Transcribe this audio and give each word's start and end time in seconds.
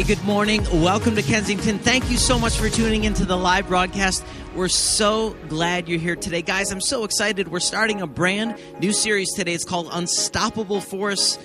Hey, 0.00 0.14
good 0.14 0.24
morning. 0.24 0.64
Welcome 0.80 1.14
to 1.16 1.22
Kensington. 1.22 1.78
Thank 1.78 2.10
you 2.10 2.16
so 2.16 2.38
much 2.38 2.56
for 2.56 2.70
tuning 2.70 3.04
into 3.04 3.26
the 3.26 3.36
live 3.36 3.68
broadcast. 3.68 4.24
We're 4.54 4.68
so 4.68 5.36
glad 5.50 5.90
you're 5.90 6.00
here 6.00 6.16
today. 6.16 6.40
Guys, 6.40 6.72
I'm 6.72 6.80
so 6.80 7.04
excited. 7.04 7.48
We're 7.48 7.60
starting 7.60 8.00
a 8.00 8.06
brand 8.06 8.58
new 8.80 8.94
series 8.94 9.30
today. 9.34 9.52
It's 9.52 9.66
called 9.66 9.90
Unstoppable 9.92 10.80
Force. 10.80 11.36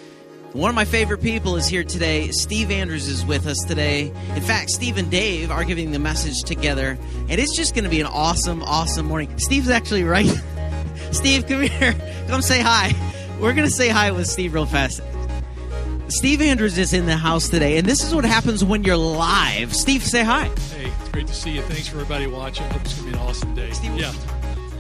One 0.54 0.70
of 0.70 0.76
my 0.76 0.86
favorite 0.86 1.22
people 1.22 1.58
is 1.58 1.68
here 1.68 1.84
today. 1.84 2.32
Steve 2.32 2.72
Andrews 2.72 3.10
is 3.10 3.26
with 3.26 3.46
us 3.46 3.58
today. 3.68 4.14
In 4.36 4.42
fact, 4.42 4.70
Steve 4.70 4.96
and 4.96 5.12
Dave 5.12 5.52
are 5.52 5.66
giving 5.66 5.92
the 5.92 6.00
message 6.00 6.44
together, 6.44 6.98
and 7.28 7.42
it's 7.42 7.58
just 7.58 7.76
going 7.76 7.84
to 7.84 7.90
be 7.90 8.00
an 8.00 8.08
awesome, 8.08 8.64
awesome 8.64 9.06
morning. 9.06 9.38
Steve's 9.38 9.70
actually 9.70 10.06
right. 10.06 10.34
Steve, 11.12 11.46
come 11.46 11.64
here. 11.64 11.94
Come 12.30 12.42
say 12.42 12.62
hi. 12.62 12.94
We're 13.42 13.52
going 13.52 13.68
to 13.68 13.76
say 13.76 13.90
hi 13.90 14.12
with 14.12 14.28
Steve 14.28 14.54
real 14.54 14.66
fast. 14.66 15.02
Steve 16.16 16.42
Andrews 16.42 16.78
is 16.78 16.94
in 16.94 17.08
the 17.08 17.18
house 17.18 17.50
today, 17.50 17.78
and 17.78 17.86
this 17.86 18.02
is 18.02 18.16
what 18.16 18.24
happens 18.24 18.64
when 18.64 18.86
you're 18.86 18.96
live. 18.96 19.76
Steve, 19.76 20.02
say 20.02 20.24
hi. 20.24 20.46
Hey, 20.46 20.90
it's 21.02 21.10
great 21.10 21.28
to 21.28 21.34
see 21.34 21.52
you. 21.52 21.62
Thanks 21.64 21.90
for 21.90 21.98
everybody 21.98 22.26
watching. 22.26 22.66
Hope 22.70 22.84
it's 22.84 22.94
going 22.94 23.12
to 23.12 23.18
be 23.18 23.22
an 23.22 23.28
awesome 23.28 23.54
day. 23.54 23.70
Steve, 23.72 23.98
yeah. 23.98 24.14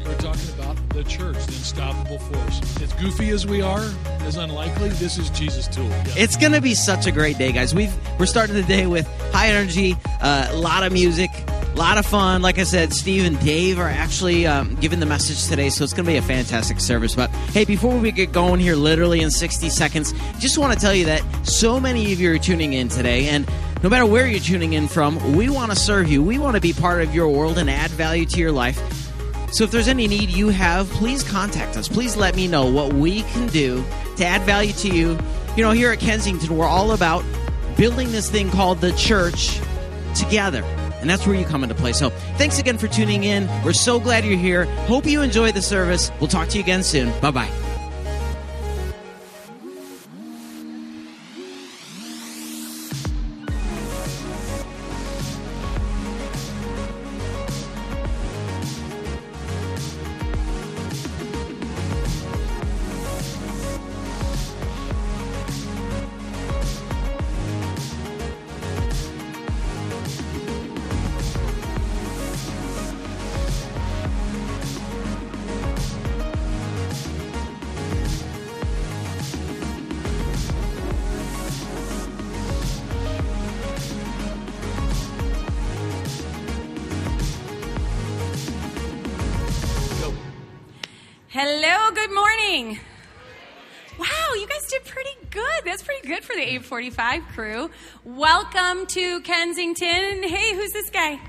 We're 0.05 0.15
talking 0.15 0.49
about 0.57 0.77
the 0.91 1.03
church, 1.03 1.35
the 1.35 1.51
unstoppable 1.51 2.19
force. 2.19 2.81
As 2.81 2.93
goofy 2.93 3.31
as 3.31 3.45
we 3.45 3.61
are, 3.61 3.83
as 4.21 4.37
unlikely, 4.37 4.89
this 4.89 5.17
is 5.17 5.29
Jesus' 5.31 5.67
tool. 5.67 5.89
Yeah. 5.89 6.05
It's 6.15 6.37
going 6.37 6.53
to 6.53 6.61
be 6.61 6.73
such 6.73 7.05
a 7.05 7.11
great 7.11 7.37
day, 7.37 7.51
guys. 7.51 7.75
We've 7.75 7.93
we're 8.17 8.27
starting 8.27 8.55
the 8.55 8.63
day 8.63 8.87
with 8.87 9.05
high 9.33 9.49
energy, 9.49 9.97
uh, 10.21 10.47
a 10.51 10.55
lot 10.55 10.83
of 10.83 10.93
music, 10.93 11.31
a 11.75 11.77
lot 11.77 11.97
of 11.97 12.05
fun. 12.05 12.41
Like 12.41 12.57
I 12.57 12.63
said, 12.63 12.93
Steve 12.93 13.25
and 13.25 13.37
Dave 13.41 13.79
are 13.79 13.89
actually 13.89 14.47
um, 14.47 14.75
giving 14.75 15.01
the 15.01 15.05
message 15.05 15.45
today, 15.49 15.69
so 15.69 15.83
it's 15.83 15.91
going 15.91 16.05
to 16.05 16.11
be 16.11 16.15
a 16.15 16.21
fantastic 16.21 16.79
service. 16.79 17.15
But 17.15 17.29
hey, 17.51 17.65
before 17.65 17.97
we 17.97 18.13
get 18.13 18.31
going 18.31 18.61
here, 18.61 18.75
literally 18.75 19.19
in 19.19 19.29
60 19.29 19.67
seconds, 19.67 20.13
just 20.39 20.57
want 20.57 20.73
to 20.73 20.79
tell 20.79 20.93
you 20.93 21.05
that 21.05 21.21
so 21.45 21.77
many 21.77 22.13
of 22.13 22.21
you 22.21 22.33
are 22.33 22.37
tuning 22.37 22.71
in 22.71 22.87
today, 22.87 23.27
and 23.27 23.45
no 23.83 23.89
matter 23.89 24.05
where 24.05 24.25
you're 24.25 24.39
tuning 24.39 24.71
in 24.71 24.87
from, 24.87 25.35
we 25.35 25.49
want 25.49 25.69
to 25.71 25.77
serve 25.77 26.07
you. 26.07 26.23
We 26.23 26.39
want 26.39 26.55
to 26.55 26.61
be 26.61 26.71
part 26.71 27.01
of 27.01 27.13
your 27.13 27.27
world 27.27 27.57
and 27.57 27.69
add 27.69 27.91
value 27.91 28.25
to 28.25 28.39
your 28.39 28.53
life. 28.53 28.79
So 29.51 29.65
if 29.65 29.71
there's 29.71 29.89
any 29.89 30.07
need 30.07 30.29
you 30.29 30.47
have, 30.49 30.89
please 30.91 31.23
contact 31.23 31.75
us. 31.75 31.89
Please 31.89 32.15
let 32.15 32.37
me 32.37 32.47
know 32.47 32.71
what 32.71 32.93
we 32.93 33.23
can 33.23 33.47
do 33.47 33.83
to 34.15 34.25
add 34.25 34.43
value 34.43 34.71
to 34.73 34.87
you. 34.87 35.19
You 35.57 35.63
know, 35.63 35.71
here 35.71 35.91
at 35.91 35.99
Kensington, 35.99 36.55
we're 36.55 36.67
all 36.67 36.93
about 36.93 37.25
building 37.75 38.13
this 38.13 38.29
thing 38.29 38.49
called 38.49 38.79
the 38.79 38.93
church 38.93 39.59
together. 40.15 40.63
And 41.05 41.09
that's 41.11 41.27
where 41.27 41.35
you 41.35 41.45
come 41.45 41.61
into 41.61 41.75
play. 41.75 41.93
So 41.93 42.09
thanks 42.39 42.57
again 42.57 42.79
for 42.79 42.87
tuning 42.87 43.25
in. 43.25 43.47
We're 43.63 43.73
so 43.73 43.99
glad 43.99 44.25
you're 44.25 44.39
here. 44.39 44.65
Hope 44.87 45.05
you 45.05 45.21
enjoy 45.21 45.51
the 45.51 45.61
service. 45.61 46.11
We'll 46.19 46.29
talk 46.29 46.47
to 46.47 46.57
you 46.57 46.63
again 46.63 46.81
soon. 46.81 47.11
Bye 47.21 47.29
bye. 47.29 47.64
45 96.75 97.27
crew. 97.29 97.71
Welcome 98.03 98.85
to 98.87 99.21
Kensington. 99.21 100.23
Hey, 100.23 100.53
who's 100.55 100.73
this 100.73 100.89
guy? 100.89 101.11
Woo, 101.11 101.19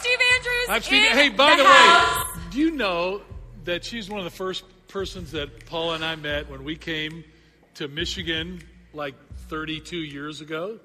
Steve 0.00 0.18
Andrews. 0.34 0.66
I'm 0.68 0.82
Steve. 0.82 1.02
hey, 1.12 1.28
by 1.28 1.50
the, 1.50 1.62
the 1.62 1.68
way, 1.68 2.48
do 2.50 2.58
you 2.58 2.72
know 2.72 3.22
that 3.62 3.84
she's 3.84 4.10
one 4.10 4.18
of 4.18 4.24
the 4.24 4.36
first 4.36 4.64
persons 4.88 5.30
that 5.30 5.66
Paul 5.66 5.92
and 5.92 6.04
I 6.04 6.16
met 6.16 6.50
when 6.50 6.64
we 6.64 6.74
came 6.74 7.22
to 7.74 7.86
Michigan 7.86 8.60
like 8.92 9.14
32 9.48 9.98
years 9.98 10.40
ago? 10.40 10.80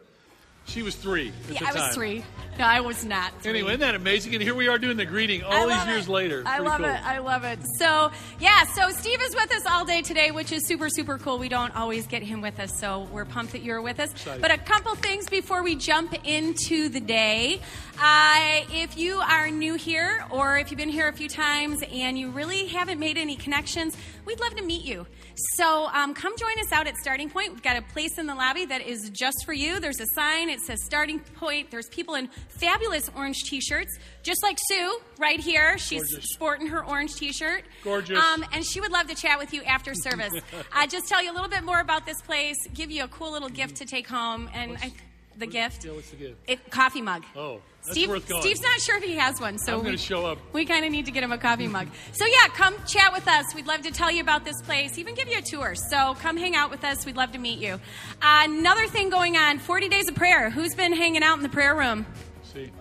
She 0.67 0.83
was 0.83 0.95
three 0.95 1.31
at 1.49 1.61
Yeah, 1.61 1.69
I 1.69 1.73
was 1.73 1.95
three. 1.95 2.23
No, 2.59 2.65
I 2.65 2.81
was 2.81 3.05
not. 3.05 3.31
Three. 3.41 3.51
Anyway, 3.51 3.69
isn't 3.69 3.79
that 3.79 3.95
amazing? 3.95 4.33
And 4.33 4.43
here 4.43 4.53
we 4.55 4.67
are 4.67 4.77
doing 4.77 4.97
the 4.97 5.05
greeting 5.05 5.43
all 5.43 5.67
these 5.67 5.85
years 5.85 6.07
it. 6.07 6.11
later. 6.11 6.43
I 6.45 6.57
Pretty 6.57 6.69
love 6.69 6.77
cool. 6.81 6.89
it. 6.89 7.05
I 7.05 7.17
love 7.19 7.43
it. 7.45 7.59
So, 7.77 8.11
yeah, 8.39 8.63
so 8.65 8.89
Steve 8.89 9.21
is 9.21 9.35
with 9.35 9.51
us 9.53 9.63
all 9.65 9.85
day 9.85 10.01
today, 10.01 10.31
which 10.31 10.51
is 10.51 10.65
super, 10.65 10.89
super 10.89 11.17
cool. 11.19 11.37
We 11.37 11.49
don't 11.49 11.75
always 11.75 12.05
get 12.05 12.23
him 12.23 12.41
with 12.41 12.59
us, 12.59 12.77
so 12.77 13.07
we're 13.11 13.25
pumped 13.25 13.53
that 13.53 13.61
you're 13.61 13.81
with 13.81 13.99
us. 13.99 14.11
Excited. 14.11 14.41
But 14.41 14.51
a 14.51 14.57
couple 14.57 14.93
things 14.95 15.29
before 15.29 15.63
we 15.63 15.75
jump 15.75 16.15
into 16.27 16.89
the 16.89 16.99
day. 16.99 17.61
Uh, 17.99 18.61
if 18.73 18.97
you 18.97 19.19
are 19.19 19.49
new 19.49 19.75
here, 19.75 20.25
or 20.31 20.57
if 20.57 20.69
you've 20.69 20.77
been 20.79 20.89
here 20.89 21.07
a 21.07 21.13
few 21.13 21.29
times 21.29 21.83
and 21.91 22.17
you 22.17 22.29
really 22.29 22.67
haven't 22.67 22.99
made 22.99 23.17
any 23.17 23.35
connections, 23.35 23.95
we'd 24.25 24.39
love 24.39 24.55
to 24.55 24.63
meet 24.63 24.83
you. 24.83 25.05
So 25.37 25.87
um, 25.93 26.13
come 26.15 26.35
join 26.35 26.59
us 26.59 26.71
out 26.71 26.87
at 26.87 26.97
Starting 26.97 27.29
Point. 27.29 27.51
We've 27.51 27.61
got 27.61 27.77
a 27.77 27.81
place 27.83 28.17
in 28.17 28.25
the 28.25 28.33
lobby 28.33 28.65
that 28.65 28.81
is 28.81 29.09
just 29.11 29.45
for 29.45 29.53
you. 29.53 29.79
There's 29.79 29.99
a 29.99 30.05
sign. 30.15 30.49
It 30.49 30.59
says 30.61 30.83
Starting 30.83 31.19
Point. 31.19 31.69
There's 31.69 31.87
people 31.89 32.15
in 32.15 32.27
fabulous 32.49 33.09
orange 33.15 33.43
T-shirts, 33.43 33.99
just 34.23 34.41
like 34.41 34.57
Sue 34.67 34.99
right 35.19 35.39
here. 35.39 35.77
She's 35.77 36.09
Gorgeous. 36.09 36.29
sporting 36.31 36.67
her 36.67 36.83
orange 36.83 37.15
T-shirt. 37.15 37.63
Gorgeous. 37.83 38.17
Um, 38.17 38.43
and 38.51 38.65
she 38.65 38.81
would 38.81 38.91
love 38.91 39.07
to 39.07 39.15
chat 39.15 39.37
with 39.37 39.53
you 39.53 39.61
after 39.63 39.93
service. 39.93 40.33
uh, 40.75 40.87
just 40.87 41.07
tell 41.07 41.23
you 41.23 41.31
a 41.31 41.35
little 41.35 41.49
bit 41.49 41.63
more 41.63 41.79
about 41.79 42.05
this 42.05 42.19
place. 42.21 42.57
Give 42.73 42.89
you 42.89 43.03
a 43.03 43.07
cool 43.07 43.31
little 43.31 43.49
gift 43.49 43.75
to 43.77 43.85
take 43.85 44.07
home, 44.07 44.49
and 44.53 44.77
I, 44.81 44.91
the 45.39 45.47
gift. 45.47 45.85
Yeah, 45.85 45.93
what's 45.93 46.09
the 46.09 46.15
gift? 46.15 46.35
It, 46.47 46.69
coffee 46.69 47.01
mug. 47.01 47.23
Oh, 47.35 47.61
that's 47.77 47.91
Steve, 47.91 48.09
worth 48.09 48.27
going. 48.27 48.41
Steve's 48.41 48.61
not 48.61 48.79
sure 48.79 48.97
if 48.97 49.03
he 49.03 49.15
has 49.15 49.39
one, 49.39 49.57
so 49.57 49.77
I'm 49.77 49.83
gonna 49.83 49.97
show 49.97 50.25
up. 50.25 50.37
We 50.53 50.65
kind 50.65 50.85
of 50.85 50.91
need 50.91 51.05
to 51.05 51.11
get 51.11 51.23
him 51.23 51.31
a 51.31 51.37
coffee 51.37 51.67
mug. 51.67 51.87
So 52.11 52.25
yeah, 52.25 52.47
come 52.49 52.75
chat 52.85 53.13
with 53.13 53.27
us. 53.27 53.53
We'd 53.55 53.67
love 53.67 53.81
to 53.83 53.91
tell 53.91 54.11
you 54.11 54.21
about 54.21 54.45
this 54.45 54.61
place, 54.61 54.97
even 54.97 55.15
give 55.15 55.27
you 55.27 55.37
a 55.37 55.41
tour. 55.41 55.75
So 55.75 56.15
come 56.15 56.37
hang 56.37 56.55
out 56.55 56.69
with 56.69 56.83
us. 56.83 57.05
We'd 57.05 57.17
love 57.17 57.31
to 57.33 57.39
meet 57.39 57.59
you. 57.59 57.73
Uh, 58.21 58.43
another 58.45 58.87
thing 58.87 59.09
going 59.09 59.37
on: 59.37 59.59
40 59.59 59.89
days 59.89 60.09
of 60.09 60.15
prayer. 60.15 60.49
Who's 60.49 60.75
been 60.75 60.93
hanging 60.93 61.23
out 61.23 61.37
in 61.37 61.43
the 61.43 61.49
prayer 61.49 61.75
room? 61.75 62.05
See, 62.43 62.71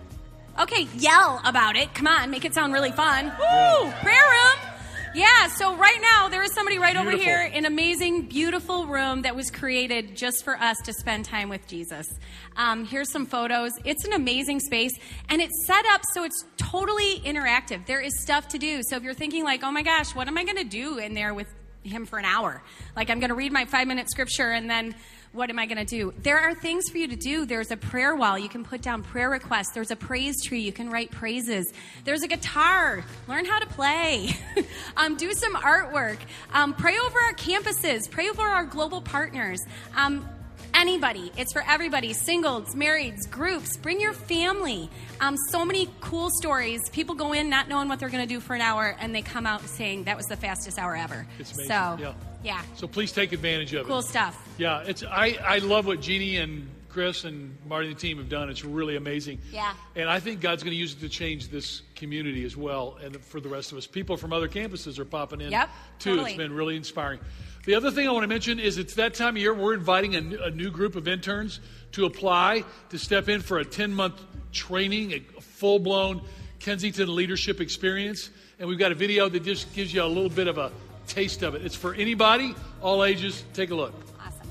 Okay, 0.59 0.87
yell 0.95 1.39
about 1.45 1.75
it. 1.75 1.93
Come 1.93 2.07
on, 2.07 2.31
make 2.31 2.43
it 2.43 2.55
sound 2.55 2.73
really 2.73 2.91
fun. 2.91 3.25
Woo! 3.25 3.91
Prayer 4.01 4.23
room. 4.27 4.76
Yeah, 5.15 5.47
so 5.47 5.75
right 5.75 5.99
now 6.01 6.27
there 6.27 6.43
is 6.43 6.53
somebody 6.53 6.77
right 6.77 6.95
over 6.95 7.11
here, 7.11 7.49
an 7.51 7.65
amazing, 7.65 8.23
beautiful 8.23 8.85
room 8.85 9.23
that 9.23 9.35
was 9.35 9.49
created 9.49 10.15
just 10.15 10.43
for 10.43 10.55
us 10.57 10.77
to 10.85 10.93
spend 10.93 11.25
time 11.25 11.49
with 11.49 11.65
Jesus. 11.67 12.07
Um, 12.55 12.85
here's 12.85 13.11
some 13.11 13.25
photos. 13.25 13.71
It's 13.83 14.05
an 14.05 14.13
amazing 14.13 14.59
space, 14.59 14.91
and 15.29 15.41
it's 15.41 15.65
set 15.65 15.85
up 15.87 16.01
so 16.13 16.23
it's 16.23 16.45
totally 16.57 17.19
interactive. 17.21 17.85
There 17.85 18.01
is 18.01 18.21
stuff 18.21 18.47
to 18.49 18.57
do. 18.57 18.81
So 18.83 18.97
if 18.97 19.03
you're 19.03 19.13
thinking 19.13 19.43
like, 19.43 19.63
oh 19.63 19.71
my 19.71 19.81
gosh, 19.81 20.13
what 20.13 20.27
am 20.27 20.37
I 20.37 20.43
going 20.43 20.57
to 20.57 20.63
do 20.63 20.97
in 20.97 21.13
there 21.13 21.33
with 21.33 21.47
him 21.83 22.05
for 22.05 22.19
an 22.19 22.25
hour? 22.25 22.61
Like 22.95 23.09
I'm 23.09 23.19
going 23.19 23.29
to 23.29 23.35
read 23.35 23.51
my 23.51 23.65
five 23.65 23.87
minute 23.87 24.09
scripture 24.09 24.51
and 24.51 24.69
then 24.69 24.93
what 25.33 25.49
am 25.49 25.59
I 25.59 25.65
going 25.65 25.77
to 25.77 25.85
do? 25.85 26.13
There 26.23 26.39
are 26.39 26.53
things 26.55 26.89
for 26.89 26.97
you 26.97 27.07
to 27.07 27.15
do. 27.15 27.45
There's 27.45 27.71
a 27.71 27.77
prayer 27.77 28.15
wall. 28.15 28.39
You 28.39 28.49
can 28.49 28.63
put 28.63 28.81
down 28.81 29.03
prayer 29.03 29.29
requests. 29.29 29.71
There's 29.73 29.91
a 29.91 29.95
praise 29.95 30.35
tree. 30.43 30.61
You 30.61 30.71
can 30.71 30.89
write 30.89 31.11
praises. 31.11 31.71
There's 32.05 32.23
a 32.23 32.27
guitar. 32.27 33.03
Learn 33.27 33.45
how 33.45 33.59
to 33.59 33.67
play. 33.67 34.29
um, 34.97 35.15
do 35.17 35.33
some 35.33 35.55
artwork. 35.55 36.17
Um, 36.53 36.73
pray 36.73 36.97
over 36.97 37.19
our 37.19 37.33
campuses. 37.33 38.09
Pray 38.09 38.29
over 38.29 38.41
our 38.41 38.65
global 38.65 39.01
partners. 39.01 39.59
Um, 39.95 40.27
anybody. 40.73 41.31
It's 41.37 41.53
for 41.53 41.63
everybody 41.67 42.13
singles, 42.13 42.75
marrieds, 42.75 43.29
groups. 43.29 43.77
Bring 43.77 43.99
your 43.99 44.13
family. 44.13 44.89
Um, 45.19 45.35
so 45.49 45.65
many 45.65 45.89
cool 46.01 46.29
stories. 46.39 46.89
People 46.91 47.15
go 47.15 47.33
in 47.33 47.49
not 47.49 47.67
knowing 47.67 47.89
what 47.89 47.99
they're 47.99 48.09
going 48.09 48.27
to 48.27 48.33
do 48.33 48.39
for 48.39 48.53
an 48.55 48.61
hour, 48.61 48.95
and 48.99 49.13
they 49.13 49.21
come 49.21 49.45
out 49.45 49.61
saying 49.67 50.05
that 50.05 50.15
was 50.17 50.27
the 50.27 50.37
fastest 50.37 50.77
hour 50.79 50.95
ever. 50.95 51.27
So, 51.43 51.97
Yeah. 51.99 52.13
Yeah, 52.43 52.61
so 52.75 52.87
please 52.87 53.11
take 53.11 53.31
advantage 53.33 53.73
of 53.73 53.85
it. 53.85 53.89
cool 53.89 54.01
stuff. 54.01 54.37
Yeah, 54.57 54.83
it's 54.85 55.03
I, 55.03 55.37
I 55.43 55.57
love 55.59 55.85
what 55.87 56.01
Jeannie 56.01 56.37
and 56.37 56.69
Chris 56.89 57.25
and 57.25 57.55
Marty 57.67 57.87
and 57.89 57.95
the 57.95 57.99
team 57.99 58.17
have 58.17 58.29
done. 58.29 58.49
It's 58.49 58.65
really 58.65 58.95
amazing. 58.95 59.39
Yeah. 59.51 59.73
And 59.95 60.09
I 60.09 60.19
think 60.19 60.41
God's 60.41 60.63
going 60.63 60.71
to 60.73 60.77
use 60.79 60.93
it 60.93 60.99
to 61.01 61.09
change 61.09 61.49
this 61.49 61.83
community 61.95 62.43
as 62.43 62.57
well 62.57 62.97
and 63.03 63.15
for 63.21 63.39
the 63.39 63.49
rest 63.49 63.71
of 63.71 63.77
us. 63.77 63.85
People 63.85 64.17
from 64.17 64.33
other 64.33 64.47
campuses 64.47 64.97
are 64.97 65.05
popping 65.05 65.41
in 65.41 65.51
Yep, 65.51 65.69
too. 65.99 66.09
totally. 66.11 66.31
It's 66.31 66.37
been 66.37 66.53
really 66.53 66.75
inspiring. 66.75 67.19
The 67.65 67.75
other 67.75 67.91
thing 67.91 68.07
I 68.07 68.11
want 68.11 68.23
to 68.23 68.27
mention 68.27 68.59
is 68.59 68.77
it's 68.79 68.95
that 68.95 69.13
time 69.13 69.35
of 69.35 69.41
year 69.41 69.53
we're 69.53 69.73
inviting 69.75 70.15
a, 70.15 70.21
new- 70.21 70.41
a 70.41 70.49
new 70.49 70.71
group 70.71 70.95
of 70.95 71.07
interns 71.07 71.59
to 71.91 72.05
apply 72.05 72.63
to 72.89 72.97
step 72.97 73.29
in 73.29 73.41
for 73.41 73.59
a 73.59 73.65
10 73.65 73.93
month 73.93 74.19
training, 74.51 75.13
a 75.13 75.19
full 75.41 75.77
blown 75.77 76.21
Kensington 76.59 77.13
leadership 77.13 77.61
experience. 77.61 78.29
And 78.59 78.67
we've 78.67 78.79
got 78.79 78.91
a 78.91 78.95
video 78.95 79.29
that 79.29 79.43
just 79.43 79.71
gives 79.75 79.93
you 79.93 80.01
a 80.01 80.05
little 80.07 80.29
bit 80.31 80.47
of 80.47 80.57
a 80.57 80.71
taste 81.07 81.43
of 81.43 81.55
it. 81.55 81.65
It's 81.65 81.75
for 81.75 81.93
anybody, 81.93 82.53
all 82.81 83.03
ages. 83.03 83.43
Take 83.53 83.71
a 83.71 83.75
look. 83.75 83.93
Awesome. 84.19 84.47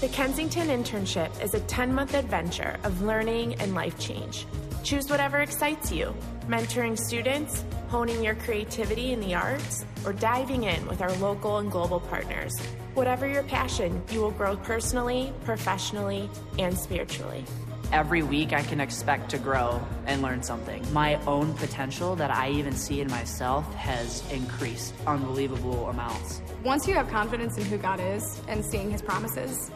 The 0.00 0.08
Kensington 0.08 0.68
Internship 0.68 1.42
is 1.42 1.54
a 1.54 1.60
10 1.60 1.94
month 1.94 2.14
adventure 2.14 2.78
of 2.84 3.02
learning 3.02 3.54
and 3.54 3.74
life 3.74 3.98
change. 3.98 4.46
Choose 4.82 5.08
whatever 5.08 5.38
excites 5.40 5.90
you 5.90 6.14
mentoring 6.48 6.98
students, 6.98 7.64
honing 7.88 8.22
your 8.22 8.34
creativity 8.34 9.12
in 9.12 9.20
the 9.20 9.34
arts, 9.34 9.84
or 10.04 10.12
diving 10.12 10.64
in 10.64 10.86
with 10.86 11.00
our 11.00 11.12
local 11.16 11.58
and 11.58 11.70
global 11.70 12.00
partners. 12.00 12.54
Whatever 12.94 13.26
your 13.26 13.42
passion, 13.44 14.02
you 14.10 14.20
will 14.20 14.30
grow 14.30 14.56
personally, 14.56 15.32
professionally, 15.44 16.28
and 16.58 16.78
spiritually. 16.78 17.44
Every 17.92 18.22
week, 18.22 18.52
I 18.52 18.62
can 18.62 18.80
expect 18.80 19.30
to 19.30 19.38
grow 19.38 19.80
and 20.06 20.22
learn 20.22 20.42
something. 20.42 20.84
My 20.92 21.16
own 21.26 21.54
potential 21.54 22.16
that 22.16 22.30
I 22.30 22.50
even 22.50 22.72
see 22.72 23.00
in 23.00 23.08
myself 23.08 23.72
has 23.74 24.28
increased 24.32 24.94
unbelievable 25.06 25.88
amounts. 25.88 26.42
Once 26.64 26.88
you 26.88 26.94
have 26.94 27.08
confidence 27.08 27.56
in 27.56 27.64
who 27.64 27.78
God 27.78 28.00
is 28.00 28.40
and 28.48 28.64
seeing 28.64 28.90
His 28.90 29.02
promises, 29.02 29.70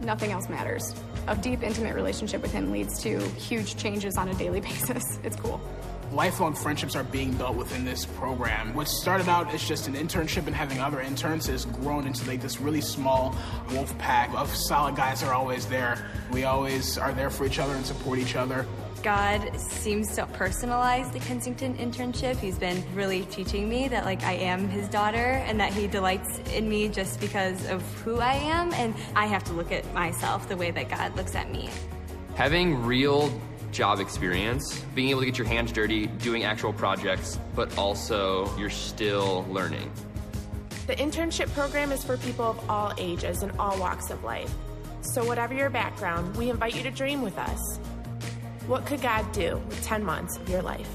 nothing 0.00 0.32
else 0.32 0.48
matters. 0.48 0.94
A 1.26 1.36
deep, 1.36 1.62
intimate 1.62 1.94
relationship 1.94 2.42
with 2.42 2.52
Him 2.52 2.70
leads 2.72 3.00
to 3.02 3.20
huge 3.38 3.76
changes 3.76 4.16
on 4.16 4.28
a 4.28 4.34
daily 4.34 4.60
basis. 4.68 5.18
It's 5.22 5.36
cool. 5.36 5.60
Lifelong 6.14 6.54
friendships 6.54 6.94
are 6.94 7.02
being 7.02 7.32
built 7.32 7.56
within 7.56 7.84
this 7.84 8.06
program. 8.06 8.72
What 8.72 8.86
started 8.86 9.28
out 9.28 9.52
as 9.52 9.66
just 9.66 9.88
an 9.88 9.94
internship 9.94 10.46
and 10.46 10.54
having 10.54 10.78
other 10.78 11.00
interns 11.00 11.46
has 11.48 11.64
grown 11.64 12.06
into 12.06 12.24
like 12.24 12.40
this 12.40 12.60
really 12.60 12.82
small 12.82 13.34
wolf 13.72 13.98
pack 13.98 14.32
of 14.32 14.48
solid 14.54 14.94
guys 14.94 15.22
that 15.22 15.30
are 15.30 15.34
always 15.34 15.66
there. 15.66 16.08
We 16.30 16.44
always 16.44 16.98
are 16.98 17.12
there 17.12 17.30
for 17.30 17.44
each 17.46 17.58
other 17.58 17.74
and 17.74 17.84
support 17.84 18.20
each 18.20 18.36
other. 18.36 18.64
God 19.02 19.58
seems 19.58 20.14
to 20.14 20.26
personalize 20.26 21.12
the 21.12 21.18
Kensington 21.18 21.76
internship. 21.78 22.36
He's 22.36 22.60
been 22.60 22.84
really 22.94 23.24
teaching 23.24 23.68
me 23.68 23.88
that 23.88 24.04
like 24.04 24.22
I 24.22 24.34
am 24.34 24.68
his 24.68 24.88
daughter 24.88 25.42
and 25.48 25.58
that 25.58 25.72
he 25.72 25.88
delights 25.88 26.38
in 26.54 26.68
me 26.68 26.88
just 26.90 27.18
because 27.18 27.68
of 27.68 27.82
who 28.04 28.20
I 28.20 28.34
am 28.34 28.72
and 28.74 28.94
I 29.16 29.26
have 29.26 29.42
to 29.44 29.52
look 29.52 29.72
at 29.72 29.92
myself 29.92 30.48
the 30.48 30.56
way 30.56 30.70
that 30.70 30.88
God 30.88 31.16
looks 31.16 31.34
at 31.34 31.50
me. 31.50 31.70
Having 32.36 32.84
real 32.84 33.32
job 33.74 34.00
experience, 34.00 34.80
being 34.94 35.10
able 35.10 35.20
to 35.20 35.26
get 35.26 35.36
your 35.36 35.46
hands 35.46 35.72
dirty, 35.72 36.06
doing 36.06 36.44
actual 36.44 36.72
projects, 36.72 37.38
but 37.54 37.76
also 37.76 38.56
you're 38.56 38.70
still 38.70 39.44
learning. 39.50 39.90
The 40.86 40.96
internship 40.96 41.52
program 41.54 41.92
is 41.92 42.04
for 42.04 42.16
people 42.16 42.44
of 42.44 42.70
all 42.70 42.92
ages 42.98 43.42
and 43.42 43.52
all 43.58 43.78
walks 43.78 44.10
of 44.10 44.22
life. 44.22 44.52
So, 45.00 45.24
whatever 45.24 45.52
your 45.52 45.70
background, 45.70 46.36
we 46.36 46.50
invite 46.50 46.74
you 46.74 46.82
to 46.82 46.90
dream 46.90 47.20
with 47.20 47.36
us. 47.36 47.78
What 48.66 48.86
could 48.86 49.02
God 49.02 49.30
do 49.32 49.60
with 49.68 49.82
10 49.82 50.02
months 50.02 50.38
of 50.38 50.48
your 50.48 50.62
life? 50.62 50.88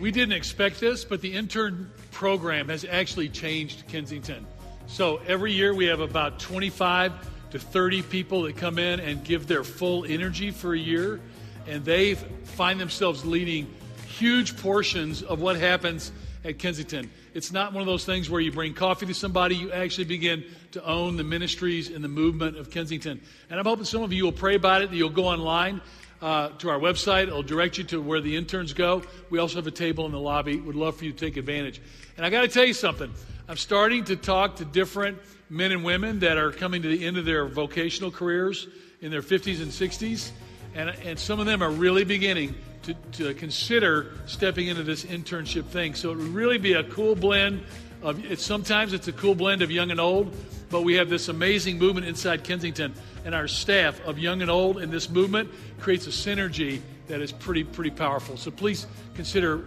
We 0.00 0.12
didn't 0.12 0.34
expect 0.34 0.78
this, 0.78 1.04
but 1.04 1.20
the 1.20 1.32
intern 1.32 1.90
program 2.12 2.68
has 2.68 2.84
actually 2.84 3.28
changed 3.28 3.86
Kensington. 3.88 4.46
So 4.88 5.20
every 5.26 5.52
year 5.52 5.74
we 5.74 5.84
have 5.84 6.00
about 6.00 6.40
25 6.40 7.12
to 7.50 7.58
30 7.58 8.02
people 8.02 8.42
that 8.42 8.56
come 8.56 8.78
in 8.78 9.00
and 9.00 9.22
give 9.22 9.46
their 9.46 9.62
full 9.62 10.06
energy 10.06 10.50
for 10.50 10.72
a 10.72 10.78
year, 10.78 11.20
and 11.66 11.84
they 11.84 12.14
find 12.14 12.80
themselves 12.80 13.24
leading 13.24 13.72
huge 14.06 14.56
portions 14.56 15.22
of 15.22 15.40
what 15.40 15.56
happens 15.56 16.10
at 16.42 16.58
Kensington. 16.58 17.10
It's 17.34 17.52
not 17.52 17.74
one 17.74 17.82
of 17.82 17.86
those 17.86 18.06
things 18.06 18.30
where 18.30 18.40
you 18.40 18.50
bring 18.50 18.72
coffee 18.72 19.04
to 19.06 19.14
somebody, 19.14 19.56
you 19.56 19.70
actually 19.72 20.06
begin 20.06 20.42
to 20.72 20.82
own 20.84 21.18
the 21.18 21.24
ministries 21.24 21.90
and 21.90 22.02
the 22.02 22.08
movement 22.08 22.56
of 22.56 22.70
Kensington. 22.70 23.20
And 23.50 23.60
I'm 23.60 23.66
hoping 23.66 23.84
some 23.84 24.02
of 24.02 24.12
you 24.14 24.24
will 24.24 24.32
pray 24.32 24.54
about 24.54 24.80
it, 24.80 24.90
that 24.90 24.96
you'll 24.96 25.10
go 25.10 25.26
online 25.26 25.82
uh, 26.22 26.48
to 26.58 26.70
our 26.70 26.78
website. 26.78 27.24
It'll 27.24 27.42
direct 27.42 27.76
you 27.76 27.84
to 27.84 28.00
where 28.00 28.22
the 28.22 28.34
interns 28.34 28.72
go. 28.72 29.02
We 29.28 29.38
also 29.38 29.56
have 29.56 29.66
a 29.66 29.70
table 29.70 30.06
in 30.06 30.12
the 30.12 30.18
lobby. 30.18 30.56
Would 30.56 30.76
love 30.76 30.96
for 30.96 31.04
you 31.04 31.12
to 31.12 31.18
take 31.18 31.36
advantage. 31.36 31.80
And 32.16 32.24
I 32.24 32.30
got 32.30 32.40
to 32.40 32.48
tell 32.48 32.64
you 32.64 32.74
something. 32.74 33.12
I'm 33.50 33.56
starting 33.56 34.04
to 34.04 34.16
talk 34.16 34.56
to 34.56 34.66
different 34.66 35.16
men 35.48 35.72
and 35.72 35.82
women 35.82 36.18
that 36.18 36.36
are 36.36 36.52
coming 36.52 36.82
to 36.82 36.88
the 36.88 37.06
end 37.06 37.16
of 37.16 37.24
their 37.24 37.46
vocational 37.46 38.10
careers 38.10 38.68
in 39.00 39.10
their 39.10 39.22
50s 39.22 39.62
and 39.62 39.72
60s. 39.72 40.32
And, 40.74 40.90
and 40.90 41.18
some 41.18 41.40
of 41.40 41.46
them 41.46 41.62
are 41.62 41.70
really 41.70 42.04
beginning 42.04 42.54
to, 42.82 42.92
to 43.12 43.32
consider 43.32 44.12
stepping 44.26 44.66
into 44.66 44.82
this 44.82 45.06
internship 45.06 45.64
thing. 45.64 45.94
So 45.94 46.10
it 46.12 46.18
would 46.18 46.28
really 46.28 46.58
be 46.58 46.74
a 46.74 46.84
cool 46.84 47.14
blend 47.14 47.62
of 48.02 48.22
it's 48.30 48.44
sometimes 48.44 48.92
it's 48.92 49.08
a 49.08 49.12
cool 49.12 49.34
blend 49.34 49.62
of 49.62 49.70
young 49.70 49.90
and 49.90 49.98
old, 49.98 50.36
but 50.68 50.82
we 50.82 50.96
have 50.96 51.08
this 51.08 51.28
amazing 51.28 51.78
movement 51.78 52.06
inside 52.06 52.44
Kensington 52.44 52.92
and 53.24 53.34
our 53.34 53.48
staff 53.48 53.98
of 54.04 54.18
young 54.18 54.42
and 54.42 54.50
old 54.50 54.76
and 54.76 54.92
this 54.92 55.08
movement 55.08 55.50
creates 55.80 56.06
a 56.06 56.10
synergy 56.10 56.82
that 57.06 57.22
is 57.22 57.32
pretty 57.32 57.64
pretty 57.64 57.90
powerful. 57.90 58.36
So 58.36 58.50
please 58.50 58.86
consider 59.14 59.64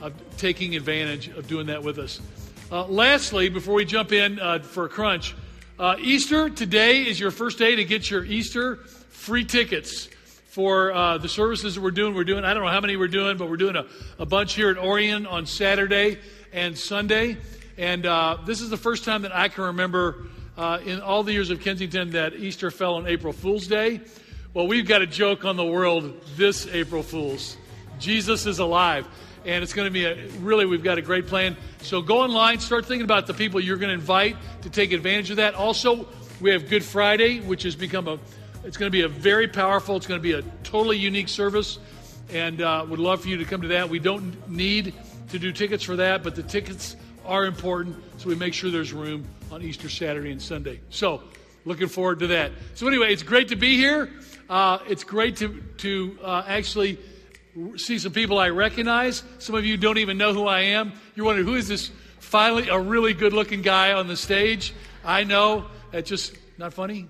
uh, 0.00 0.10
taking 0.38 0.76
advantage 0.76 1.28
of 1.28 1.48
doing 1.48 1.66
that 1.66 1.82
with 1.82 1.98
us. 1.98 2.20
Uh, 2.72 2.86
lastly, 2.86 3.50
before 3.50 3.74
we 3.74 3.84
jump 3.84 4.10
in 4.10 4.40
uh, 4.40 4.58
for 4.58 4.86
a 4.86 4.88
crunch, 4.88 5.34
uh, 5.78 5.96
Easter 6.00 6.48
today 6.48 7.02
is 7.02 7.20
your 7.20 7.30
first 7.30 7.58
day 7.58 7.76
to 7.76 7.84
get 7.84 8.10
your 8.10 8.24
Easter 8.24 8.76
free 9.10 9.44
tickets 9.44 10.08
for 10.46 10.90
uh, 10.92 11.18
the 11.18 11.28
services 11.28 11.74
that 11.74 11.82
we're 11.82 11.90
doing. 11.90 12.14
We're 12.14 12.24
doing, 12.24 12.42
I 12.42 12.54
don't 12.54 12.64
know 12.64 12.70
how 12.70 12.80
many 12.80 12.96
we're 12.96 13.08
doing, 13.08 13.36
but 13.36 13.50
we're 13.50 13.58
doing 13.58 13.76
a, 13.76 13.84
a 14.18 14.24
bunch 14.24 14.54
here 14.54 14.70
at 14.70 14.78
Orion 14.78 15.26
on 15.26 15.44
Saturday 15.44 16.18
and 16.54 16.76
Sunday. 16.76 17.36
And 17.76 18.06
uh, 18.06 18.38
this 18.46 18.62
is 18.62 18.70
the 18.70 18.78
first 18.78 19.04
time 19.04 19.22
that 19.22 19.36
I 19.36 19.48
can 19.48 19.64
remember 19.64 20.24
uh, 20.56 20.78
in 20.86 21.02
all 21.02 21.22
the 21.22 21.32
years 21.32 21.50
of 21.50 21.60
Kensington 21.60 22.10
that 22.12 22.34
Easter 22.34 22.70
fell 22.70 22.94
on 22.94 23.06
April 23.06 23.34
Fool's 23.34 23.66
Day. 23.66 24.00
Well, 24.54 24.66
we've 24.66 24.88
got 24.88 25.02
a 25.02 25.06
joke 25.06 25.44
on 25.44 25.56
the 25.56 25.66
world 25.66 26.18
this 26.36 26.66
April 26.68 27.02
Fool's. 27.02 27.58
Jesus 27.98 28.46
is 28.46 28.58
alive. 28.58 29.06
And 29.44 29.62
it's 29.62 29.72
going 29.72 29.86
to 29.86 29.92
be 29.92 30.04
a 30.04 30.26
really, 30.38 30.64
we've 30.64 30.82
got 30.82 30.98
a 30.98 31.02
great 31.02 31.26
plan. 31.26 31.56
So 31.82 32.00
go 32.00 32.20
online, 32.20 32.60
start 32.60 32.86
thinking 32.86 33.04
about 33.04 33.26
the 33.26 33.34
people 33.34 33.60
you're 33.60 33.76
going 33.76 33.90
to 33.90 33.94
invite 33.94 34.36
to 34.62 34.70
take 34.70 34.92
advantage 34.92 35.30
of 35.30 35.36
that. 35.36 35.54
Also, 35.54 36.08
we 36.40 36.50
have 36.50 36.68
Good 36.68 36.84
Friday, 36.84 37.40
which 37.40 37.62
has 37.64 37.76
become 37.76 38.08
a 38.08 38.18
it's 38.64 38.78
going 38.78 38.90
to 38.90 38.92
be 38.92 39.02
a 39.02 39.08
very 39.08 39.46
powerful, 39.46 39.96
it's 39.96 40.06
going 40.06 40.18
to 40.18 40.22
be 40.22 40.32
a 40.32 40.42
totally 40.62 40.96
unique 40.96 41.28
service, 41.28 41.78
and 42.30 42.62
uh, 42.62 42.86
would 42.88 42.98
love 42.98 43.20
for 43.20 43.28
you 43.28 43.36
to 43.36 43.44
come 43.44 43.60
to 43.60 43.68
that. 43.68 43.90
We 43.90 43.98
don't 43.98 44.48
need 44.48 44.94
to 45.28 45.38
do 45.38 45.52
tickets 45.52 45.84
for 45.84 45.96
that, 45.96 46.22
but 46.22 46.34
the 46.34 46.42
tickets 46.42 46.96
are 47.26 47.44
important, 47.44 48.02
so 48.16 48.28
we 48.28 48.36
make 48.36 48.54
sure 48.54 48.70
there's 48.70 48.94
room 48.94 49.26
on 49.52 49.60
Easter 49.60 49.90
Saturday 49.90 50.30
and 50.30 50.40
Sunday. 50.40 50.80
So, 50.88 51.22
looking 51.66 51.88
forward 51.88 52.20
to 52.20 52.28
that. 52.28 52.52
So, 52.74 52.88
anyway, 52.88 53.12
it's 53.12 53.22
great 53.22 53.48
to 53.48 53.56
be 53.56 53.76
here. 53.76 54.10
Uh, 54.48 54.78
it's 54.88 55.04
great 55.04 55.36
to, 55.36 55.62
to 55.78 56.18
uh, 56.22 56.44
actually 56.46 56.98
see 57.76 57.98
some 57.98 58.12
people 58.12 58.38
I 58.38 58.50
recognize. 58.50 59.22
Some 59.38 59.54
of 59.54 59.64
you 59.64 59.76
don't 59.76 59.98
even 59.98 60.18
know 60.18 60.32
who 60.32 60.46
I 60.46 60.60
am. 60.60 60.92
You're 61.14 61.26
wondering, 61.26 61.46
who 61.46 61.54
is 61.54 61.68
this 61.68 61.90
finally 62.18 62.68
a 62.68 62.78
really 62.78 63.14
good 63.14 63.32
looking 63.32 63.62
guy 63.62 63.92
on 63.92 64.08
the 64.08 64.16
stage? 64.16 64.72
I 65.04 65.24
know. 65.24 65.66
That's 65.90 66.08
just 66.08 66.36
not 66.58 66.74
funny? 66.74 67.08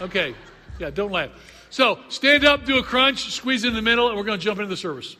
Okay. 0.00 0.34
Yeah, 0.78 0.90
don't 0.90 1.12
laugh. 1.12 1.30
So 1.70 1.98
stand 2.08 2.44
up, 2.44 2.64
do 2.64 2.78
a 2.78 2.82
crunch, 2.82 3.32
squeeze 3.32 3.64
in 3.64 3.74
the 3.74 3.82
middle, 3.82 4.08
and 4.08 4.16
we're 4.16 4.24
going 4.24 4.38
to 4.38 4.44
jump 4.44 4.58
into 4.58 4.70
the 4.70 4.76
service. 4.76 5.16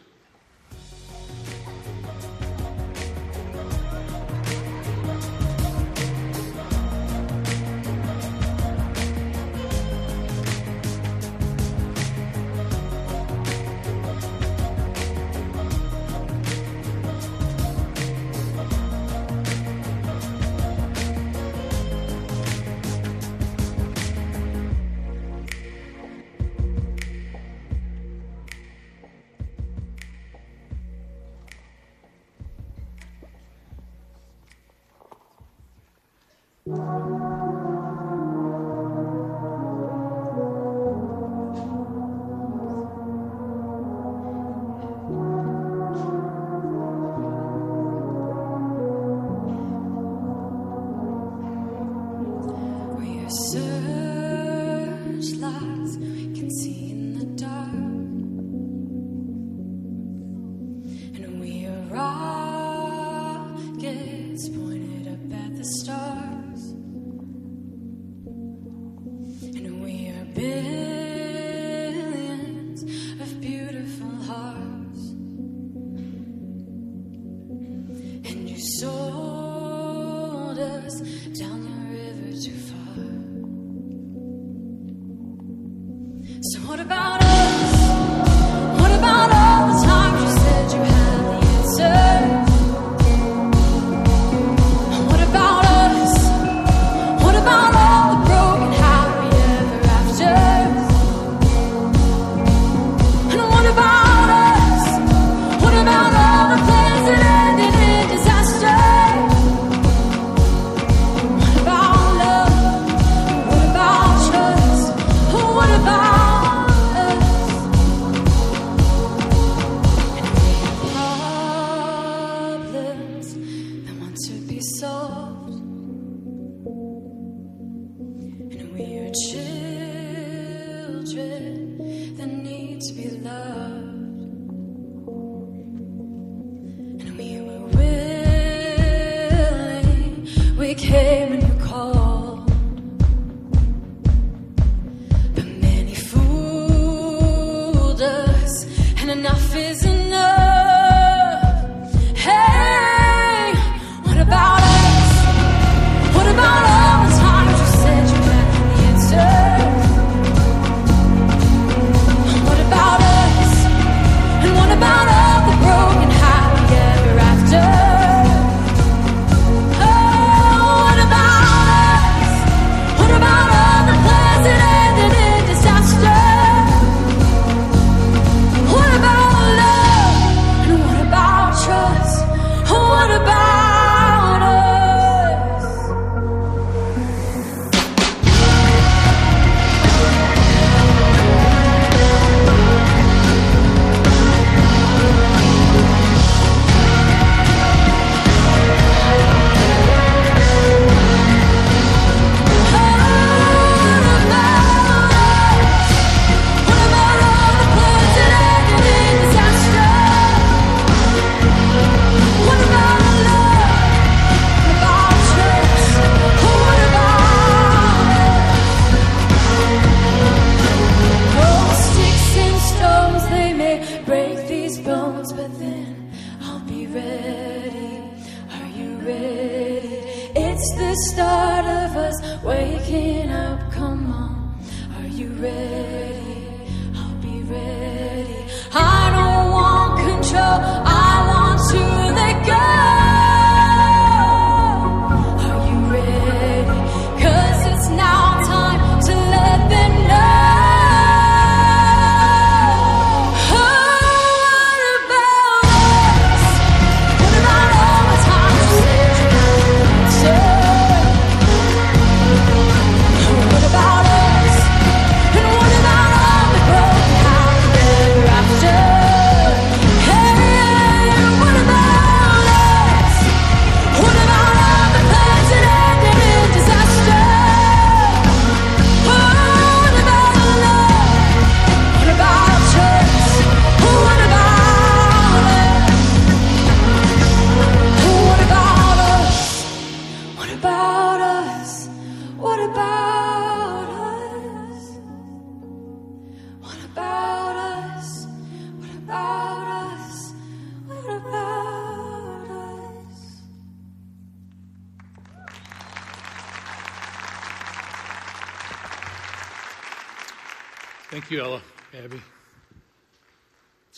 Tell 80.88 81.54
me. 81.58 81.77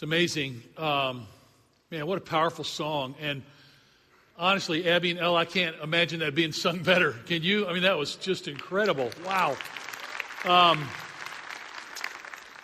It's 0.01 0.03
amazing. 0.07 0.63
Um, 0.79 1.27
man, 1.91 2.07
what 2.07 2.17
a 2.17 2.23
powerful 2.23 2.65
song. 2.65 3.15
And 3.21 3.43
honestly, 4.39 4.89
Abby 4.89 5.11
and 5.11 5.21
Ella, 5.21 5.41
I 5.41 5.45
can't 5.45 5.77
imagine 5.83 6.21
that 6.21 6.35
being 6.35 6.53
sung 6.53 6.79
better. 6.83 7.13
Can 7.27 7.43
you? 7.43 7.67
I 7.67 7.75
mean, 7.75 7.83
that 7.83 7.99
was 7.99 8.17
just 8.17 8.49
incredible. 8.49 9.11
Wow. 9.27 9.59
Um, 10.47 10.89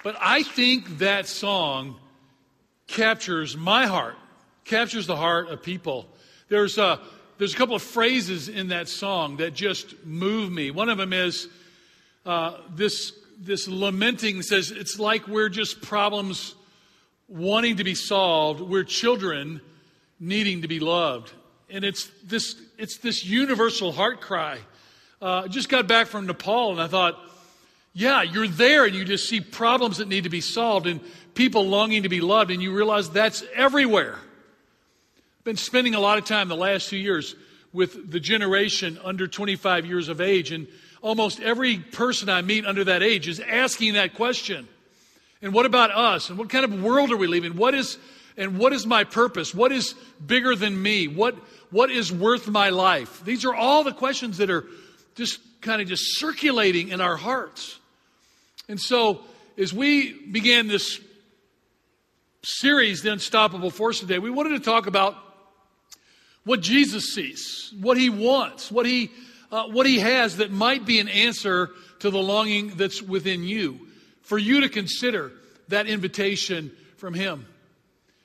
but 0.02 0.16
I 0.18 0.44
think 0.44 0.96
that 0.96 1.26
song 1.26 1.96
captures 2.86 3.54
my 3.54 3.84
heart, 3.84 4.16
captures 4.64 5.06
the 5.06 5.16
heart 5.16 5.50
of 5.50 5.62
people. 5.62 6.08
There's 6.48 6.78
a, 6.78 7.00
there's 7.36 7.52
a 7.52 7.56
couple 7.58 7.74
of 7.74 7.82
phrases 7.82 8.48
in 8.48 8.68
that 8.68 8.88
song 8.88 9.36
that 9.36 9.52
just 9.52 10.06
move 10.06 10.50
me. 10.50 10.70
One 10.70 10.88
of 10.88 10.96
them 10.96 11.12
is 11.12 11.48
uh, 12.24 12.56
this, 12.74 13.12
this 13.38 13.68
lamenting 13.68 14.40
says, 14.40 14.70
it's 14.70 14.98
like 14.98 15.28
we're 15.28 15.50
just 15.50 15.82
problems 15.82 16.54
wanting 17.28 17.76
to 17.76 17.85
be 17.85 17.95
solved. 17.95 18.61
We're 18.61 18.85
children 18.85 19.61
needing 20.21 20.62
to 20.62 20.68
be 20.68 20.80
loved. 20.80 21.33
And 21.68 21.85
it's 21.85 22.11
this, 22.25 22.54
it's 22.78 22.99
this 22.99 23.25
universal 23.25 23.92
heart 23.92 24.21
cry. 24.21 24.59
Uh, 25.21 25.42
I 25.45 25.49
just 25.49 25.68
got 25.68 25.88
back 25.88 26.06
from 26.06 26.26
Nepal 26.26 26.73
and 26.73 26.80
I 26.80 26.87
thought, 26.87 27.18
yeah, 27.92 28.23
you're 28.23 28.47
there 28.47 28.85
and 28.85 28.95
you 28.95 29.04
just 29.04 29.28
see 29.28 29.40
problems 29.40 29.99
that 29.99 30.09
need 30.09 30.25
to 30.25 30.30
be 30.30 30.42
solved 30.42 30.87
and 30.87 31.00
people 31.37 31.66
longing 31.66 32.02
to 32.02 32.09
be 32.09 32.21
loved, 32.21 32.50
and 32.50 32.62
you 32.62 32.75
realize 32.75 33.11
that's 33.11 33.45
everywhere. 33.54 34.16
I've 34.16 35.45
been 35.45 35.56
spending 35.56 35.95
a 35.95 36.00
lot 36.00 36.18
of 36.18 36.25
time 36.25 36.49
the 36.49 36.56
last 36.56 36.88
two 36.88 36.97
years 36.97 37.37
with 37.73 38.11
the 38.11 38.18
generation 38.18 38.99
under 39.04 39.28
25 39.28 39.87
years 39.87 40.09
of 40.09 40.21
age, 40.21 40.50
and 40.50 40.66
almost 41.02 41.40
every 41.40 41.78
person 41.78 42.28
I 42.28 42.42
meet 42.42 42.66
under 42.66 42.85
that 42.85 43.02
age 43.02 43.28
is 43.28 43.38
asking 43.38 43.95
that 43.95 44.14
question. 44.14 44.66
And 45.42 45.52
what 45.52 45.66
about 45.66 45.90
us? 45.90 46.30
And 46.30 46.38
what 46.38 46.48
kind 46.48 46.64
of 46.64 46.82
world 46.82 47.12
are 47.12 47.16
we 47.16 47.26
living? 47.26 47.56
What 47.56 47.74
is 47.74 47.98
and 48.38 48.58
what 48.58 48.72
is 48.74 48.86
my 48.86 49.04
purpose? 49.04 49.54
What 49.54 49.72
is 49.72 49.94
bigger 50.24 50.54
than 50.54 50.80
me? 50.80 51.08
What 51.08 51.36
what 51.70 51.90
is 51.90 52.12
worth 52.12 52.48
my 52.48 52.70
life? 52.70 53.24
These 53.24 53.44
are 53.44 53.54
all 53.54 53.84
the 53.84 53.92
questions 53.92 54.38
that 54.38 54.50
are 54.50 54.66
just 55.14 55.40
kind 55.60 55.82
of 55.82 55.88
just 55.88 56.18
circulating 56.18 56.88
in 56.88 57.00
our 57.00 57.16
hearts. 57.16 57.78
And 58.68 58.80
so 58.80 59.22
as 59.58 59.72
we 59.72 60.12
began 60.12 60.68
this 60.68 61.00
series, 62.42 63.02
The 63.02 63.12
Unstoppable 63.12 63.70
Force 63.70 64.00
today, 64.00 64.18
we 64.18 64.30
wanted 64.30 64.50
to 64.50 64.60
talk 64.60 64.86
about 64.86 65.16
what 66.44 66.60
Jesus 66.60 67.12
sees, 67.12 67.72
what 67.80 67.96
he 67.96 68.08
wants, 68.08 68.70
what 68.70 68.86
he, 68.86 69.10
uh, 69.50 69.66
what 69.66 69.86
he 69.86 69.98
has 69.98 70.36
that 70.36 70.52
might 70.52 70.86
be 70.86 71.00
an 71.00 71.08
answer 71.08 71.70
to 72.00 72.10
the 72.10 72.18
longing 72.18 72.76
that's 72.76 73.02
within 73.02 73.42
you, 73.42 73.85
for 74.26 74.38
you 74.38 74.61
to 74.62 74.68
consider 74.68 75.30
that 75.68 75.87
invitation 75.87 76.73
from 76.97 77.14
him. 77.14 77.47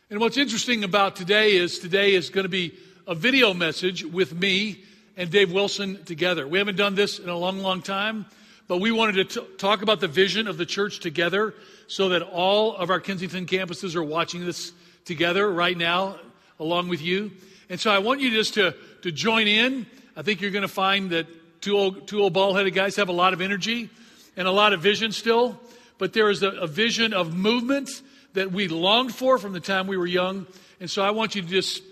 And 0.09 0.19
what's 0.19 0.35
interesting 0.35 0.83
about 0.83 1.15
today 1.15 1.55
is 1.55 1.77
today 1.77 2.15
is 2.15 2.31
going 2.31 2.43
to 2.43 2.49
be 2.49 2.73
a 3.07 3.13
video 3.13 3.53
message 3.53 4.03
with 4.03 4.33
me 4.33 4.83
and 5.15 5.29
Dave 5.29 5.51
Wilson 5.51 6.03
together. 6.03 6.47
We 6.47 6.57
haven't 6.57 6.75
done 6.75 6.95
this 6.95 7.19
in 7.19 7.29
a 7.29 7.37
long, 7.37 7.59
long 7.59 7.83
time, 7.83 8.25
but 8.67 8.77
we 8.77 8.91
wanted 8.91 9.29
to 9.29 9.41
t- 9.41 9.47
talk 9.57 9.83
about 9.83 9.99
the 9.99 10.07
vision 10.07 10.47
of 10.47 10.57
the 10.57 10.65
church 10.65 11.01
together 11.01 11.53
so 11.85 12.09
that 12.09 12.23
all 12.23 12.75
of 12.75 12.89
our 12.89 12.99
Kensington 12.99 13.45
campuses 13.45 13.95
are 13.95 14.03
watching 14.03 14.43
this 14.43 14.71
together 15.05 15.51
right 15.51 15.77
now 15.77 16.17
along 16.59 16.87
with 16.89 17.01
you. 17.01 17.31
And 17.69 17.79
so 17.79 17.91
I 17.91 17.99
want 17.99 18.21
you 18.21 18.31
just 18.31 18.55
to, 18.55 18.73
to 19.03 19.11
join 19.11 19.47
in. 19.47 19.85
I 20.15 20.23
think 20.23 20.41
you're 20.41 20.51
going 20.51 20.63
to 20.63 20.67
find 20.67 21.11
that 21.11 21.27
two 21.61 21.77
old, 21.77 22.07
two 22.07 22.21
old 22.21 22.33
bald 22.33 22.57
headed 22.57 22.73
guys 22.73 22.95
have 22.95 23.09
a 23.09 23.13
lot 23.13 23.33
of 23.33 23.41
energy 23.41 23.91
and 24.35 24.47
a 24.47 24.51
lot 24.51 24.73
of 24.73 24.81
vision 24.81 25.11
still, 25.11 25.59
but 26.01 26.13
there 26.13 26.31
is 26.31 26.41
a, 26.41 26.49
a 26.49 26.65
vision 26.65 27.13
of 27.13 27.37
movement 27.37 28.01
that 28.33 28.51
we 28.51 28.67
longed 28.67 29.13
for 29.13 29.37
from 29.37 29.53
the 29.53 29.59
time 29.59 29.85
we 29.85 29.97
were 29.97 30.07
young. 30.07 30.47
And 30.79 30.89
so 30.89 31.03
I 31.03 31.11
want 31.11 31.35
you 31.35 31.43
to 31.43 31.47
just 31.47 31.83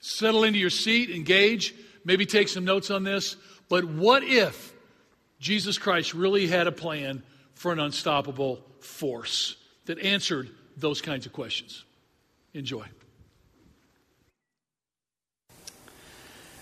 settle 0.00 0.44
into 0.44 0.58
your 0.58 0.70
seat, 0.70 1.10
engage, 1.10 1.74
maybe 2.06 2.24
take 2.24 2.48
some 2.48 2.64
notes 2.64 2.90
on 2.90 3.04
this. 3.04 3.36
But 3.68 3.84
what 3.84 4.22
if 4.22 4.72
Jesus 5.40 5.76
Christ 5.76 6.14
really 6.14 6.46
had 6.46 6.66
a 6.66 6.72
plan 6.72 7.22
for 7.52 7.70
an 7.70 7.80
unstoppable 7.80 8.64
force 8.80 9.56
that 9.84 9.98
answered 9.98 10.48
those 10.78 11.02
kinds 11.02 11.26
of 11.26 11.34
questions? 11.34 11.84
Enjoy. 12.54 12.86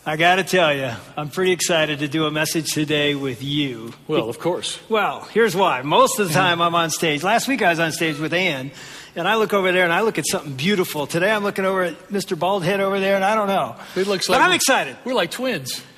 I 0.05 0.17
got 0.17 0.37
to 0.37 0.45
tell 0.45 0.75
you, 0.75 0.91
I'm 1.17 1.31
pretty 1.31 1.53
excited 1.53 2.01
to 2.01 2.09
do 2.09 2.27
a 2.27 2.31
message 2.33 2.73
today 2.73 3.15
with 3.15 3.41
you. 3.43 3.93
Well, 4.09 4.29
of 4.29 4.41
course. 4.41 4.81
Well, 4.88 5.21
here's 5.33 5.55
why. 5.55 5.83
Most 5.83 6.19
of 6.19 6.27
the 6.27 6.35
time 6.35 6.61
I'm 6.61 6.75
on 6.75 6.91
stage. 6.91 7.23
Last 7.23 7.47
week 7.47 7.62
I 7.62 7.71
was 7.71 7.79
on 7.79 7.93
stage 7.93 8.19
with 8.19 8.35
Ann, 8.35 8.73
and 9.15 9.29
I 9.29 9.37
look 9.37 9.53
over 9.53 9.71
there 9.71 9.85
and 9.85 9.93
I 9.93 10.01
look 10.01 10.19
at 10.19 10.27
something 10.27 10.55
beautiful. 10.55 11.07
Today 11.07 11.31
I'm 11.31 11.45
looking 11.45 11.65
over 11.65 11.85
at 11.85 12.09
Mr. 12.09 12.37
Baldhead 12.37 12.81
over 12.81 12.99
there, 12.99 13.15
and 13.15 13.25
I 13.25 13.37
don't 13.37 13.47
know. 13.47 13.77
It 13.95 14.09
looks 14.09 14.29
like. 14.29 14.41
but 14.41 14.45
I'm 14.45 14.53
excited. 14.53 14.97
We're 15.05 15.15
like 15.15 15.31
twins. 15.31 15.83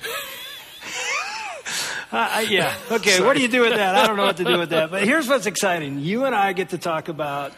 Uh, 2.11 2.45
yeah. 2.47 2.73
Okay. 2.91 3.19
What 3.21 3.35
do 3.35 3.41
you 3.41 3.49
do 3.49 3.61
with 3.61 3.73
that? 3.73 3.95
I 3.95 4.07
don't 4.07 4.15
know 4.15 4.23
what 4.25 4.37
to 4.37 4.45
do 4.45 4.57
with 4.59 4.69
that. 4.69 4.89
But 4.89 5.03
here's 5.03 5.27
what's 5.27 5.47
exciting. 5.47 5.99
You 5.99 6.23
and 6.23 6.33
I 6.33 6.53
get 6.53 6.69
to 6.69 6.77
talk 6.77 7.09
about, 7.09 7.51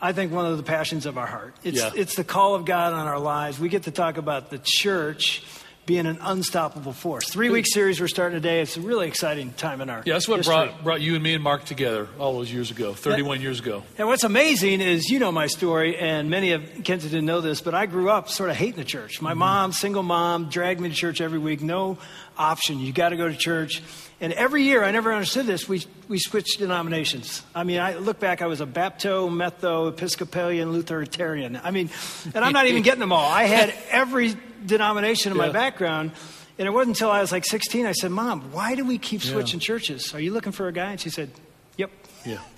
I 0.00 0.12
think, 0.12 0.32
one 0.32 0.46
of 0.46 0.58
the 0.58 0.62
passions 0.62 1.06
of 1.06 1.18
our 1.18 1.26
heart. 1.26 1.56
It's, 1.64 1.78
Yeah. 1.78 1.90
it's 1.96 2.14
the 2.14 2.22
call 2.22 2.54
of 2.54 2.64
God 2.64 2.92
on 2.92 3.08
our 3.08 3.18
lives. 3.18 3.58
We 3.58 3.68
get 3.68 3.84
to 3.84 3.90
talk 3.90 4.16
about 4.16 4.50
the 4.50 4.60
church 4.62 5.42
being 5.90 6.06
an 6.06 6.18
unstoppable 6.20 6.92
force. 6.92 7.28
Three 7.28 7.50
week 7.50 7.66
series 7.66 8.00
we're 8.00 8.06
starting 8.06 8.36
today. 8.36 8.60
It's 8.60 8.76
a 8.76 8.80
really 8.80 9.08
exciting 9.08 9.52
time 9.54 9.80
in 9.80 9.90
our 9.90 10.04
Yeah, 10.06 10.12
that's 10.12 10.28
what 10.28 10.36
history. 10.36 10.54
brought, 10.54 10.84
brought 10.84 11.00
you 11.00 11.16
and 11.16 11.24
me 11.24 11.34
and 11.34 11.42
Mark 11.42 11.64
together 11.64 12.06
all 12.16 12.34
those 12.34 12.52
years 12.52 12.70
ago, 12.70 12.94
31 12.94 13.40
years 13.40 13.58
ago. 13.58 13.82
And 13.98 14.06
what's 14.06 14.22
amazing 14.22 14.82
is, 14.82 15.10
you 15.10 15.18
know 15.18 15.32
my 15.32 15.48
story, 15.48 15.96
and 15.96 16.30
many 16.30 16.52
of 16.52 16.84
Kensington 16.84 17.26
know 17.26 17.40
this, 17.40 17.60
but 17.60 17.74
I 17.74 17.86
grew 17.86 18.08
up 18.08 18.28
sort 18.28 18.50
of 18.50 18.56
hating 18.56 18.76
the 18.76 18.84
church. 18.84 19.20
My 19.20 19.30
mm-hmm. 19.30 19.40
mom, 19.40 19.72
single 19.72 20.04
mom, 20.04 20.48
dragged 20.48 20.80
me 20.80 20.90
to 20.90 20.94
church 20.94 21.20
every 21.20 21.40
week. 21.40 21.60
No 21.60 21.98
option. 22.38 22.78
You 22.78 22.92
got 22.92 23.08
to 23.08 23.16
go 23.16 23.26
to 23.26 23.36
church. 23.36 23.82
And 24.20 24.32
every 24.34 24.62
year, 24.62 24.84
I 24.84 24.92
never 24.92 25.12
understood 25.12 25.46
this. 25.46 25.68
We 25.68 25.82
we 26.06 26.18
switched 26.18 26.58
denominations. 26.58 27.42
I 27.54 27.64
mean, 27.64 27.80
I 27.80 27.94
look 27.94 28.20
back. 28.20 28.42
I 28.42 28.46
was 28.46 28.60
a 28.60 28.66
Bapto, 28.66 29.28
Metho, 29.30 29.88
Episcopalian, 29.88 30.72
Lutheritarian. 30.72 31.60
I 31.64 31.70
mean, 31.70 31.88
and 32.34 32.44
I'm 32.44 32.52
not 32.52 32.66
even 32.66 32.82
getting 32.82 33.00
them 33.00 33.12
all. 33.12 33.28
I 33.28 33.44
had 33.44 33.74
every 33.90 34.36
denomination 34.66 35.32
in 35.32 35.38
my 35.38 35.50
background. 35.50 36.12
And 36.58 36.66
it 36.66 36.70
wasn't 36.72 36.96
until 36.96 37.10
I 37.10 37.20
was 37.20 37.32
like 37.32 37.44
16, 37.46 37.86
I 37.86 37.92
said, 37.92 38.10
Mom, 38.10 38.52
why 38.52 38.74
do 38.74 38.84
we 38.84 38.98
keep 38.98 39.24
Yeah. 39.24 39.32
switching 39.32 39.60
churches? 39.60 40.14
Are 40.14 40.20
you 40.20 40.32
looking 40.32 40.52
for 40.52 40.68
a 40.68 40.72
guy? 40.72 40.90
And 40.92 41.00
she 41.00 41.10
said. 41.10 41.30
Yeah. 42.24 42.38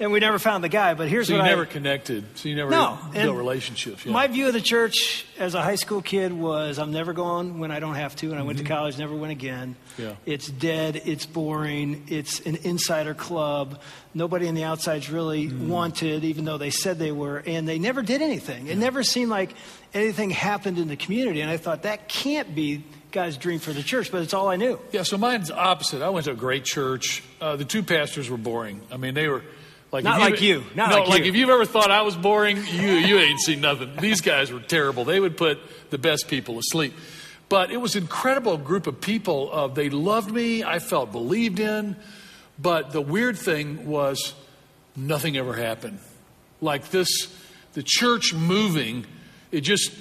And 0.00 0.12
we 0.12 0.20
never 0.20 0.38
found 0.38 0.62
the 0.62 0.68
guy. 0.68 0.94
But 0.94 1.08
here's 1.08 1.26
So 1.26 1.34
what 1.34 1.42
I 1.44 1.48
never 1.48 1.66
connected. 1.66 2.24
So 2.38 2.48
you 2.48 2.54
never 2.54 2.70
no 2.70 3.00
built 3.12 3.36
relationships. 3.36 4.06
Yeah. 4.06 4.12
My 4.12 4.28
view 4.28 4.46
of 4.46 4.52
the 4.52 4.60
church 4.60 5.26
as 5.40 5.56
a 5.56 5.60
high 5.60 5.74
school 5.74 6.02
kid 6.02 6.32
was 6.32 6.78
I'm 6.78 6.92
never 6.92 7.12
going 7.12 7.58
when 7.58 7.72
I 7.72 7.80
don't 7.80 7.96
have 7.96 8.14
to, 8.16 8.30
and 8.30 8.38
I 8.38 8.42
went 8.42 8.58
to 8.58 8.64
Mm-hmm. 8.64 8.72
college, 8.74 8.96
never 8.96 9.16
went 9.16 9.32
again. 9.32 9.74
Yeah. 9.98 10.12
It's 10.24 10.46
dead. 10.46 11.02
It's 11.04 11.26
boring. 11.26 12.04
It's 12.06 12.38
an 12.46 12.58
insider 12.62 13.12
club. 13.12 13.80
Nobody 14.14 14.46
on 14.46 14.54
the 14.54 14.62
outside's 14.62 15.10
really 15.10 15.48
Mm. 15.48 15.66
wanted, 15.66 16.22
even 16.22 16.44
though 16.44 16.58
they 16.58 16.70
said 16.70 17.00
they 17.00 17.10
were, 17.10 17.42
and 17.44 17.66
they 17.68 17.80
never 17.80 18.00
did 18.02 18.22
anything. 18.22 18.68
It 18.68 18.78
never 18.78 19.02
seemed 19.02 19.30
like 19.32 19.50
anything 19.94 20.30
happened 20.30 20.78
in 20.78 20.86
the 20.86 20.96
community, 20.96 21.40
and 21.40 21.50
I 21.50 21.56
thought 21.56 21.82
that 21.82 22.08
can't 22.08 22.54
be 22.54 22.84
God's 23.10 23.36
dream 23.36 23.58
for 23.58 23.72
the 23.72 23.82
church, 23.82 24.12
but 24.12 24.22
it's 24.22 24.34
all 24.34 24.48
I 24.48 24.56
knew. 24.56 24.78
Yeah, 24.92 25.02
so 25.02 25.16
mine's 25.16 25.50
opposite. 25.50 26.02
I 26.02 26.10
went 26.10 26.26
to 26.26 26.32
a 26.32 26.36
great 26.36 26.64
church. 26.64 27.22
Uh, 27.40 27.56
the 27.56 27.64
two 27.64 27.82
pastors 27.82 28.28
were 28.28 28.36
boring. 28.36 28.80
I 28.92 28.96
mean, 28.98 29.14
they 29.14 29.28
were 29.28 29.42
like 29.90 30.04
Not 30.04 30.20
if 30.20 30.30
like 30.30 30.40
you. 30.42 30.64
Not 30.74 30.90
no, 30.90 31.02
like 31.04 31.22
you. 31.22 31.30
if 31.30 31.36
you've 31.36 31.48
ever 31.48 31.64
thought 31.64 31.90
I 31.90 32.02
was 32.02 32.16
boring, 32.16 32.58
you 32.58 32.92
you 32.92 33.18
ain't 33.18 33.40
seen 33.40 33.60
nothing. 33.60 33.96
These 33.96 34.20
guys 34.20 34.52
were 34.52 34.60
terrible. 34.60 35.04
They 35.04 35.20
would 35.20 35.36
put 35.36 35.58
the 35.90 35.98
best 35.98 36.28
people 36.28 36.58
asleep. 36.58 36.92
But 37.48 37.70
it 37.70 37.78
was 37.78 37.96
an 37.96 38.02
incredible 38.02 38.58
group 38.58 38.86
of 38.86 39.00
people. 39.00 39.50
Uh, 39.50 39.68
they 39.68 39.88
loved 39.88 40.30
me. 40.30 40.62
I 40.62 40.80
felt 40.80 41.12
believed 41.12 41.60
in. 41.60 41.96
But 42.58 42.92
the 42.92 43.00
weird 43.00 43.38
thing 43.38 43.86
was, 43.86 44.34
nothing 44.94 45.36
ever 45.36 45.54
happened. 45.54 46.00
Like 46.60 46.90
this, 46.90 47.08
the 47.72 47.82
church 47.82 48.34
moving, 48.34 49.06
it 49.50 49.62
just 49.62 49.92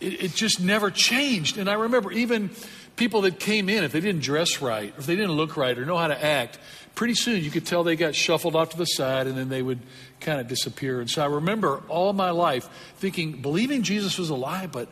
it, 0.00 0.24
it 0.24 0.34
just 0.34 0.60
never 0.60 0.90
changed. 0.90 1.58
And 1.58 1.68
I 1.68 1.74
remember 1.74 2.12
even 2.12 2.50
people 2.96 3.22
that 3.22 3.38
came 3.38 3.68
in, 3.68 3.84
if 3.84 3.92
they 3.92 4.00
didn't 4.00 4.22
dress 4.22 4.60
right, 4.60 4.92
or 4.94 4.98
if 4.98 5.06
they 5.06 5.16
didn't 5.16 5.32
look 5.32 5.56
right 5.56 5.76
or 5.76 5.84
know 5.84 5.96
how 5.96 6.08
to 6.08 6.24
act, 6.24 6.58
pretty 6.94 7.14
soon 7.14 7.42
you 7.42 7.50
could 7.50 7.66
tell 7.66 7.84
they 7.84 7.96
got 7.96 8.14
shuffled 8.14 8.56
off 8.56 8.70
to 8.70 8.76
the 8.76 8.84
side 8.84 9.26
and 9.26 9.36
then 9.36 9.48
they 9.48 9.62
would 9.62 9.80
kind 10.20 10.40
of 10.40 10.48
disappear. 10.48 11.00
And 11.00 11.08
so 11.08 11.22
I 11.22 11.26
remember 11.26 11.82
all 11.88 12.12
my 12.12 12.30
life 12.30 12.68
thinking, 12.96 13.40
believing 13.40 13.82
Jesus 13.82 14.18
was 14.18 14.30
alive, 14.30 14.72
but 14.72 14.88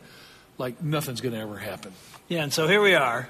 like 0.57 0.81
nothing's 0.81 1.21
going 1.21 1.33
to 1.33 1.39
ever 1.39 1.57
happen. 1.57 1.93
Yeah, 2.27 2.43
and 2.43 2.53
so 2.53 2.67
here 2.67 2.81
we 2.81 2.95
are. 2.95 3.27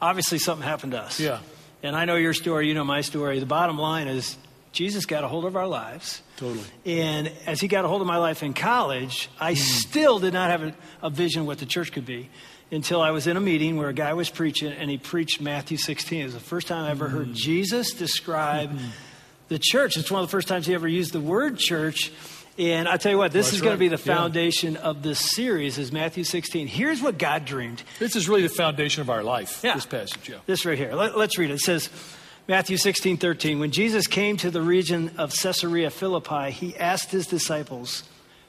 Obviously, 0.00 0.38
something 0.38 0.66
happened 0.66 0.92
to 0.92 1.00
us. 1.00 1.18
Yeah. 1.18 1.40
And 1.82 1.96
I 1.96 2.04
know 2.04 2.16
your 2.16 2.34
story, 2.34 2.68
you 2.68 2.74
know 2.74 2.84
my 2.84 3.00
story. 3.00 3.38
The 3.38 3.46
bottom 3.46 3.78
line 3.78 4.08
is 4.08 4.36
Jesus 4.76 5.06
got 5.06 5.24
a 5.24 5.28
hold 5.28 5.46
of 5.46 5.56
our 5.56 5.66
lives. 5.66 6.20
Totally. 6.36 6.62
And 6.84 7.32
as 7.46 7.62
he 7.62 7.66
got 7.66 7.86
a 7.86 7.88
hold 7.88 8.02
of 8.02 8.06
my 8.06 8.18
life 8.18 8.42
in 8.42 8.52
college, 8.52 9.30
I 9.40 9.54
hmm. 9.54 9.58
still 9.58 10.18
did 10.18 10.34
not 10.34 10.50
have 10.50 10.62
a, 10.62 10.74
a 11.02 11.08
vision 11.08 11.40
of 11.40 11.46
what 11.46 11.58
the 11.58 11.66
church 11.66 11.92
could 11.92 12.04
be 12.04 12.28
until 12.70 13.00
I 13.00 13.10
was 13.10 13.26
in 13.26 13.38
a 13.38 13.40
meeting 13.40 13.78
where 13.78 13.88
a 13.88 13.94
guy 13.94 14.12
was 14.12 14.28
preaching 14.28 14.70
and 14.70 14.90
he 14.90 14.98
preached 14.98 15.40
Matthew 15.40 15.78
16. 15.78 16.20
It 16.20 16.24
was 16.24 16.34
the 16.34 16.40
first 16.40 16.66
time 16.66 16.84
I 16.84 16.90
ever 16.90 17.08
heard 17.08 17.28
hmm. 17.28 17.32
Jesus 17.32 17.94
describe 17.94 18.70
hmm. 18.70 18.88
the 19.48 19.58
church. 19.58 19.96
It's 19.96 20.10
one 20.10 20.22
of 20.22 20.28
the 20.28 20.30
first 20.30 20.46
times 20.46 20.66
he 20.66 20.74
ever 20.74 20.86
used 20.86 21.14
the 21.14 21.22
word 21.22 21.56
church. 21.56 22.12
And 22.58 22.86
I 22.86 22.98
tell 22.98 23.12
you 23.12 23.18
what, 23.18 23.32
this 23.32 23.54
is 23.54 23.60
going 23.60 23.70
right. 23.70 23.76
to 23.76 23.78
be 23.78 23.88
the 23.88 24.02
Yeah. 24.02 24.16
foundation 24.16 24.76
of 24.76 25.02
this 25.02 25.18
series 25.18 25.78
is 25.78 25.90
Matthew 25.90 26.24
16. 26.24 26.66
Here's 26.66 27.00
what 27.00 27.16
God 27.16 27.46
dreamed. 27.46 27.82
This 27.98 28.14
is 28.14 28.28
really 28.28 28.42
the 28.42 28.50
foundation 28.50 29.00
of 29.00 29.08
our 29.08 29.22
life, 29.22 29.60
Yeah. 29.62 29.74
this 29.74 29.86
passage, 29.86 30.28
yeah. 30.28 30.36
This 30.46 30.66
right 30.66 30.76
here. 30.76 30.94
Let, 30.94 31.14
us 31.14 31.38
read 31.38 31.50
it. 31.50 31.54
It 31.54 31.60
says, 31.60 31.88
Matthew 32.48 32.76
16, 32.76 33.16
13. 33.16 33.58
When 33.58 33.72
Jesus 33.72 34.06
came 34.06 34.36
to 34.36 34.52
the 34.52 34.62
region 34.62 35.10
of 35.18 35.34
Caesarea 35.34 35.90
Philippi, 35.90 36.52
he 36.52 36.76
asked 36.76 37.10
his 37.10 37.26
disciples, 37.26 38.04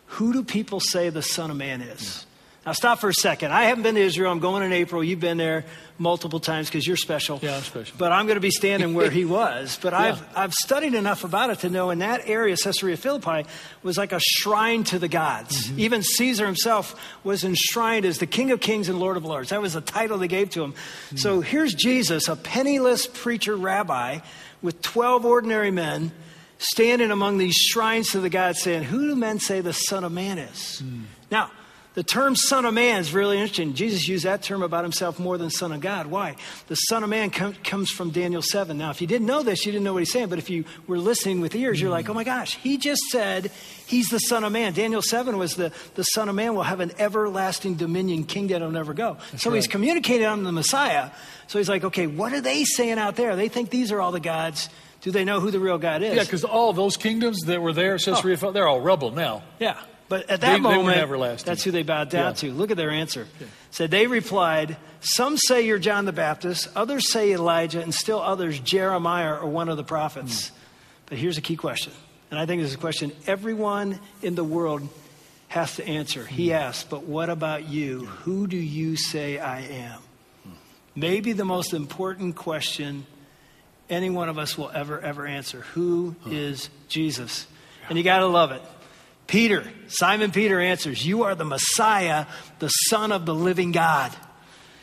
Who 0.05 0.33
do 0.33 0.43
people 0.43 0.79
say 0.79 1.09
the 1.09 1.23
Son 1.23 1.49
of 1.49 1.57
Man 1.57 1.81
is? 1.81 2.26
Now, 2.67 2.73
stop 2.73 2.99
for 2.99 3.07
a 3.07 3.13
second. 3.13 3.53
I 3.53 3.63
haven't 3.63 3.83
been 3.83 3.95
to 3.95 4.01
Israel. 4.01 4.29
I'm 4.29 4.39
going 4.39 4.61
in 4.61 4.73
April. 4.73 5.01
You've 5.01 5.21
been 5.21 5.37
there 5.37 5.63
multiple 5.97 6.41
times 6.41 6.67
because 6.67 6.85
you're 6.85 6.97
special. 6.97 7.39
Yeah, 7.41 7.55
I'm 7.55 7.61
special. 7.61 7.95
But 7.97 8.11
I'm 8.11 8.25
going 8.25 8.35
to 8.35 8.41
be 8.41 8.51
standing 8.51 8.93
where 8.93 9.09
he 9.09 9.23
was. 9.23 9.79
But 9.81 9.93
I've, 9.93 10.21
I've 10.35 10.53
studied 10.53 10.93
enough 10.93 11.23
about 11.23 11.49
it 11.49 11.59
to 11.59 11.69
know 11.69 11.91
in 11.91 11.99
that 11.99 12.27
area, 12.27 12.57
Caesarea 12.61 12.97
Philippi 12.97 13.49
was 13.83 13.97
like 13.97 14.11
a 14.11 14.19
shrine 14.19 14.83
to 14.83 14.99
the 14.99 15.07
gods. 15.07 15.69
Mm-hmm. 15.69 15.79
Even 15.79 16.03
Caesar 16.03 16.45
himself 16.45 17.01
was 17.23 17.45
enshrined 17.45 18.05
as 18.05 18.17
the 18.17 18.27
King 18.27 18.51
of 18.51 18.59
Kings 18.59 18.89
and 18.89 18.99
Lord 18.99 19.15
of 19.15 19.23
Lords. 19.23 19.51
That 19.51 19.61
was 19.61 19.71
the 19.71 19.79
title 19.79 20.17
they 20.17 20.27
gave 20.27 20.49
to 20.49 20.63
him. 20.65 20.73
Mm-hmm. 20.73 21.17
So 21.19 21.39
here's 21.39 21.73
Jesus, 21.73 22.27
a 22.27 22.35
penniless 22.35 23.07
preacher 23.07 23.55
rabbi 23.55 24.19
with 24.61 24.81
12 24.81 25.25
ordinary 25.25 25.71
men 25.71 26.11
standing 26.57 27.11
among 27.11 27.37
these 27.37 27.55
shrines 27.55 28.11
to 28.11 28.19
the 28.19 28.29
gods 28.29 28.61
saying, 28.61 28.83
Who 28.83 29.07
do 29.07 29.15
men 29.15 29.39
say 29.39 29.61
the 29.61 29.71
Son 29.71 30.03
of 30.03 30.11
Man 30.11 30.37
is? 30.37 30.79
Hmm. 30.79 31.03
Now, 31.31 31.51
the 31.97 32.03
term 32.03 32.35
Son 32.35 32.63
of 32.65 32.75
Man 32.75 32.99
is 32.99 33.11
really 33.11 33.39
interesting. 33.39 33.73
Jesus 33.73 34.07
used 34.07 34.25
that 34.25 34.43
term 34.43 34.61
about 34.61 34.83
himself 34.83 35.17
more 35.17 35.35
than 35.39 35.49
Son 35.49 35.71
of 35.71 35.81
God. 35.81 36.05
Why? 36.05 36.35
The 36.67 36.75
Son 36.75 37.03
of 37.03 37.09
Man 37.09 37.31
com- 37.31 37.55
comes 37.63 37.89
from 37.89 38.11
Daniel 38.11 38.43
7. 38.43 38.77
Now, 38.77 38.91
if 38.91 39.01
you 39.01 39.07
didn't 39.07 39.25
know 39.25 39.41
this, 39.41 39.65
you 39.65 39.71
didn't 39.71 39.83
know 39.83 39.93
what 39.93 40.03
he's 40.03 40.11
saying. 40.11 40.29
But 40.29 40.37
if 40.37 40.47
you 40.47 40.63
were 40.85 40.99
listening 40.99 41.41
with 41.41 41.55
ears, 41.55 41.81
you're 41.81 41.89
like, 41.89 42.07
oh 42.07 42.13
my 42.13 42.23
gosh, 42.23 42.55
he 42.57 42.77
just 42.77 43.01
said 43.09 43.49
he's 43.87 44.09
the 44.09 44.19
Son 44.19 44.43
of 44.43 44.51
Man. 44.51 44.73
Daniel 44.73 45.01
7 45.01 45.39
was 45.39 45.55
the, 45.55 45.71
the 45.95 46.03
Son 46.03 46.29
of 46.29 46.35
Man 46.35 46.53
will 46.53 46.61
have 46.61 46.81
an 46.81 46.91
everlasting 46.99 47.73
dominion, 47.73 48.25
kingdom 48.25 48.59
that'll 48.59 48.69
never 48.69 48.93
go. 48.93 49.17
so 49.35 49.51
he's 49.51 49.63
right. 49.63 49.71
communicating 49.71 50.27
on 50.27 50.43
the 50.43 50.51
Messiah. 50.51 51.09
So 51.47 51.57
he's 51.57 51.67
like, 51.67 51.83
okay, 51.83 52.05
what 52.05 52.31
are 52.31 52.41
they 52.41 52.63
saying 52.63 52.99
out 52.99 53.15
there? 53.15 53.35
They 53.35 53.47
think 53.47 53.71
these 53.71 53.91
are 53.91 53.99
all 53.99 54.11
the 54.11 54.19
gods 54.19 54.69
Do 55.01 55.09
they 55.09 55.25
know 55.25 55.39
who 55.39 55.49
the 55.49 55.59
real 55.59 55.79
God 55.79 56.03
is? 56.03 56.15
Yeah, 56.15 56.23
because 56.23 56.43
all 56.43 56.73
those 56.73 56.95
kingdoms 56.95 57.41
that 57.45 57.59
were 57.59 57.73
there, 57.73 57.97
Caesarea, 57.97 58.37
oh. 58.43 58.51
they're 58.51 58.67
all 58.67 58.81
rubble 58.81 59.09
now. 59.09 59.41
Yeah. 59.59 59.79
But 60.09 60.29
at 60.29 60.41
that 60.41 60.53
they, 60.53 60.59
moment, 60.59 61.09
they 61.09 61.35
that's 61.43 61.63
who 61.63 61.71
they 61.71 61.83
bowed 61.83 62.09
down 62.09 62.29
yeah. 62.31 62.33
to. 62.33 62.53
Look 62.53 62.71
at 62.71 62.77
their 62.77 62.91
answer. 62.91 63.27
Yeah. 63.39 63.47
Said 63.71 63.91
they 63.91 64.07
replied, 64.07 64.77
"Some 65.01 65.37
say 65.37 65.65
you're 65.65 65.79
John 65.79 66.05
the 66.05 66.13
Baptist, 66.13 66.69
others 66.75 67.11
say 67.11 67.33
Elijah, 67.33 67.81
and 67.81 67.93
still 67.93 68.21
others 68.21 68.59
Jeremiah 68.59 69.33
or 69.33 69.47
one 69.47 69.67
of 69.67 69.75
the 69.75 69.83
prophets." 69.83 70.49
Mm. 70.49 70.51
But 71.07 71.17
here's 71.17 71.37
a 71.37 71.41
key 71.41 71.57
question, 71.57 71.91
and 72.31 72.39
I 72.39 72.45
think 72.45 72.61
this 72.61 72.69
is 72.69 72.75
a 72.75 72.79
question 72.79 73.11
everyone 73.25 73.99
in 74.21 74.35
the 74.35 74.43
world 74.43 74.87
has 75.49 75.75
to 75.75 75.85
answer. 75.85 76.23
Mm. 76.23 76.27
He 76.27 76.53
asked, 76.53 76.89
"But 76.89 77.03
what 77.03 77.29
about 77.29 77.67
you? 77.67 78.05
Who 78.05 78.47
do 78.47 78.57
you 78.57 78.95
say 78.95 79.39
I 79.39 79.59
am?" 79.59 79.99
Mm. 80.47 80.51
Maybe 80.95 81.33
the 81.33 81.45
most 81.45 81.73
important 81.73 82.37
question 82.37 83.05
any 83.89 84.09
one 84.09 84.29
of 84.29 84.37
us 84.37 84.57
will 84.57 84.71
ever 84.73 85.01
ever 85.01 85.27
answer. 85.27 85.61
Who 85.73 86.15
is 86.25 86.69
Jesus? 86.87 87.45
And 87.89 87.97
you 87.97 88.03
got 88.05 88.19
to 88.19 88.27
love 88.27 88.51
it. 88.51 88.61
Peter, 89.27 89.63
Simon 89.87 90.31
Peter 90.31 90.59
answers, 90.59 91.05
You 91.05 91.23
are 91.23 91.35
the 91.35 91.45
Messiah, 91.45 92.25
the 92.59 92.69
Son 92.69 93.11
of 93.11 93.25
the 93.25 93.35
living 93.35 93.71
God. 93.71 94.15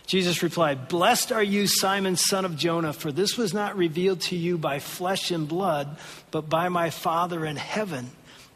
Jesus 0.07 0.43
replied, 0.43 0.89
Blessed 0.89 1.33
are 1.33 1.43
you, 1.43 1.67
Simon, 1.67 2.17
son 2.17 2.45
of 2.45 2.57
Jonah, 2.57 2.93
for 2.93 3.11
this 3.11 3.39
was 3.39 3.55
not 3.55 3.77
revealed 3.77 4.21
to 4.23 4.37
you 4.37 4.59
by 4.59 4.79
flesh 4.79 5.31
and 5.31 5.49
blood, 5.49 5.97
but 6.31 6.49
by 6.49 6.69
my 6.69 6.91
Father 6.91 7.47
in 7.47 7.57
heaven. 7.57 8.11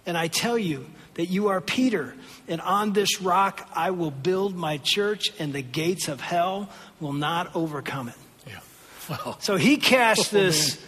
And 0.05 0.17
I 0.17 0.29
tell 0.29 0.59
you 0.59 0.87
that 1.15 1.27
you 1.27 1.49
are 1.49 1.61
Peter, 1.61 2.15
and 2.49 2.61
on 2.61 2.93
this 2.93 3.23
rock 3.23 3.69
I 3.75 3.91
will 3.91 4.11
build 4.11 4.57
my 4.57 4.77
church, 4.79 5.29
and 5.39 5.53
the 5.53 5.63
gates 5.63 6.09
of 6.09 6.21
hell 6.21 6.69
will 7.01 7.15
not 7.15 7.57
overcome 7.57 8.09
it. 8.09 8.15
Yeah. 8.47 8.61
Wow. 9.09 9.37
So 9.41 9.57
he 9.57 9.79
cast 9.79 10.35
oh, 10.35 10.39
this 10.39 10.79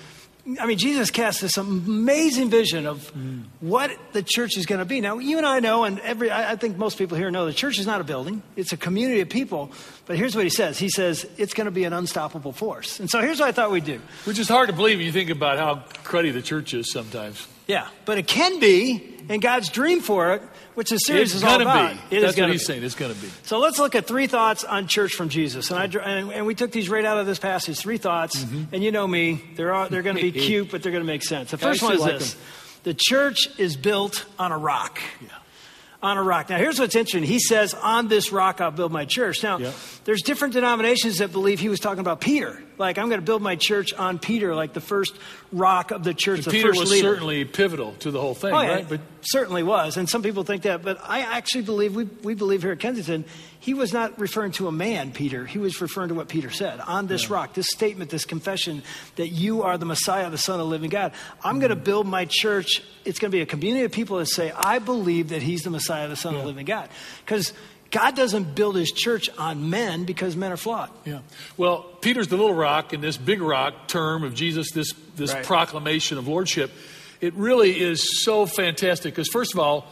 I 0.59 0.67
mean, 0.67 0.79
Jesus 0.79 1.11
cast 1.11 1.41
this 1.41 1.57
amazing 1.57 2.51
vision 2.51 2.87
of 2.87 3.13
mm. 3.13 3.45
what 3.61 3.91
the 4.13 4.23
church 4.23 4.57
is 4.57 4.67
going 4.67 4.79
to 4.79 4.85
be. 4.85 5.01
Now, 5.01 5.19
you 5.19 5.37
and 5.37 5.47
I 5.47 5.61
know, 5.61 5.85
and 5.85 6.01
every, 6.01 6.31
I 6.31 6.57
think 6.57 6.77
most 6.77 6.99
people 6.99 7.17
here 7.17 7.31
know, 7.31 7.47
the 7.47 7.53
church 7.53 7.79
is 7.79 7.87
not 7.87 8.01
a 8.01 8.05
building, 8.05 8.43
it's 8.57 8.73
a 8.73 8.77
community 8.77 9.21
of 9.21 9.29
people. 9.29 9.71
But 10.07 10.17
here's 10.17 10.35
what 10.35 10.45
he 10.45 10.51
says 10.51 10.79
He 10.79 10.89
says 10.89 11.27
it's 11.37 11.55
going 11.55 11.67
to 11.67 11.71
be 11.71 11.85
an 11.85 11.93
unstoppable 11.93 12.53
force. 12.53 13.01
And 13.01 13.11
so 13.11 13.21
here's 13.21 13.41
what 13.41 13.49
I 13.49 13.53
thought 13.53 13.71
we'd 13.71 13.85
do. 13.85 14.01
Which 14.25 14.39
is 14.39 14.49
hard 14.49 14.69
to 14.69 14.75
believe 14.75 14.99
when 14.99 15.07
you 15.07 15.13
think 15.13 15.31
about 15.31 15.59
how 15.59 15.85
cruddy 16.03 16.33
the 16.33 16.43
church 16.43 16.75
is 16.75 16.91
sometimes. 16.91 17.47
Yeah, 17.67 17.87
but 18.05 18.19
it 18.19 18.27
can 18.27 18.59
be, 18.59 19.17
and 19.29 19.41
God's 19.41 19.69
dream 19.69 20.01
for 20.01 20.35
it 20.35 20.43
which 20.81 20.89
the 20.89 20.97
series 20.97 21.35
it's 21.35 21.35
is 21.35 21.45
all 21.45 21.61
about. 21.61 21.93
Be. 22.09 22.17
It 22.17 22.21
That's 22.23 22.39
what 22.39 22.49
he's 22.49 22.63
be. 22.63 22.65
saying. 22.65 22.83
It's 22.83 22.95
going 22.95 23.13
to 23.13 23.21
be. 23.21 23.29
So 23.43 23.59
let's 23.59 23.79
look 23.79 23.95
at 23.95 24.07
three 24.07 24.27
thoughts 24.27 24.65
on 24.65 24.87
church 24.87 25.13
from 25.13 25.29
Jesus, 25.29 25.71
and 25.71 25.79
I 25.79 25.85
and, 25.85 26.33
and 26.33 26.47
we 26.47 26.55
took 26.55 26.73
these 26.73 26.89
right 26.89 27.05
out 27.05 27.19
of 27.19 27.27
this 27.27 27.39
passage. 27.39 27.79
Three 27.79 27.99
thoughts, 27.99 28.43
mm-hmm. 28.43 28.75
and 28.75 28.83
you 28.83 28.91
know 28.91 29.07
me, 29.07 29.45
they're 29.57 29.89
they're 29.91 30.01
going 30.01 30.17
to 30.17 30.23
be 30.23 30.33
cute, 30.47 30.71
but 30.71 30.83
they're 30.83 30.91
going 30.91 31.05
to 31.05 31.07
make 31.07 31.23
sense. 31.23 31.51
The 31.51 31.59
first 31.59 31.83
one 31.83 31.93
is 31.93 32.01
like 32.01 32.19
this: 32.19 32.33
them. 32.33 32.43
the 32.85 32.95
church 32.99 33.51
is 33.59 33.77
built 33.77 34.25
on 34.39 34.53
a 34.53 34.59
rock. 34.59 34.99
Yeah 35.21 35.29
on 36.03 36.17
a 36.17 36.23
rock. 36.23 36.49
Now, 36.49 36.57
here's 36.57 36.79
what's 36.79 36.95
interesting. 36.95 37.25
He 37.25 37.39
says, 37.39 37.75
On 37.75 38.09
this 38.09 38.33
rock 38.33 38.63
I'll 38.63 38.71
build 38.71 38.91
my 38.91 39.05
church. 39.05 39.43
Now, 39.43 39.59
yep. 39.59 39.75
there's 40.05 40.23
different 40.23 40.55
denominations 40.55 41.19
that 41.19 41.31
believe 41.31 41.61
he 41.61 41.69
was 41.69 41.79
talking 41.79 42.01
about 42.01 42.23
Peter. 42.23 42.63
Like, 42.81 42.97
I'm 42.97 43.11
going 43.11 43.21
to 43.21 43.27
build 43.27 43.43
my 43.43 43.57
church 43.57 43.93
on 43.93 44.19
Peter, 44.19 44.55
like 44.55 44.73
the 44.73 44.81
first 44.81 45.15
rock 45.53 45.91
of 45.91 46.03
the 46.03 46.15
church, 46.15 46.47
the 46.47 46.51
Peter 46.51 46.69
first 46.69 46.81
was 46.81 46.91
leader. 46.91 47.13
certainly 47.13 47.45
pivotal 47.45 47.93
to 47.99 48.11
the 48.11 48.19
whole 48.19 48.35
thing, 48.35 48.55
oh, 48.55 48.61
yeah, 48.63 48.69
right? 48.77 48.89
But 48.89 49.03
certainly 49.21 49.63
was. 49.63 49.99
And 49.99 50.09
some 50.09 50.23
people 50.23 50.45
think 50.45 50.63
that. 50.63 50.83
But 50.83 50.99
I 51.05 51.21
actually 51.21 51.65
believe, 51.65 51.95
we, 51.95 52.05
we 52.05 52.33
believe 52.33 52.63
here 52.63 52.73
at 52.73 52.81
Kensington, 52.81 53.27
he 53.59 53.75
was 53.75 53.93
not 53.93 54.19
referring 54.19 54.53
to 54.53 54.67
a 54.67 54.73
man, 54.73 55.13
Peter. 55.13 55.45
He 55.45 55.59
was 55.59 55.79
referring 55.83 56.09
to 56.09 56.15
what 56.15 56.29
Peter 56.29 56.51
said. 56.51 56.81
On 56.81 57.07
this 57.07 57.29
yeah. 57.29 57.35
rock, 57.35 57.53
this 57.53 57.69
statement, 57.69 58.11
this 58.11 58.25
confession 58.25 58.83
that 59.17 59.29
you 59.29 59.63
are 59.63 59.77
the 59.77 59.85
Messiah, 59.85 60.31
the 60.31 60.39
Son 60.39 60.55
of 60.55 60.61
the 60.61 60.71
living 60.71 60.89
God. 60.89 61.13
I'm 61.45 61.57
mm 61.57 61.61
going 61.61 61.69
to 61.69 61.77
build 61.77 62.07
my 62.07 62.25
church. 62.25 62.83
It's 63.05 63.19
going 63.19 63.31
to 63.31 63.37
be 63.37 63.43
a 63.43 63.47
community 63.47 63.85
of 63.85 63.93
people 63.93 64.17
that 64.17 64.29
say, 64.29 64.51
I 64.57 64.79
believe 64.79 65.29
that 65.29 65.43
he's 65.43 65.65
the 65.65 65.69
Messiah, 65.69 66.09
the 66.09 66.17
Son 66.17 66.33
yeah. 66.33 66.39
of 66.39 66.45
the 66.45 66.49
living 66.49 66.65
God. 66.65 66.89
Because 67.23 67.53
God 67.91 68.15
doesn't 68.15 68.55
build 68.55 68.77
his 68.77 68.93
church 68.93 69.29
on 69.37 69.69
men 69.71 70.05
because 70.05 70.37
men 70.37 70.53
are 70.53 70.57
flawed. 70.57 70.91
Yeah. 71.05 71.21
Well, 71.57 71.83
Peter's 72.01 72.29
the 72.29 72.37
little 72.37 72.55
rock, 72.55 72.93
and 72.93 73.03
this 73.03 73.17
big 73.17 73.41
rock 73.41 73.89
term 73.89 74.23
of 74.23 74.35
Jesus, 74.35 74.71
this, 74.71 74.93
this 75.17 75.35
right. 75.35 75.45
proclamation 75.45 76.17
of 76.17 76.29
lordship, 76.29 76.71
it 77.21 77.35
really 77.35 77.81
is 77.81 78.25
so 78.25 78.47
fantastic 78.47 79.15
because, 79.15 79.29
first 79.29 79.55
of 79.55 79.61
all, 79.61 79.87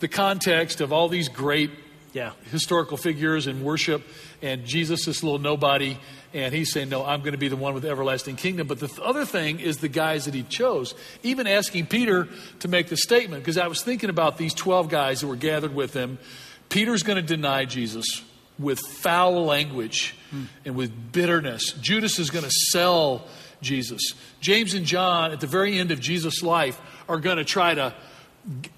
the 0.00 0.08
context 0.08 0.80
of 0.80 0.92
all 0.92 1.08
these 1.08 1.28
great 1.28 1.70
yeah. 2.12 2.32
historical 2.50 2.96
figures 2.96 3.46
and 3.46 3.62
worship, 3.64 4.02
and 4.42 4.64
Jesus, 4.64 5.04
this 5.04 5.22
little 5.22 5.38
nobody, 5.38 5.96
and 6.32 6.52
he's 6.52 6.72
saying, 6.72 6.88
No, 6.88 7.04
I'm 7.04 7.20
going 7.20 7.32
to 7.32 7.38
be 7.38 7.48
the 7.48 7.56
one 7.56 7.74
with 7.74 7.84
the 7.84 7.90
everlasting 7.90 8.36
kingdom. 8.36 8.66
But 8.66 8.80
the 8.80 8.88
th- 8.88 9.00
other 9.00 9.24
thing 9.24 9.60
is 9.60 9.78
the 9.78 9.88
guys 9.88 10.24
that 10.24 10.34
he 10.34 10.42
chose. 10.42 10.94
Even 11.22 11.46
asking 11.46 11.86
Peter 11.86 12.28
to 12.60 12.68
make 12.68 12.88
the 12.88 12.96
statement, 12.96 13.42
because 13.42 13.58
I 13.58 13.68
was 13.68 13.82
thinking 13.82 14.10
about 14.10 14.38
these 14.38 14.54
12 14.54 14.88
guys 14.88 15.20
that 15.20 15.28
were 15.28 15.36
gathered 15.36 15.74
with 15.74 15.94
him. 15.94 16.18
Peter's 16.68 17.02
going 17.02 17.16
to 17.16 17.22
deny 17.22 17.64
Jesus 17.64 18.22
with 18.58 18.80
foul 18.80 19.44
language 19.44 20.14
hmm. 20.30 20.44
and 20.64 20.76
with 20.76 21.12
bitterness. 21.12 21.72
Judas 21.72 22.18
is 22.18 22.30
going 22.30 22.44
to 22.44 22.50
sell 22.50 23.26
Jesus. 23.60 24.14
James 24.40 24.74
and 24.74 24.86
John, 24.86 25.32
at 25.32 25.40
the 25.40 25.46
very 25.46 25.78
end 25.78 25.90
of 25.90 26.00
Jesus' 26.00 26.42
life, 26.42 26.80
are 27.08 27.18
going 27.18 27.38
to 27.38 27.44
try 27.44 27.74
to 27.74 27.94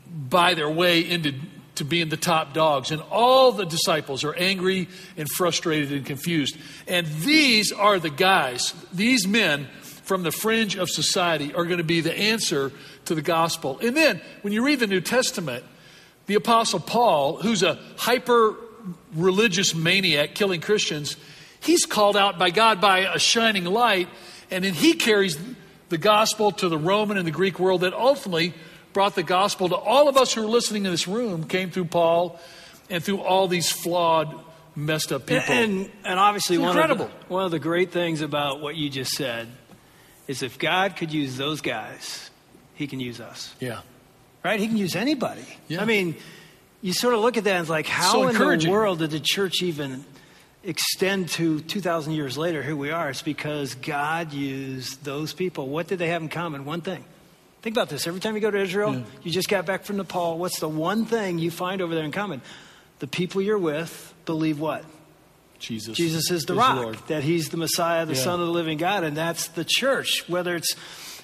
buy 0.07 0.55
their 0.55 0.71
way 0.71 1.01
into 1.01 1.35
to 1.77 1.85
being 1.85 2.09
the 2.09 2.17
top 2.17 2.55
dogs. 2.55 2.91
And 2.91 3.03
all 3.11 3.53
the 3.53 3.67
disciples 3.67 4.25
are 4.25 4.35
angry 4.35 4.89
and 5.17 5.29
frustrated 5.29 5.93
and 5.93 6.07
confused. 6.07 6.57
And 6.89 7.07
these 7.07 7.71
are 7.71 7.99
the 7.99 8.11
guys, 8.11 8.75
these 8.93 9.27
men 9.27 9.69
from 9.83 10.23
the 10.23 10.33
fringe 10.33 10.77
of 10.77 10.89
society 10.89 11.53
are 11.55 11.65
going 11.65 11.79
to 11.79 11.85
be 11.85 12.01
the 12.01 12.17
answer 12.17 12.73
to 13.07 13.15
the 13.15 13.23
gospel. 13.23 13.79
And 13.81 13.97
then 13.97 14.21
when 14.43 14.53
you 14.53 14.65
read 14.65 14.81
the 14.81 14.87
New 14.87 15.01
Testament, 15.01 15.65
the 16.27 16.35
Apostle 16.35 16.81
Paul, 16.81 17.37
who's 17.37 17.63
a 17.63 17.79
hyper 17.97 18.55
religious 19.15 19.75
maniac 19.75 20.35
killing 20.35 20.61
Christians, 20.61 21.17
he's 21.61 21.87
called 21.87 22.17
out 22.17 22.39
by 22.39 22.51
God 22.51 22.81
by 22.81 23.01
a 23.01 23.19
shining 23.19 23.65
light, 23.65 24.09
and 24.51 24.65
then 24.65 24.75
he 24.75 24.95
carries 24.95 25.39
the 25.89 25.99
gospel 25.99 26.53
to 26.53 26.69
the 26.69 26.79
Roman 26.79 27.17
and 27.17 27.27
the 27.27 27.33
Greek 27.33 27.59
world 27.59 27.83
that 27.83 27.95
ultimately 27.95 28.55
brought 28.93 29.15
the 29.15 29.23
gospel 29.23 29.69
to 29.69 29.77
all 29.77 30.09
of 30.09 30.17
us 30.17 30.33
who 30.33 30.43
are 30.43 30.49
listening 30.49 30.85
in 30.85 30.91
this 30.91 31.07
room 31.07 31.45
came 31.45 31.71
through 31.71 31.85
Paul 31.85 32.41
and 32.89 33.03
through 33.03 33.21
all 33.21 33.47
these 33.47 33.71
flawed, 33.71 34.35
messed 34.75 35.13
up 35.13 35.27
people. 35.27 35.55
And, 35.55 35.91
and 36.05 36.19
obviously, 36.19 36.59
one 36.59 36.79
of, 36.79 36.99
the, 36.99 37.11
one 37.29 37.45
of 37.45 37.51
the 37.51 37.59
great 37.59 37.93
things 37.93 38.21
about 38.21 38.61
what 38.61 38.77
you 38.77 38.89
just 38.89 39.13
said 39.13 39.49
is 40.27 40.43
if 40.43 40.59
God 40.59 40.97
could 40.97 41.13
use 41.13 41.37
those 41.37 41.61
guys, 41.61 42.31
he 42.75 42.87
can 42.87 43.01
use 43.01 43.21
us. 43.21 43.55
Yeah. 43.61 43.81
Right? 44.47 44.61
He 44.61 44.69
can 44.69 44.77
use 44.77 44.97
anybody. 44.97 45.45
Yeah. 45.69 45.83
I 45.83 45.85
mean, 45.85 46.17
you 46.81 46.93
sort 46.93 47.15
of 47.15 47.21
look 47.21 47.37
at 47.37 47.45
that 47.45 47.53
and 47.53 47.61
it's 47.63 47.71
like, 47.71 47.87
how 47.87 48.13
so 48.13 48.29
in 48.29 48.59
the 48.59 48.71
world 48.71 49.01
did 49.01 49.11
the 49.11 49.21
church 49.21 49.63
even 49.63 50.05
extend 50.63 51.31
to 51.31 51.61
2,000 51.61 52.13
years 52.13 52.39
later? 52.39 52.63
Here 52.63 52.77
we 52.77 52.91
are. 52.91 53.11
It's 53.11 53.23
because 53.23 53.75
God 53.75 54.33
used 54.33 55.05
those 55.05 55.33
people. 55.33 55.69
What 55.69 55.89
did 55.89 55.99
they 55.99 56.09
have 56.09 56.23
in 56.23 56.29
common? 56.29 56.65
One 56.65 56.81
thing 56.81 57.05
Think 57.67 57.77
about 57.77 57.89
this. 57.89 58.07
Every 58.07 58.21
time 58.21 58.37
you 58.37 58.41
go 58.41 58.53
to 58.53 58.61
Israel, 58.61 58.95
yeah. 58.95 59.03
you 59.25 59.33
just 59.33 59.49
got 59.49 59.67
back 59.67 59.83
from 59.83 59.97
Nepal. 59.97 60.39
What's 60.39 60.61
the 60.61 60.69
one 60.69 61.05
thing 61.05 61.41
you 61.41 61.51
find 61.51 61.83
over 61.83 61.97
there 61.97 62.05
in 62.05 62.13
common? 62.13 62.41
The 63.01 63.09
people 63.09 63.43
you're 63.43 63.59
with 63.59 64.15
believe 64.25 64.61
what? 64.61 64.85
Jesus. 65.59 65.97
Jesus 65.97 66.31
is 66.31 66.45
the 66.45 66.53
is 66.53 66.59
rock. 66.61 66.77
Lord. 66.77 66.99
That 67.09 67.25
he's 67.25 67.49
the 67.49 67.57
Messiah, 67.57 68.07
the 68.07 68.15
yeah. 68.15 68.21
Son 68.21 68.39
of 68.39 68.47
the 68.47 68.53
living 68.53 68.79
God, 68.79 69.03
and 69.03 69.17
that's 69.17 69.49
the 69.49 69.65
church. 69.65 70.23
Whether 70.29 70.55
it's, 70.55 70.77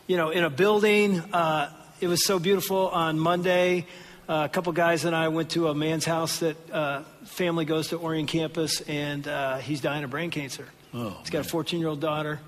you 0.08 0.16
know, 0.16 0.30
in 0.30 0.42
a 0.42 0.50
building. 0.50 1.20
Uh, 1.32 1.70
it 2.03 2.09
was 2.09 2.25
so 2.25 2.38
beautiful 2.38 2.88
on 2.88 3.19
Monday. 3.19 3.87
Uh, 4.29 4.43
a 4.45 4.49
couple 4.49 4.73
guys 4.73 5.05
and 5.05 5.17
I 5.17 5.29
went 5.29 5.51
to 5.51 5.69
a 5.69 5.75
man's 5.75 6.05
house 6.05 6.41
that 6.41 6.71
uh, 6.71 7.03
family 7.25 7.65
goes 7.65 7.88
to 7.88 7.99
Orion 7.99 8.27
campus, 8.27 8.81
and 8.83 9.27
uh, 9.27 9.59
he's 9.59 9.81
dying 9.81 10.05
of 10.05 10.11
brain 10.11 10.31
cancer. 10.31 10.67
Oh, 10.93 11.17
he's 11.21 11.31
got 11.31 11.38
man. 11.38 11.47
a 11.47 11.51
14 11.51 11.81
year 11.81 11.88
old 11.88 12.01
daughter 12.01 12.41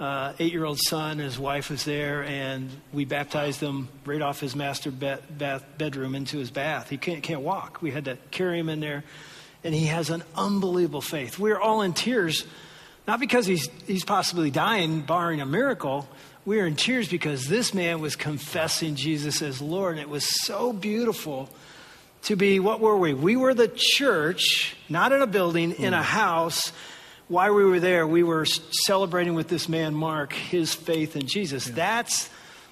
uh, 0.00 0.32
eight 0.38 0.52
year 0.52 0.64
old 0.64 0.78
son 0.78 1.12
and 1.12 1.20
his 1.20 1.38
wife 1.38 1.70
was 1.70 1.84
there, 1.84 2.24
and 2.24 2.70
we 2.92 3.04
baptized 3.04 3.60
him 3.60 3.88
right 4.04 4.20
off 4.20 4.40
his 4.40 4.56
master 4.56 4.90
be- 4.90 5.16
bath 5.30 5.64
bedroom 5.78 6.14
into 6.14 6.38
his 6.38 6.50
bath. 6.50 6.90
He 6.90 6.98
can't, 6.98 7.22
can't 7.22 7.42
walk. 7.42 7.80
We 7.80 7.90
had 7.90 8.06
to 8.06 8.18
carry 8.30 8.58
him 8.58 8.68
in 8.68 8.80
there, 8.80 9.04
and 9.62 9.74
he 9.74 9.86
has 9.86 10.10
an 10.10 10.22
unbelievable 10.34 11.00
faith. 11.00 11.38
We 11.38 11.52
are 11.52 11.60
all 11.60 11.82
in 11.82 11.92
tears, 11.92 12.44
not 13.06 13.20
because 13.20 13.46
he's, 13.46 13.68
he's 13.86 14.04
possibly 14.04 14.50
dying, 14.50 15.02
barring 15.02 15.40
a 15.40 15.46
miracle. 15.46 16.08
We 16.44 16.60
are 16.60 16.66
in 16.66 16.76
tears 16.76 17.08
because 17.08 17.48
this 17.48 17.72
man 17.72 18.00
was 18.00 18.16
confessing 18.16 18.96
Jesus 18.96 19.40
as 19.40 19.62
Lord, 19.62 19.92
and 19.92 20.00
it 20.00 20.08
was 20.08 20.44
so 20.44 20.72
beautiful 20.72 21.48
to 22.22 22.36
be 22.36 22.60
what 22.60 22.80
were 22.80 22.96
we? 22.96 23.14
We 23.14 23.36
were 23.36 23.54
the 23.54 23.72
church, 23.74 24.76
not 24.88 25.12
in 25.12 25.22
a 25.22 25.26
building, 25.26 25.72
in 25.72 25.94
a 25.94 25.98
hmm. 25.98 26.02
house 26.02 26.72
while 27.28 27.54
we 27.54 27.64
were 27.64 27.80
there, 27.80 28.06
we 28.06 28.22
were 28.22 28.44
celebrating 28.44 29.34
with 29.34 29.48
this 29.48 29.68
man, 29.68 29.94
Mark, 29.94 30.32
his 30.32 30.74
faith 30.74 31.16
in 31.16 31.26
Jesus. 31.26 31.68
Yeah. 31.68 31.74
That's 31.74 32.28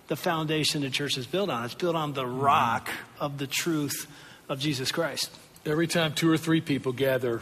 the 0.08 0.16
foundation 0.16 0.82
the 0.82 0.90
church 0.90 1.16
is 1.16 1.26
built 1.26 1.48
on. 1.48 1.64
It's 1.64 1.74
built 1.74 1.96
on 1.96 2.12
the 2.12 2.24
hmm. 2.24 2.40
rock 2.40 2.90
of 3.18 3.38
the 3.38 3.46
truth 3.46 4.06
of 4.48 4.58
Jesus 4.58 4.92
Christ. 4.92 5.30
Every 5.64 5.86
time 5.86 6.12
two 6.12 6.30
or 6.30 6.36
three 6.36 6.60
people 6.60 6.92
gather, 6.92 7.40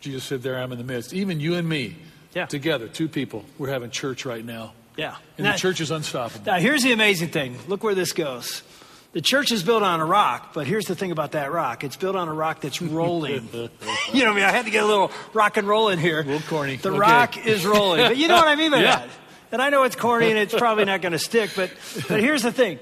Jesus 0.00 0.24
said, 0.24 0.42
There 0.42 0.58
I 0.58 0.62
am 0.62 0.72
in 0.72 0.78
the 0.78 0.84
midst. 0.84 1.12
Even 1.12 1.40
you 1.40 1.54
and 1.54 1.68
me 1.68 1.96
yeah. 2.34 2.46
together, 2.46 2.86
two 2.86 3.08
people, 3.08 3.44
we're 3.58 3.70
having 3.70 3.90
church 3.90 4.24
right 4.24 4.44
now. 4.44 4.72
Yeah. 4.96 5.16
And 5.38 5.44
Now- 5.44 5.52
the 5.52 5.58
church 5.58 5.80
is 5.80 5.90
unstoppable. 5.90 6.44
Now, 6.46 6.58
here's 6.58 6.82
the 6.82 6.92
amazing 6.92 7.28
thing. 7.28 7.58
Look 7.68 7.82
where 7.84 7.94
this 7.94 8.12
goes. 8.12 8.62
The 9.12 9.20
church 9.20 9.52
is 9.52 9.62
built 9.62 9.82
on 9.82 10.00
a 10.00 10.06
rock, 10.06 10.54
but 10.54 10.66
here's 10.66 10.86
the 10.86 10.94
thing 10.94 11.10
about 11.10 11.32
that 11.32 11.52
rock. 11.52 11.84
It's 11.84 11.96
built 11.96 12.16
on 12.16 12.28
a 12.28 12.32
rock 12.32 12.62
that's 12.62 12.80
rolling. 12.80 13.48
you 13.52 13.60
know 13.60 13.68
what 13.68 14.32
I 14.32 14.34
mean? 14.34 14.44
I 14.44 14.50
had 14.52 14.64
to 14.64 14.70
get 14.70 14.82
a 14.82 14.86
little 14.86 15.10
rock 15.34 15.58
and 15.58 15.68
roll 15.68 15.88
in 15.90 15.98
here. 15.98 16.20
A 16.20 16.24
little 16.24 16.40
corny. 16.48 16.76
The 16.76 16.88
Okay. 16.90 16.98
rock 16.98 17.46
is 17.46 17.66
rolling. 17.66 18.00
But 18.06 18.16
you 18.16 18.26
know 18.28 18.36
what 18.36 18.48
I 18.48 18.54
mean 18.56 18.70
by 18.70 18.78
Yeah. 18.82 18.96
that. 19.00 19.08
And 19.52 19.60
I 19.60 19.68
know 19.68 19.82
it's 19.82 19.96
corny 19.96 20.30
and 20.30 20.38
it's 20.38 20.54
probably 20.54 20.86
not 20.86 21.02
going 21.02 21.12
to 21.12 21.18
stick, 21.18 21.50
but, 21.54 21.70
but 22.08 22.20
here's 22.20 22.42
the 22.42 22.52
thing. 22.52 22.78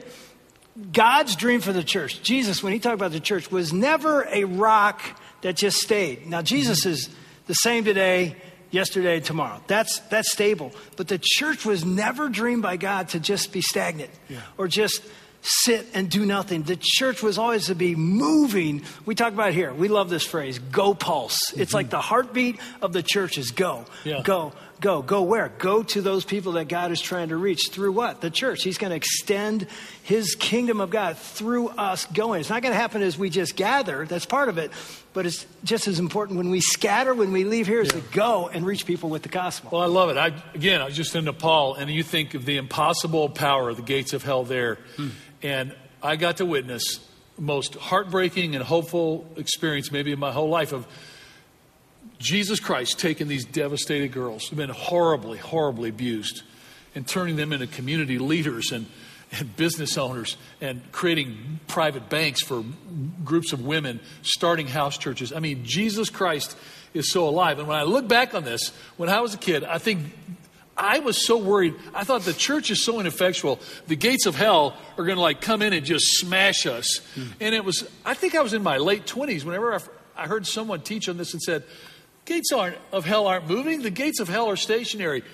God's 0.93 1.35
dream 1.35 1.61
for 1.61 1.73
the 1.73 1.83
church, 1.83 2.23
Jesus, 2.23 2.63
when 2.63 2.73
he 2.73 2.79
talked 2.79 2.95
about 2.95 3.11
the 3.11 3.19
church, 3.21 3.51
was 3.51 3.73
never 3.73 4.23
a 4.31 4.45
rock 4.45 5.03
that 5.43 5.57
just 5.57 5.79
stayed. 5.79 6.27
Now, 6.29 6.43
Jesus 6.43 6.87
is 6.87 7.11
the 7.49 7.55
same 7.55 7.85
today, 7.85 8.37
yesterday, 8.71 9.21
tomorrow. 9.21 9.61
That's, 9.67 9.99
that's 10.11 10.31
stable. 10.33 10.73
But 10.97 11.09
the 11.09 11.21
church 11.23 11.65
was 11.65 11.85
never 11.85 12.29
dreamed 12.29 12.63
by 12.63 12.77
God 12.77 13.11
to 13.11 13.21
just 13.21 13.53
be 13.53 13.61
stagnant 13.61 14.11
or 14.59 14.69
just 14.69 15.03
sit 15.43 15.87
and 15.95 16.11
do 16.11 16.27
nothing. 16.27 16.63
The 16.63 16.79
church 16.81 17.23
was 17.23 17.39
always 17.39 17.67
to 17.67 17.75
be 17.75 17.95
moving. 17.95 18.83
We 19.07 19.15
talk 19.15 19.33
about 19.33 19.53
here. 19.53 19.73
We 19.73 19.89
love 19.89 20.11
this 20.11 20.25
phrase, 20.25 20.59
go 20.59 20.95
pulse. 20.95 21.39
It's 21.53 21.71
mm-hmm. 21.71 21.77
like 21.77 21.91
the 21.91 22.01
heartbeat 22.01 22.59
of 22.83 22.93
the 22.93 23.03
church 23.03 23.39
is 23.39 23.51
go, 23.51 23.87
Yeah. 24.05 24.23
go, 24.23 24.53
go. 24.81 25.03
Go 25.03 25.23
where? 25.23 25.49
Go 25.59 25.83
to 25.83 26.01
those 26.01 26.25
people 26.25 26.53
that 26.53 26.69
God 26.69 26.91
is 26.91 27.01
trying 27.01 27.29
to 27.29 27.37
reach 27.37 27.69
through 27.71 27.93
what? 27.93 28.21
The 28.21 28.31
church. 28.31 28.63
He's 28.63 28.79
going 28.79 28.91
to 28.91 28.97
extend 28.97 29.67
his 30.03 30.35
kingdom 30.35 30.81
of 30.81 30.91
God 30.91 31.17
through 31.17 31.69
us 31.69 32.07
going. 32.07 32.41
It's 32.41 32.51
not 32.51 32.63
going 32.63 32.73
to 32.73 32.79
happen 32.79 33.03
as 33.03 33.19
we 33.19 33.31
just 33.31 33.57
gather. 33.57 34.07
That's 34.07 34.27
part 34.27 34.49
of 34.49 34.59
it. 34.59 34.73
But 35.13 35.27
it's 35.27 35.47
just 35.65 35.89
as 35.89 35.99
important 35.99 36.39
when 36.39 36.51
we 36.51 36.61
scatter, 36.61 37.15
when 37.15 37.33
we 37.33 37.45
leave 37.45 37.67
here, 37.67 37.81
is 37.81 37.91
to 37.91 38.01
go 38.13 38.49
and 38.49 38.65
reach 38.65 38.87
people 38.87 39.11
with 39.11 39.23
the 39.23 39.29
gospel. 39.29 39.71
Well, 39.73 39.83
I 39.83 39.87
love 39.87 40.11
it. 40.11 40.17
I, 40.17 40.33
again, 40.55 40.81
I 40.81 40.87
was 40.87 40.97
just 40.97 41.15
in 41.15 41.25
Nepal, 41.25 41.75
and 41.75 41.91
you 41.91 42.03
think 42.03 42.35
of 42.35 42.45
the 42.45 42.57
impossible 42.57 43.29
power 43.29 43.71
of 43.71 43.77
the 43.77 43.83
gates 43.83 44.13
of 44.13 44.23
hell 44.23 44.45
there. 44.45 44.79
Hmm. 44.97 45.09
And 45.43 45.75
I 46.03 46.17
got 46.17 46.39
to 46.39 46.47
witness 46.47 47.01
most 47.39 47.75
heartbreaking 47.75 48.55
and 48.55 48.63
hopeful 48.63 49.27
experience, 49.37 49.91
maybe 49.91 50.13
in 50.13 50.19
my 50.19 50.31
whole 50.31 50.49
life, 50.49 50.73
of 50.73 50.87
Jesus 52.21 52.61
Christ 52.61 52.99
taking 52.99 53.29
these 53.29 53.47
devastated 53.47 54.13
girls 54.13 54.47
who've 54.47 54.57
been 54.59 54.69
horribly, 54.69 55.39
horribly 55.39 55.89
abused 55.89 56.43
and 56.95 57.09
turning 57.09 57.37
them 57.37 57.53
into 57.53 57.67
community 57.67 58.19
leaders 58.19 58.73
and, 58.73 58.87
and 59.33 59.57
business 59.57 59.97
owners 59.97 60.37
and 60.61 60.83
creating 60.93 61.61
private 61.67 62.11
banks 62.11 62.43
for 62.43 62.63
groups 63.25 63.55
of 63.55 63.65
women, 63.65 64.01
starting 64.21 64.67
house 64.67 64.99
churches. 64.99 65.33
I 65.33 65.41
mean, 65.41 65.65
Jesus 65.65 66.11
Christ 66.11 66.57
is 66.93 67.11
so 67.11 67.27
alive. 67.27 67.59
And 67.59 67.67
when 67.67 67.79
I 67.79 67.85
look 67.85 68.07
back 68.07 68.35
on 68.35 68.45
this, 68.45 68.71
when 68.99 69.09
I 69.09 69.21
was 69.21 69.33
a 69.33 69.39
kid, 69.39 69.65
I 69.65 69.79
think 69.79 70.13
I 70.77 70.99
was 70.99 71.27
so 71.27 71.39
worried. 71.39 71.75
I 71.95 72.05
thought 72.05 72.23
the 72.23 72.35
church 72.35 72.71
is 72.71 72.85
so 72.85 73.01
ineffectual. 73.01 73.61
The 73.87 73.97
gates 73.97 74.27
of 74.27 74.35
hell 74.35 74.77
are 74.99 75.05
going 75.05 75.17
to 75.17 75.23
like 75.23 75.41
come 75.41 75.63
in 75.63 75.73
and 75.73 75.87
just 75.87 76.19
smash 76.19 76.67
us. 76.67 76.99
Hmm. 77.15 77.27
And 77.41 77.55
it 77.55 77.65
was, 77.65 77.89
I 78.05 78.13
think 78.13 78.35
I 78.35 78.43
was 78.43 78.53
in 78.53 78.63
my 78.63 78.77
late 78.77 79.07
20s 79.07 79.43
whenever 79.43 79.75
I, 79.75 79.79
I 80.17 80.27
heard 80.27 80.47
someone 80.47 80.83
teach 80.83 81.09
on 81.09 81.17
this 81.17 81.33
and 81.33 81.41
said, 81.41 81.65
gates 82.31 82.53
aren't, 82.53 82.77
of 82.93 83.05
hell 83.05 83.27
aren't 83.27 83.49
moving. 83.49 83.83
The 83.83 83.91
gates 83.91 84.21
of 84.21 84.29
hell 84.29 84.49
are 84.49 84.57
stationary. 84.57 85.25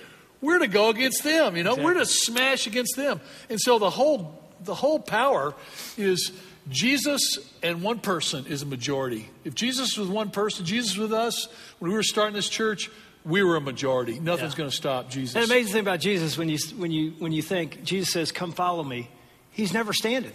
We're 0.41 0.59
to 0.59 0.67
go 0.67 0.89
against 0.89 1.23
them, 1.23 1.55
you 1.55 1.63
know, 1.63 1.75
we're 1.75 1.93
to 1.95 2.05
smash 2.05 2.67
against 2.67 2.95
them. 2.95 3.21
And 3.49 3.59
so 3.59 3.77
the 3.79 3.89
whole, 3.89 4.39
the 4.63 4.75
whole 4.75 4.99
power 4.99 5.53
is 5.97 6.31
Jesus 6.69 7.21
and 7.63 7.81
one 7.81 7.99
person 7.99 8.45
is 8.47 8.61
a 8.61 8.65
majority. 8.65 9.29
If 9.43 9.55
Jesus 9.55 9.97
was 9.97 10.09
one 10.09 10.31
person, 10.31 10.65
Jesus 10.65 10.97
was 10.97 11.09
with 11.09 11.13
us, 11.13 11.47
when 11.79 11.91
we 11.91 11.97
were 11.97 12.03
starting 12.03 12.35
this 12.35 12.49
church, 12.49 12.89
we 13.25 13.43
were 13.43 13.55
a 13.57 13.61
majority. 13.61 14.19
Nothing's 14.19 14.53
Yeah. 14.53 14.57
going 14.57 14.69
to 14.69 14.75
stop 14.75 15.09
Jesus. 15.09 15.35
And 15.35 15.47
the 15.47 15.53
amazing 15.53 15.73
thing 15.73 15.81
about 15.81 15.99
Jesus, 15.99 16.37
when 16.37 16.49
you, 16.49 16.57
when, 16.77 16.91
you, 16.91 17.13
when 17.19 17.31
you 17.31 17.41
think 17.41 17.83
Jesus 17.83 18.11
says, 18.11 18.31
Come 18.31 18.53
follow 18.53 18.83
me, 18.83 19.09
he's 19.51 19.73
never 19.73 19.93
standing. 19.93 20.33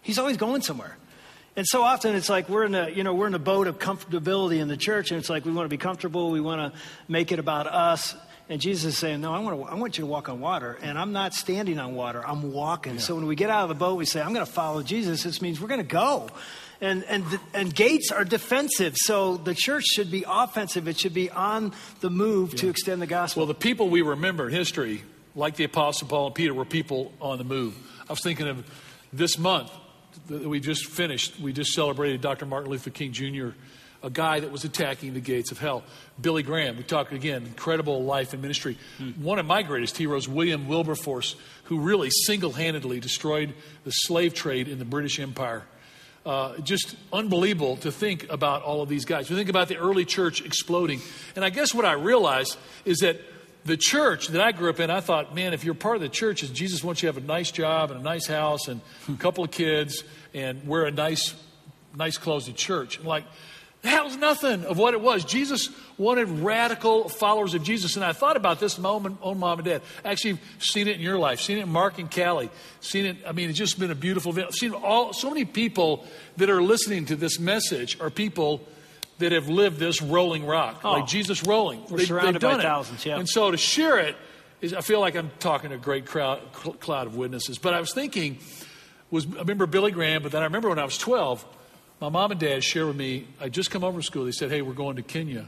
He's 0.00 0.18
always 0.18 0.36
going 0.36 0.62
somewhere. 0.62 0.96
And 1.56 1.66
so 1.66 1.82
often 1.82 2.16
it's 2.16 2.28
like 2.28 2.48
we're 2.48 2.64
in 2.64 2.74
a, 2.74 2.88
you 2.88 3.04
know, 3.04 3.14
we're 3.14 3.28
in 3.28 3.34
a 3.34 3.38
boat 3.38 3.68
of 3.68 3.78
comfortability 3.78 4.58
in 4.58 4.66
the 4.66 4.76
church, 4.76 5.12
and 5.12 5.20
it's 5.20 5.30
like 5.30 5.44
we 5.44 5.52
want 5.52 5.66
to 5.66 5.70
be 5.70 5.76
comfortable, 5.76 6.30
we 6.30 6.40
want 6.40 6.72
to 6.72 6.78
make 7.06 7.30
it 7.30 7.38
about 7.38 7.68
us. 7.68 8.16
And 8.48 8.60
Jesus 8.60 8.94
is 8.94 8.98
saying, 8.98 9.20
No, 9.20 9.32
I 9.32 9.38
want, 9.38 9.60
to, 9.60 9.64
I 9.66 9.74
want 9.74 9.96
you 9.96 10.02
to 10.02 10.06
walk 10.06 10.28
on 10.28 10.40
water. 10.40 10.76
And 10.82 10.98
I'm 10.98 11.12
not 11.12 11.32
standing 11.32 11.78
on 11.78 11.94
water, 11.94 12.26
I'm 12.26 12.52
walking. 12.52 12.98
So 12.98 13.14
when 13.14 13.26
we 13.26 13.36
get 13.36 13.50
out 13.50 13.62
of 13.62 13.68
the 13.68 13.76
boat, 13.76 13.96
we 13.96 14.04
say, 14.04 14.20
I'm 14.20 14.34
going 14.34 14.44
to 14.44 14.52
follow 14.52 14.82
Jesus. 14.82 15.22
This 15.22 15.40
means 15.40 15.60
we're 15.60 15.68
going 15.68 15.80
to 15.80 15.86
go. 15.86 16.28
And, 16.80 17.04
and, 17.04 17.24
and 17.54 17.74
gates 17.74 18.10
are 18.10 18.24
defensive. 18.24 18.94
So 18.96 19.36
the 19.36 19.54
church 19.54 19.84
should 19.84 20.10
be 20.10 20.24
offensive. 20.28 20.88
It 20.88 20.98
should 20.98 21.14
be 21.14 21.30
on 21.30 21.72
the 22.00 22.10
move 22.10 22.56
to 22.56 22.68
extend 22.68 23.00
the 23.00 23.06
gospel. 23.06 23.42
Well, 23.42 23.46
the 23.46 23.54
people 23.54 23.88
we 23.88 24.02
remember 24.02 24.48
in 24.48 24.54
history, 24.54 25.04
like 25.36 25.54
the 25.54 25.64
Apostle 25.64 26.08
Paul 26.08 26.26
and 26.26 26.34
Peter, 26.34 26.52
were 26.52 26.64
people 26.64 27.12
on 27.20 27.38
the 27.38 27.44
move. 27.44 27.74
I 28.08 28.12
was 28.12 28.20
thinking 28.20 28.48
of 28.48 28.68
this 29.12 29.38
month 29.38 29.70
that 30.26 30.48
we 30.48 30.60
just 30.60 30.86
finished. 30.86 31.38
We 31.38 31.52
just 31.52 31.72
celebrated 31.72 32.20
Dr. 32.20 32.46
Martin 32.46 32.70
Luther 32.70 32.90
King 32.90 33.12
Jr., 33.12 33.48
a 34.02 34.10
guy 34.10 34.40
that 34.40 34.52
was 34.52 34.64
attacking 34.64 35.14
the 35.14 35.20
gates 35.20 35.50
of 35.50 35.58
hell. 35.58 35.82
Billy 36.20 36.42
Graham, 36.42 36.76
we 36.76 36.82
talked 36.82 37.12
again, 37.12 37.46
incredible 37.46 38.04
life 38.04 38.34
and 38.34 38.42
ministry. 38.42 38.76
One 39.16 39.38
of 39.38 39.46
my 39.46 39.62
greatest 39.62 39.96
heroes, 39.96 40.28
William 40.28 40.68
Wilberforce, 40.68 41.36
who 41.64 41.80
really 41.80 42.10
single 42.10 42.52
handedly 42.52 43.00
destroyed 43.00 43.54
the 43.84 43.90
slave 43.90 44.34
trade 44.34 44.68
in 44.68 44.78
the 44.78 44.84
British 44.84 45.18
Empire. 45.18 45.64
Uh, 46.26 46.58
just 46.58 46.96
unbelievable 47.12 47.76
to 47.78 47.92
think 47.92 48.30
about 48.30 48.62
all 48.62 48.82
of 48.82 48.88
these 48.88 49.04
guys. 49.04 49.28
We 49.28 49.36
think 49.36 49.50
about 49.50 49.68
the 49.68 49.76
early 49.76 50.04
church 50.04 50.42
exploding. 50.42 51.00
And 51.36 51.44
I 51.44 51.50
guess 51.50 51.74
what 51.74 51.84
I 51.84 51.92
realized 51.92 52.56
is 52.84 52.98
that 52.98 53.20
the 53.64 53.76
church 53.76 54.28
that 54.28 54.40
I 54.40 54.52
grew 54.52 54.70
up 54.70 54.80
in, 54.80 54.90
I 54.90 55.00
thought, 55.00 55.34
man, 55.34 55.54
if 55.54 55.64
you're 55.64 55.74
part 55.74 55.96
of 55.96 56.02
the 56.02 56.08
church, 56.08 56.40
Jesus 56.52 56.84
wants 56.84 57.02
you 57.02 57.08
to 57.08 57.14
have 57.14 57.22
a 57.22 57.26
nice 57.26 57.50
job 57.50 57.90
and 57.90 58.00
a 58.00 58.02
nice 58.02 58.26
house 58.26 58.68
and 58.68 58.80
a 59.08 59.16
couple 59.16 59.42
of 59.44 59.50
kids 59.50 60.04
and 60.34 60.66
wear 60.66 60.84
a 60.84 60.90
nice, 60.90 61.34
nice 61.96 62.18
clothes 62.18 62.44
to 62.46 62.52
church. 62.52 62.98
And 62.98 63.06
like, 63.06 63.24
that 63.84 64.02
was 64.02 64.16
nothing 64.16 64.64
of 64.64 64.78
what 64.78 64.94
it 64.94 65.00
was. 65.00 65.24
Jesus 65.24 65.68
wanted 65.98 66.28
radical 66.28 67.08
followers 67.08 67.52
of 67.52 67.62
Jesus. 67.62 67.96
And 67.96 68.04
I 68.04 68.12
thought 68.12 68.36
about 68.36 68.58
this 68.58 68.78
my 68.78 68.88
own, 68.88 69.38
mom 69.38 69.58
and 69.58 69.64
dad. 69.64 69.82
Actually, 70.04 70.38
seen 70.58 70.88
it 70.88 70.96
in 70.96 71.02
your 71.02 71.18
life, 71.18 71.40
seen 71.40 71.58
it 71.58 71.62
in 71.62 71.68
Mark 71.68 71.98
and 71.98 72.10
Callie, 72.10 72.50
seen 72.80 73.04
it. 73.04 73.16
I 73.26 73.32
mean, 73.32 73.50
it's 73.50 73.58
just 73.58 73.78
been 73.78 73.90
a 73.90 73.94
beautiful 73.94 74.32
event. 74.32 74.54
Seen 74.54 74.72
all, 74.72 75.12
so 75.12 75.28
many 75.28 75.44
people 75.44 76.06
that 76.38 76.48
are 76.48 76.62
listening 76.62 77.04
to 77.06 77.16
this 77.16 77.38
message 77.38 78.00
are 78.00 78.08
people 78.08 78.66
that 79.24 79.32
have 79.32 79.48
lived 79.48 79.78
this 79.78 80.00
rolling 80.02 80.46
rock, 80.46 80.80
Oh. 80.84 80.92
like 80.92 81.06
Jesus 81.06 81.42
rolling. 81.44 81.82
We're 81.90 81.98
They- 81.98 82.04
surrounded 82.04 82.34
they've 82.34 82.40
done 82.42 82.54
by 82.58 82.60
it. 82.60 82.62
thousands, 82.62 83.04
yeah. 83.06 83.18
And 83.18 83.28
so 83.28 83.50
to 83.50 83.56
share 83.56 83.98
it 83.98 84.16
is, 84.60 84.72
I 84.74 84.80
feel 84.80 85.00
like 85.00 85.16
I'm 85.16 85.30
talking 85.40 85.70
to 85.70 85.76
a 85.76 85.78
great 85.78 86.06
crowd, 86.06 86.40
cl- 86.62 86.74
cloud 86.74 87.06
of 87.06 87.16
witnesses. 87.16 87.58
But 87.58 87.74
I 87.74 87.80
was 87.80 87.92
thinking, 87.92 88.38
was 89.10 89.26
I 89.26 89.38
remember 89.40 89.66
Billy 89.66 89.90
Graham, 89.90 90.22
but 90.22 90.32
then 90.32 90.42
I 90.42 90.44
remember 90.44 90.68
when 90.68 90.78
I 90.78 90.84
was 90.84 90.98
12, 90.98 91.44
my 92.00 92.08
mom 92.08 92.30
and 92.32 92.40
dad 92.40 92.62
shared 92.62 92.86
with 92.88 92.96
me. 92.96 93.26
I 93.40 93.48
just 93.48 93.70
come 93.70 93.82
over 93.84 93.94
from 93.94 94.02
school. 94.02 94.24
They 94.24 94.32
said, 94.32 94.50
"Hey, 94.50 94.60
we're 94.62 94.72
going 94.74 94.96
to 94.96 95.02
Kenya." 95.02 95.46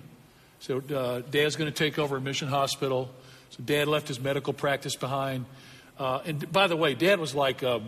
So 0.60 0.78
uh, 0.94 1.20
Dad's 1.30 1.54
going 1.56 1.70
to 1.70 1.76
take 1.76 1.98
over 1.98 2.16
a 2.16 2.20
mission 2.20 2.48
hospital. 2.48 3.10
So 3.50 3.62
Dad 3.64 3.88
left 3.88 4.08
his 4.08 4.18
medical 4.20 4.52
practice 4.52 4.96
behind. 4.96 5.44
Uh, 5.98 6.20
and 6.24 6.50
by 6.52 6.66
the 6.66 6.76
way, 6.76 6.94
Dad 6.94 7.18
was 7.20 7.34
like 7.34 7.62
um, 7.62 7.84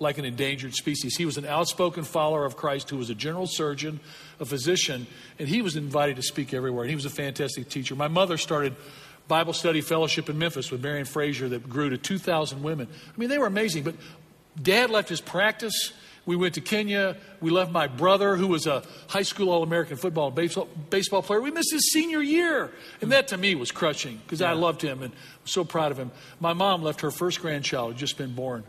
like 0.00 0.18
an 0.18 0.24
endangered 0.24 0.74
species. 0.74 1.16
He 1.16 1.24
was 1.24 1.36
an 1.38 1.44
outspoken 1.44 2.04
follower 2.04 2.44
of 2.44 2.56
Christ 2.56 2.90
who 2.90 2.98
was 2.98 3.10
a 3.10 3.14
general 3.14 3.46
surgeon, 3.46 4.00
a 4.38 4.44
physician, 4.44 5.06
and 5.38 5.48
he 5.48 5.60
was 5.60 5.76
invited 5.76 6.16
to 6.16 6.22
speak 6.22 6.54
everywhere. 6.54 6.84
And 6.84 6.90
he 6.90 6.96
was 6.96 7.04
a 7.04 7.10
fantastic 7.10 7.68
teacher. 7.68 7.96
My 7.96 8.08
mother 8.08 8.36
started 8.36 8.76
Bible 9.26 9.52
study 9.52 9.80
fellowship 9.80 10.30
in 10.30 10.38
Memphis 10.38 10.70
with 10.70 10.82
Marion 10.82 11.04
Fraser 11.04 11.48
that 11.50 11.68
grew 11.68 11.90
to 11.90 11.98
2,000 11.98 12.62
women. 12.62 12.88
I 12.90 13.20
mean, 13.20 13.28
they 13.28 13.38
were 13.38 13.46
amazing. 13.46 13.82
But 13.82 13.96
Dad 14.60 14.90
left 14.90 15.08
his 15.08 15.20
practice. 15.20 15.92
We 16.24 16.36
went 16.36 16.54
to 16.54 16.60
Kenya. 16.60 17.16
We 17.40 17.50
left 17.50 17.70
my 17.70 17.88
brother, 17.88 18.36
who 18.36 18.48
was 18.48 18.66
a 18.66 18.82
high 19.08 19.22
school 19.22 19.50
All 19.50 19.62
American 19.62 19.96
football 19.96 20.28
and 20.28 20.36
baseball, 20.36 20.68
baseball 20.90 21.22
player. 21.22 21.40
We 21.40 21.50
missed 21.50 21.72
his 21.72 21.92
senior 21.92 22.22
year. 22.22 22.70
And 23.00 23.12
that 23.12 23.28
to 23.28 23.36
me 23.36 23.54
was 23.54 23.70
crushing 23.70 24.20
because 24.24 24.42
I 24.42 24.52
loved 24.52 24.80
him 24.80 25.02
and 25.02 25.12
was 25.42 25.52
so 25.52 25.64
proud 25.64 25.90
of 25.90 25.98
him. 25.98 26.10
My 26.40 26.52
mom 26.52 26.82
left 26.82 27.00
her 27.02 27.10
first 27.10 27.40
grandchild, 27.40 27.92
had 27.92 27.98
just 27.98 28.16
been 28.16 28.34
born. 28.34 28.64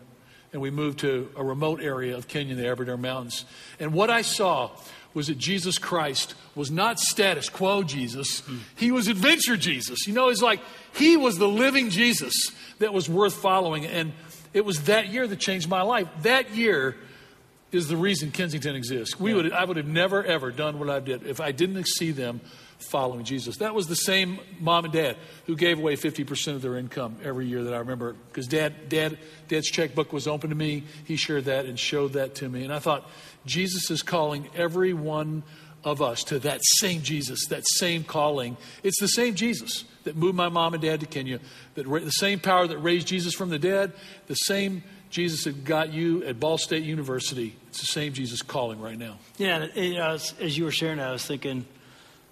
And 0.52 0.62
we 0.62 0.72
moved 0.72 1.00
to 1.00 1.30
a 1.36 1.44
remote 1.44 1.82
area 1.82 2.18
of 2.18 2.28
Kenya, 2.28 2.56
the 2.56 2.68
Aberdare 2.68 2.98
Mountains. 2.98 3.46
And 3.80 3.94
what 3.94 4.10
I 4.10 4.24
saw 4.24 4.72
was 5.14 5.28
that 5.28 5.38
Jesus 5.38 5.78
Christ 5.78 6.36
was 6.56 6.72
not 6.72 7.00
status 7.00 7.50
quo 7.50 7.84
Jesus, 7.84 8.44
he 8.76 8.92
was 8.92 9.08
adventure 9.08 9.58
Jesus. 9.58 10.08
You 10.08 10.14
know, 10.14 10.30
it's 10.30 10.42
like 10.42 10.62
he 10.94 11.18
was 11.18 11.38
the 11.38 11.48
living 11.48 11.90
Jesus 11.90 12.34
that 12.80 12.94
was 12.94 13.10
worth 13.10 13.34
following. 13.34 13.86
And 13.86 14.14
it 14.54 14.66
was 14.66 14.84
that 14.84 15.10
year 15.10 15.28
that 15.28 15.40
changed 15.40 15.70
my 15.70 15.82
life. 15.82 16.08
That 16.24 16.56
year 16.56 16.96
is 17.72 17.88
the 17.88 17.98
reason 17.98 18.32
Kensington 18.32 18.76
exists. 18.76 19.20
We 19.20 19.34
would, 19.34 19.52
I 19.52 19.64
would 19.64 19.78
have 19.78 19.88
never, 19.88 20.24
ever 20.24 20.52
done 20.52 20.80
what 20.80 20.90
I 20.90 21.00
did 21.00 21.26
if 21.26 21.40
I 21.40 21.52
didn't 21.52 21.88
see 21.88 22.12
them 22.12 22.42
following 22.80 23.26
Jesus. 23.26 23.58
That 23.58 23.76
was 23.76 23.88
the 23.88 23.96
same 23.96 24.40
mom 24.60 24.86
and 24.86 24.94
dad 24.94 25.18
who 25.46 25.56
gave 25.56 25.78
away 25.78 25.96
50% 25.96 26.56
of 26.56 26.62
their 26.62 26.78
income 26.78 27.18
every 27.24 27.46
year 27.46 27.64
that 27.64 27.74
I 27.74 27.78
remember. 27.78 28.14
Because 28.14 28.48
dad, 28.48 28.90
dad, 28.90 29.18
dad's 29.48 29.70
checkbook 29.70 30.14
was 30.14 30.28
open 30.28 30.50
to 30.50 30.56
me. 30.56 30.84
He 31.06 31.16
shared 31.16 31.46
that 31.46 31.66
and 31.66 31.78
showed 31.78 32.14
that 32.14 32.36
to 32.36 32.50
me. 32.50 32.64
And 32.64 32.74
I 32.74 32.80
thought, 32.80 33.10
Jesus 33.46 33.92
is 33.92 34.02
calling 34.02 34.50
every 34.56 34.94
one 34.94 35.44
of 35.84 36.02
us 36.02 36.24
to 36.26 36.40
that 36.40 36.60
same 36.80 37.02
Jesus, 37.02 37.48
that 37.48 37.64
same 37.66 38.04
calling. 38.04 38.58
It's 38.84 39.00
the 39.00 39.08
same 39.08 39.36
Jesus 39.36 39.86
that 40.04 40.16
moved 40.16 40.36
my 40.36 40.50
mom 40.50 40.74
and 40.74 40.82
dad 40.82 41.00
to 41.02 41.06
Kenya, 41.06 41.40
that 41.76 41.88
ra- 41.88 42.00
the 42.00 42.12
same 42.12 42.40
power 42.40 42.68
that 42.68 42.78
raised 42.78 43.08
Jesus 43.08 43.34
from 43.34 43.50
the 43.50 43.60
dead, 43.60 43.94
the 44.28 44.36
same 44.36 44.84
Jesus 45.10 45.46
that 45.46 45.64
got 45.64 45.92
you 45.92 46.24
at 46.26 46.40
Ball 46.40 46.58
State 46.58 46.84
University, 46.84 47.56
it's 47.70 47.80
the 47.80 47.88
same 47.88 48.14
Jesus 48.14 48.42
calling 48.42 48.80
right 48.80 48.98
now. 48.98 49.18
Yeah, 49.38 49.68
you 49.74 49.96
know, 49.96 50.12
as, 50.12 50.34
as 50.40 50.58
you 50.58 50.66
were 50.66 50.72
sharing, 50.72 51.00
I 51.00 51.12
was 51.12 51.26
thinking 51.26 51.66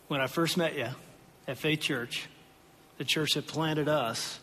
when 0.08 0.22
I 0.22 0.28
first 0.28 0.58
met 0.58 0.78
you 0.78 0.88
at 1.48 1.58
Faith 1.58 1.82
Church, 1.82 2.28
the 2.98 3.04
church 3.06 3.32
that 3.36 3.48
planted 3.48 3.88
us, 3.88 4.40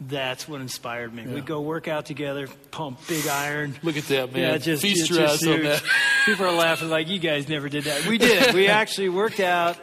that's 0.00 0.46
what 0.46 0.60
inspired 0.60 1.14
me. 1.14 1.22
Yeah. 1.24 1.34
We'd 1.34 1.46
go 1.46 1.60
work 1.62 1.88
out 1.88 2.04
together, 2.06 2.48
pump 2.70 2.98
big 3.08 3.26
iron. 3.26 3.74
Look 3.82 3.96
at 3.96 4.04
that, 4.08 4.32
man. 4.32 4.42
Yeah, 4.42 4.58
just, 4.58 4.82
Feast 4.82 5.08
your 5.08 5.22
ass 5.22 5.46
on 5.46 5.62
that. 5.62 5.82
People 6.26 6.46
are 6.46 6.52
laughing 6.52 6.90
like, 6.90 7.08
you 7.08 7.18
guys 7.18 7.48
never 7.48 7.68
did 7.68 7.84
that. 7.84 8.06
We 8.06 8.18
did. 8.18 8.54
We 8.54 8.66
actually 8.68 9.08
worked 9.08 9.40
out 9.40 9.78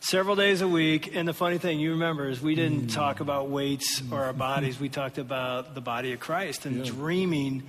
several 0.00 0.34
days 0.34 0.62
a 0.62 0.68
week. 0.68 1.14
And 1.14 1.28
the 1.28 1.34
funny 1.34 1.58
thing 1.58 1.78
you 1.78 1.90
remember 1.92 2.28
is 2.28 2.40
we 2.40 2.54
didn't 2.54 2.86
Mm. 2.86 2.94
talk 2.94 3.20
about 3.20 3.50
weights 3.50 4.02
or 4.10 4.24
our 4.24 4.32
bodies. 4.32 4.80
We 4.80 4.88
talked 4.88 5.18
about 5.18 5.74
the 5.74 5.82
body 5.82 6.12
of 6.14 6.20
Christ 6.20 6.64
and 6.64 6.82
dreaming 6.82 7.64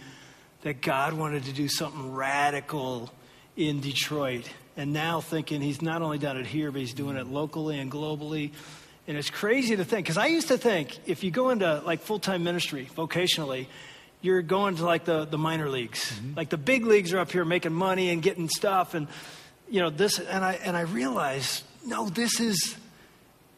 that 0.62 0.82
God 0.82 1.12
wanted 1.14 1.44
to 1.46 1.52
do 1.52 1.68
something 1.68 2.14
radical 2.14 3.12
in 3.58 3.82
Detroit. 3.82 4.50
And 4.78 4.94
now 4.94 5.20
thinking 5.20 5.62
he's 5.62 5.82
not 5.82 6.02
only 6.02 6.18
done 6.18 6.38
it 6.38 6.46
here, 6.46 6.72
but 6.72 6.80
he's 6.82 6.94
doing 6.94 7.18
it 7.18 7.28
locally 7.28 7.80
and 7.80 7.92
globally. 7.92 8.52
And 9.08 9.18
it's 9.18 9.30
crazy 9.30 9.76
to 9.76 9.84
think, 9.84 10.06
because 10.06 10.18
I 10.18 10.28
used 10.28 10.48
to 10.48 10.58
think 10.58 10.98
if 11.06 11.24
you 11.24 11.32
go 11.32 11.50
into 11.50 11.82
like 11.86 12.02
full 12.02 12.20
time 12.20 12.44
ministry 12.44 12.88
vocationally, 12.96 13.68
you're 14.22 14.42
going 14.42 14.76
to 14.78 14.86
like 14.86 15.06
the, 15.06 15.26
the 15.26 15.38
minor 15.38 15.70
leagues. 15.70 16.12
Mm-hmm. 16.12 16.38
Like 16.38 16.50
the 16.50 16.58
big 16.58 16.86
leagues 16.86 17.12
are 17.14 17.20
up 17.20 17.32
here 17.32 17.44
making 17.44 17.74
money 17.74 18.10
and 18.10 18.22
getting 18.22 18.48
stuff. 18.48 18.94
And, 18.94 19.08
you 19.70 19.82
know, 19.82 19.90
this, 19.90 20.20
and 20.20 20.46
I, 20.46 20.54
and 20.54 20.78
I 20.78 20.82
realized, 20.82 21.64
no, 21.86 22.10
this 22.10 22.40
is 22.40 22.78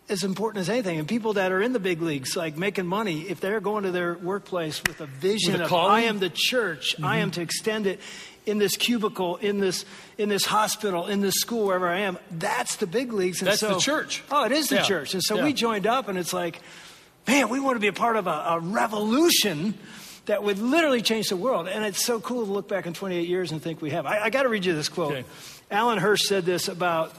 as 0.09 0.23
important 0.23 0.61
as 0.61 0.69
anything. 0.69 0.99
And 0.99 1.07
people 1.07 1.33
that 1.33 1.51
are 1.51 1.61
in 1.61 1.73
the 1.73 1.79
big 1.79 2.01
leagues, 2.01 2.35
like 2.35 2.57
making 2.57 2.85
money, 2.85 3.21
if 3.21 3.39
they're 3.39 3.61
going 3.61 3.83
to 3.83 3.91
their 3.91 4.15
workplace 4.15 4.81
with 4.85 4.99
a 5.01 5.05
vision 5.05 5.53
With 5.53 5.61
a 5.61 5.65
of? 5.65 5.73
I 5.73 6.01
am 6.01 6.19
the 6.19 6.29
church, 6.29 6.95
I 6.97 7.01
mm-hmm. 7.01 7.05
am 7.05 7.31
to 7.31 7.41
extend 7.41 7.87
it 7.87 7.99
in 8.45 8.57
this 8.57 8.75
cubicle, 8.75 9.37
in 9.37 9.59
this 9.59 9.85
in 10.17 10.29
this 10.29 10.45
hospital, 10.45 11.07
in 11.07 11.21
this 11.21 11.35
school, 11.35 11.67
wherever 11.67 11.87
I 11.87 11.99
am, 11.99 12.17
that's 12.29 12.75
the 12.75 12.87
big 12.87 13.13
leagues. 13.13 13.41
And 13.41 13.47
That's 13.47 13.61
so, 13.61 13.75
the 13.75 13.79
church. 13.79 14.23
Oh, 14.29 14.43
it 14.43 14.51
is 14.51 14.67
the 14.67 14.75
Yeah. 14.75 14.83
church. 14.83 15.13
And 15.13 15.23
so 15.23 15.37
Yeah. 15.37 15.45
we 15.45 15.53
joined 15.53 15.87
up, 15.87 16.09
and 16.09 16.17
it's 16.17 16.33
like, 16.33 16.59
man, 17.25 17.49
we 17.49 17.59
want 17.59 17.77
to 17.77 17.79
be 17.79 17.87
a 17.87 17.93
part 17.93 18.17
of 18.17 18.27
a, 18.27 18.45
a 18.49 18.59
revolution 18.59 19.75
that 20.25 20.43
would 20.43 20.59
literally 20.59 21.01
change 21.01 21.29
the 21.29 21.37
world. 21.37 21.67
And 21.67 21.83
it's 21.83 22.03
so 22.03 22.19
cool 22.19 22.45
to 22.45 22.51
look 22.51 22.67
back 22.67 22.85
in 22.85 22.93
28 22.93 23.27
years 23.27 23.51
and 23.51 23.61
think 23.61 23.81
we 23.81 23.89
have. 23.91 24.05
I, 24.05 24.25
I 24.25 24.29
got 24.29 24.43
to 24.43 24.49
read 24.49 24.65
you 24.65 24.73
this 24.73 24.89
quote. 24.89 25.13
Okay. 25.13 25.25
Alan 25.71 25.97
Hirsch 25.97 26.27
said 26.27 26.45
this 26.45 26.67
about 26.67 27.13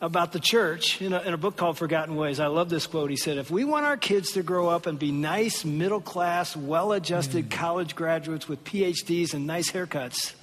about 0.00 0.32
the 0.32 0.38
church 0.40 1.00
in 1.02 1.12
a, 1.12 1.20
in 1.22 1.34
a 1.34 1.36
book 1.36 1.56
called 1.56 1.76
Forgotten 1.76 2.14
Ways. 2.14 2.38
I 2.40 2.46
love 2.46 2.68
this 2.68 2.86
quote. 2.86 3.10
He 3.10 3.16
said, 3.16 3.36
If 3.38 3.50
we 3.50 3.64
want 3.64 3.84
our 3.84 3.96
kids 3.96 4.32
to 4.32 4.42
grow 4.42 4.68
up 4.68 4.86
and 4.86 4.98
be 4.98 5.10
nice, 5.10 5.64
middle 5.64 6.00
class, 6.00 6.56
well 6.56 6.92
adjusted 6.92 7.44
Hmm. 7.46 7.50
college 7.50 7.94
graduates 7.96 8.48
with 8.48 8.62
PhDs 8.64 9.34
and 9.34 9.46
nice 9.46 9.70
haircuts, 9.72 10.34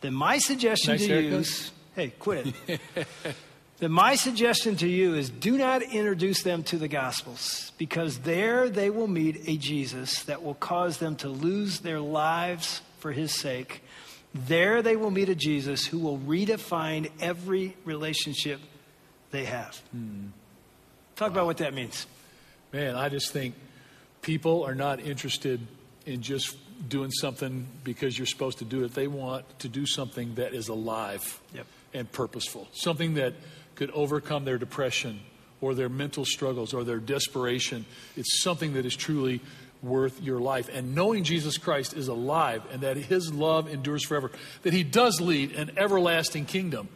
then 0.00 0.14
my 0.14 0.38
suggestion 0.38 0.92
Nice 0.92 1.06
to 1.06 1.22
you 1.22 1.30
haircuts? 1.30 1.40
is 1.40 1.70
hey, 1.94 2.08
quit 2.18 2.54
it. 2.68 2.80
then 3.78 3.92
my 3.92 4.14
suggestion 4.14 4.76
to 4.76 4.88
you 4.88 5.14
is 5.14 5.28
do 5.28 5.58
not 5.58 5.82
introduce 5.82 6.42
them 6.42 6.62
to 6.64 6.78
the 6.78 6.88
Gospels 6.88 7.72
because 7.78 8.18
there 8.20 8.70
they 8.70 8.88
will 8.90 9.08
meet 9.08 9.42
a 9.46 9.56
Jesus 9.58 10.22
that 10.24 10.42
will 10.42 10.54
cause 10.54 10.96
them 10.98 11.16
to 11.16 11.28
lose 11.28 11.80
their 11.80 12.00
lives 12.00 12.80
for 12.98 13.12
his 13.12 13.32
sake. 13.32 13.82
There 14.34 14.80
they 14.80 14.96
will 14.96 15.10
meet 15.10 15.28
a 15.28 15.34
Jesus 15.34 15.84
who 15.86 15.98
will 15.98 16.16
redefine 16.18 17.10
every 17.20 17.76
relationship 17.84 18.60
they 19.32 19.44
have. 19.46 19.76
Hmm. 19.90 20.28
Talk 21.16 21.30
about 21.32 21.46
what 21.46 21.58
that 21.58 21.74
means. 21.74 22.06
Man, 22.72 22.94
I 22.94 23.08
just 23.08 23.32
think 23.32 23.54
people 24.22 24.64
are 24.64 24.74
not 24.74 25.00
interested 25.00 25.60
in 26.06 26.22
just 26.22 26.56
doing 26.88 27.10
something 27.10 27.66
because 27.84 28.18
you're 28.18 28.26
supposed 28.26 28.58
to 28.58 28.64
do 28.64 28.84
it. 28.84 28.94
They 28.94 29.08
want 29.08 29.44
to 29.60 29.68
do 29.68 29.86
something 29.86 30.36
that 30.36 30.54
is 30.54 30.68
alive 30.68 31.40
Yep. 31.54 31.66
and 31.94 32.10
purposeful, 32.10 32.68
something 32.72 33.14
that 33.14 33.34
could 33.74 33.90
overcome 33.90 34.44
their 34.44 34.58
depression 34.58 35.20
or 35.60 35.74
their 35.74 35.88
mental 35.88 36.24
struggles 36.24 36.74
or 36.74 36.82
their 36.82 36.98
desperation. 36.98 37.84
It's 38.16 38.42
something 38.42 38.72
that 38.74 38.84
is 38.86 38.96
truly 38.96 39.40
worth 39.82 40.20
your 40.22 40.40
life. 40.40 40.68
And 40.72 40.94
knowing 40.94 41.24
Jesus 41.24 41.58
Christ 41.58 41.94
is 41.94 42.08
alive 42.08 42.62
and 42.72 42.82
that 42.82 42.96
his 42.96 43.32
love 43.32 43.72
endures 43.72 44.04
forever, 44.04 44.30
that 44.62 44.72
he 44.72 44.82
does 44.82 45.20
lead 45.20 45.52
an 45.52 45.72
everlasting 45.76 46.46
kingdom. 46.46 46.88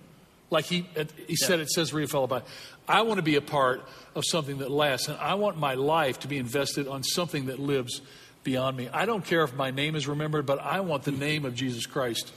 Like 0.51 0.67
he, 0.67 0.89
uh, 0.97 1.05
he 1.27 1.37
said, 1.37 1.61
it 1.61 1.71
says, 1.71 1.91
Philippi, 1.91 2.45
I 2.89 3.03
want 3.03 3.19
to 3.19 3.23
be 3.23 3.37
a 3.37 3.41
part 3.41 3.83
of 4.15 4.25
something 4.25 4.59
that 4.59 4.71
lasts, 4.71 5.09
and 5.09 5.19
I 5.19 5.35
want 5.35 5.59
my 5.59 5.75
life 5.75 6.21
to 6.21 6.29
be 6.29 6.39
invested 6.39 6.87
on 6.87 7.03
something 7.03 7.47
that 7.47 7.59
lives 7.59 8.01
beyond 8.45 8.77
me. 8.77 8.89
I 8.93 9.07
don't 9.07 9.25
care 9.25 9.43
if 9.43 9.55
my 9.55 9.71
name 9.73 9.97
is 9.97 10.07
remembered, 10.07 10.47
but 10.47 10.61
I 10.61 10.81
want 10.81 11.03
the 11.03 11.11
name 11.13 11.45
of 11.45 11.55
Jesus 11.55 11.85
Christ 11.85 12.33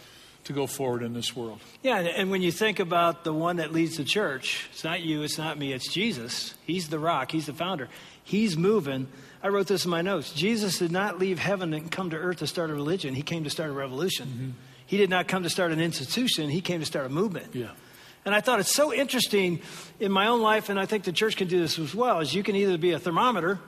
to 0.45 0.53
go 0.53 0.65
forward 0.65 1.03
in 1.03 1.13
this 1.13 1.35
world. 1.35 1.59
Yeah, 1.83 1.99
and- 1.99 2.07
and 2.07 2.31
when 2.31 2.41
you 2.41 2.51
think 2.51 2.79
about 2.79 3.23
the 3.23 3.33
one 3.33 3.57
that 3.57 3.71
leads 3.71 3.97
the 3.97 4.03
church, 4.03 4.67
it's 4.71 4.83
not 4.83 5.01
you, 5.01 5.21
it's 5.21 5.37
not 5.37 5.59
me, 5.59 5.73
it's 5.73 5.91
Jesus. 5.93 6.55
He's 6.65 6.89
the 6.89 6.97
rock, 6.97 7.31
he's 7.31 7.45
the 7.45 7.53
founder. 7.53 7.89
He's 8.23 8.57
moving. 8.57 9.07
I 9.43 9.49
wrote 9.49 9.67
this 9.67 9.85
in 9.85 9.91
my 9.91 10.01
notes. 10.01 10.33
Jesus 10.33 10.79
did 10.79 10.91
not 10.91 11.19
leave 11.19 11.39
heaven 11.39 11.73
and 11.73 11.91
come 11.91 12.09
to 12.09 12.17
earth 12.17 12.37
to 12.37 12.47
start 12.47 12.71
a 12.71 12.73
religion, 12.73 13.13
he 13.13 13.21
came 13.21 13.43
to 13.43 13.49
start 13.49 13.69
a 13.69 13.73
revolution. 13.73 14.27
Mm-hmm. 14.27 14.49
He 14.87 14.97
did 14.97 15.09
not 15.11 15.27
come 15.27 15.43
to 15.43 15.49
start 15.49 15.71
an 15.71 15.79
institution, 15.79 16.49
he 16.49 16.61
came 16.61 16.79
to 16.79 16.85
start 16.85 17.05
a 17.05 17.09
movement. 17.09 17.53
Yeah. 17.53 17.71
And 18.25 18.35
I 18.35 18.41
thought 18.41 18.59
it's 18.59 18.75
so 18.75 18.93
interesting 18.93 19.61
in 19.99 20.11
my 20.11 20.27
own 20.27 20.41
life, 20.41 20.69
and 20.69 20.79
I 20.79 20.85
think 20.85 21.03
the 21.03 21.11
church 21.11 21.37
can 21.37 21.47
do 21.47 21.59
this 21.59 21.79
as 21.79 21.95
well, 21.95 22.19
is 22.19 22.33
you 22.33 22.43
can 22.43 22.55
either 22.55 22.77
be 22.77 22.91
a 22.91 22.99
thermometer 22.99 23.59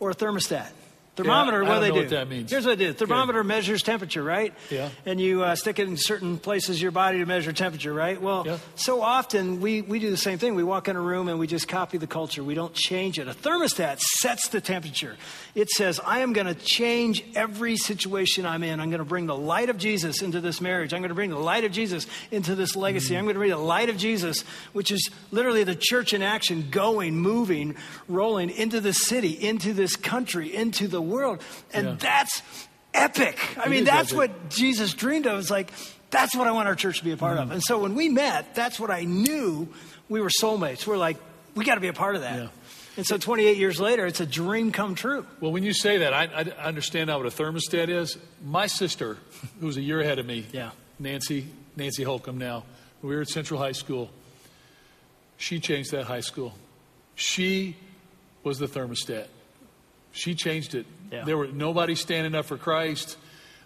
or 0.00 0.10
a 0.10 0.14
thermostat. 0.14 0.70
Thermometer, 1.16 1.64
I 1.64 1.68
what 1.68 1.74
do 1.76 1.80
they 1.82 1.90
do? 1.90 1.94
what 1.94 2.10
that 2.10 2.28
means. 2.28 2.50
Here's 2.50 2.66
what 2.66 2.76
they 2.78 2.86
do. 2.86 2.92
Thermometer 2.92 3.44
measures 3.44 3.82
temperature, 3.82 4.22
right? 4.22 4.52
Yeah. 4.70 4.90
And 5.06 5.20
you 5.20 5.44
uh, 5.44 5.54
stick 5.54 5.78
it 5.78 5.86
in 5.86 5.96
certain 5.96 6.38
places 6.38 6.76
of 6.76 6.82
your 6.82 6.90
body 6.90 7.18
to 7.18 7.26
measure 7.26 7.52
temperature, 7.52 7.94
right? 7.94 8.20
Well, 8.20 8.42
Yeah. 8.46 8.58
so 8.74 9.00
often 9.00 9.60
we, 9.60 9.80
we 9.82 10.00
do 10.00 10.10
the 10.10 10.16
same 10.16 10.38
thing. 10.38 10.56
We 10.56 10.64
walk 10.64 10.88
in 10.88 10.96
a 10.96 11.00
room 11.00 11.28
and 11.28 11.38
we 11.38 11.46
just 11.46 11.68
copy 11.68 11.98
the 11.98 12.08
culture. 12.08 12.42
We 12.42 12.54
don't 12.54 12.74
change 12.74 13.20
it. 13.20 13.28
A 13.28 13.32
thermostat 13.32 14.00
sets 14.00 14.48
the 14.48 14.60
temperature. 14.60 15.16
It 15.54 15.70
says, 15.70 16.00
I 16.04 16.18
am 16.20 16.32
going 16.32 16.48
to 16.48 16.54
change 16.54 17.22
every 17.36 17.76
situation 17.76 18.44
I'm 18.44 18.64
in. 18.64 18.80
I'm 18.80 18.90
going 18.90 18.98
to 18.98 19.04
bring 19.04 19.26
the 19.26 19.36
light 19.36 19.70
of 19.70 19.78
Jesus 19.78 20.20
into 20.20 20.40
this 20.40 20.60
marriage. 20.60 20.92
I'm 20.92 21.00
going 21.00 21.10
to 21.10 21.14
bring 21.14 21.30
the 21.30 21.38
light 21.38 21.62
of 21.62 21.70
Jesus 21.70 22.08
into 22.32 22.56
this 22.56 22.74
legacy. 22.74 23.16
I'm 23.16 23.24
going 23.24 23.34
to 23.34 23.38
bring 23.40 23.50
the 23.50 23.56
light 23.56 23.88
of 23.88 23.96
Jesus, 23.96 24.42
which 24.72 24.90
is 24.90 25.10
literally 25.30 25.62
the 25.62 25.76
church 25.78 26.12
in 26.12 26.22
action, 26.22 26.70
going, 26.72 27.14
moving, 27.16 27.76
rolling 28.08 28.50
into 28.50 28.80
the 28.80 28.92
city, 28.92 29.30
into 29.30 29.72
this 29.72 29.94
country, 29.94 30.52
into 30.52 30.88
the 30.88 31.03
world. 31.04 31.40
And 31.72 31.86
Yeah. 31.86 31.94
that's 31.98 32.42
epic. 32.92 33.38
I 33.58 33.64
It 33.64 33.70
mean, 33.70 33.84
that's 33.84 34.12
epic. 34.12 34.16
what 34.30 34.50
Jesus 34.50 34.94
dreamed 34.94 35.26
of. 35.26 35.38
It's 35.38 35.50
like, 35.50 35.72
that's 36.10 36.34
what 36.36 36.46
I 36.46 36.52
want 36.52 36.68
our 36.68 36.74
church 36.74 36.98
to 36.98 37.04
be 37.04 37.12
a 37.12 37.16
part 37.16 37.38
Mm. 37.38 37.42
of. 37.42 37.50
And 37.50 37.62
so 37.62 37.78
when 37.78 37.94
we 37.94 38.08
met, 38.08 38.54
that's 38.54 38.78
what 38.78 38.90
I 38.90 39.02
knew 39.04 39.68
we 40.08 40.20
were 40.20 40.30
soulmates. 40.42 40.86
We're 40.86 40.96
like, 40.96 41.16
we 41.54 41.64
got 41.64 41.74
to 41.76 41.80
be 41.80 41.88
a 41.88 41.92
part 41.92 42.14
of 42.16 42.22
that. 42.22 42.36
Yeah. 42.38 42.48
And 42.96 43.04
so 43.04 43.18
28 43.18 43.56
years 43.56 43.80
later, 43.80 44.06
it's 44.06 44.20
a 44.20 44.26
dream 44.26 44.70
come 44.70 44.94
true. 44.94 45.26
Well, 45.40 45.50
when 45.50 45.64
you 45.64 45.72
say 45.74 45.98
that, 45.98 46.14
I, 46.14 46.24
I 46.24 46.42
understand 46.66 47.08
now 47.08 47.18
what 47.18 47.26
a 47.26 47.30
thermostat 47.30 47.88
is. 47.88 48.16
My 48.44 48.68
sister, 48.68 49.18
who's 49.60 49.76
a 49.76 49.80
year 49.82 50.00
ahead 50.00 50.18
of 50.20 50.26
me, 50.26 50.46
Yeah. 50.52 50.70
Nancy, 51.00 51.48
Nancy 51.74 52.04
Holcomb 52.04 52.38
now, 52.38 52.62
we 53.02 53.14
were 53.16 53.22
at 53.22 53.28
Central 53.28 53.58
High 53.58 53.72
School. 53.72 54.10
She 55.36 55.58
changed 55.58 55.90
that 55.90 56.04
high 56.04 56.20
school. 56.20 56.54
She 57.16 57.76
was 58.44 58.58
the 58.58 58.66
thermostat. 58.68 59.26
She 60.12 60.36
changed 60.36 60.76
it. 60.76 60.86
Yeah. 61.10 61.24
There 61.24 61.36
were 61.36 61.46
nobody 61.46 61.94
standing 61.94 62.34
up 62.34 62.46
for 62.46 62.56
Christ. 62.56 63.16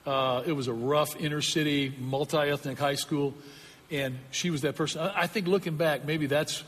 Uh, 0.06 0.42
it 0.46 0.52
was 0.52 0.68
a 0.68 0.72
rough 0.72 1.16
inner 1.16 1.42
city, 1.42 1.94
multi 1.98 2.38
ethnic 2.38 2.78
high 2.78 2.94
school. 2.94 3.34
And 3.90 4.18
she 4.30 4.50
was 4.50 4.62
that 4.62 4.76
person. 4.76 5.00
I, 5.00 5.22
I 5.22 5.26
think 5.26 5.46
looking 5.46 5.76
back, 5.76 6.04
maybe 6.04 6.26
that's 6.26 6.62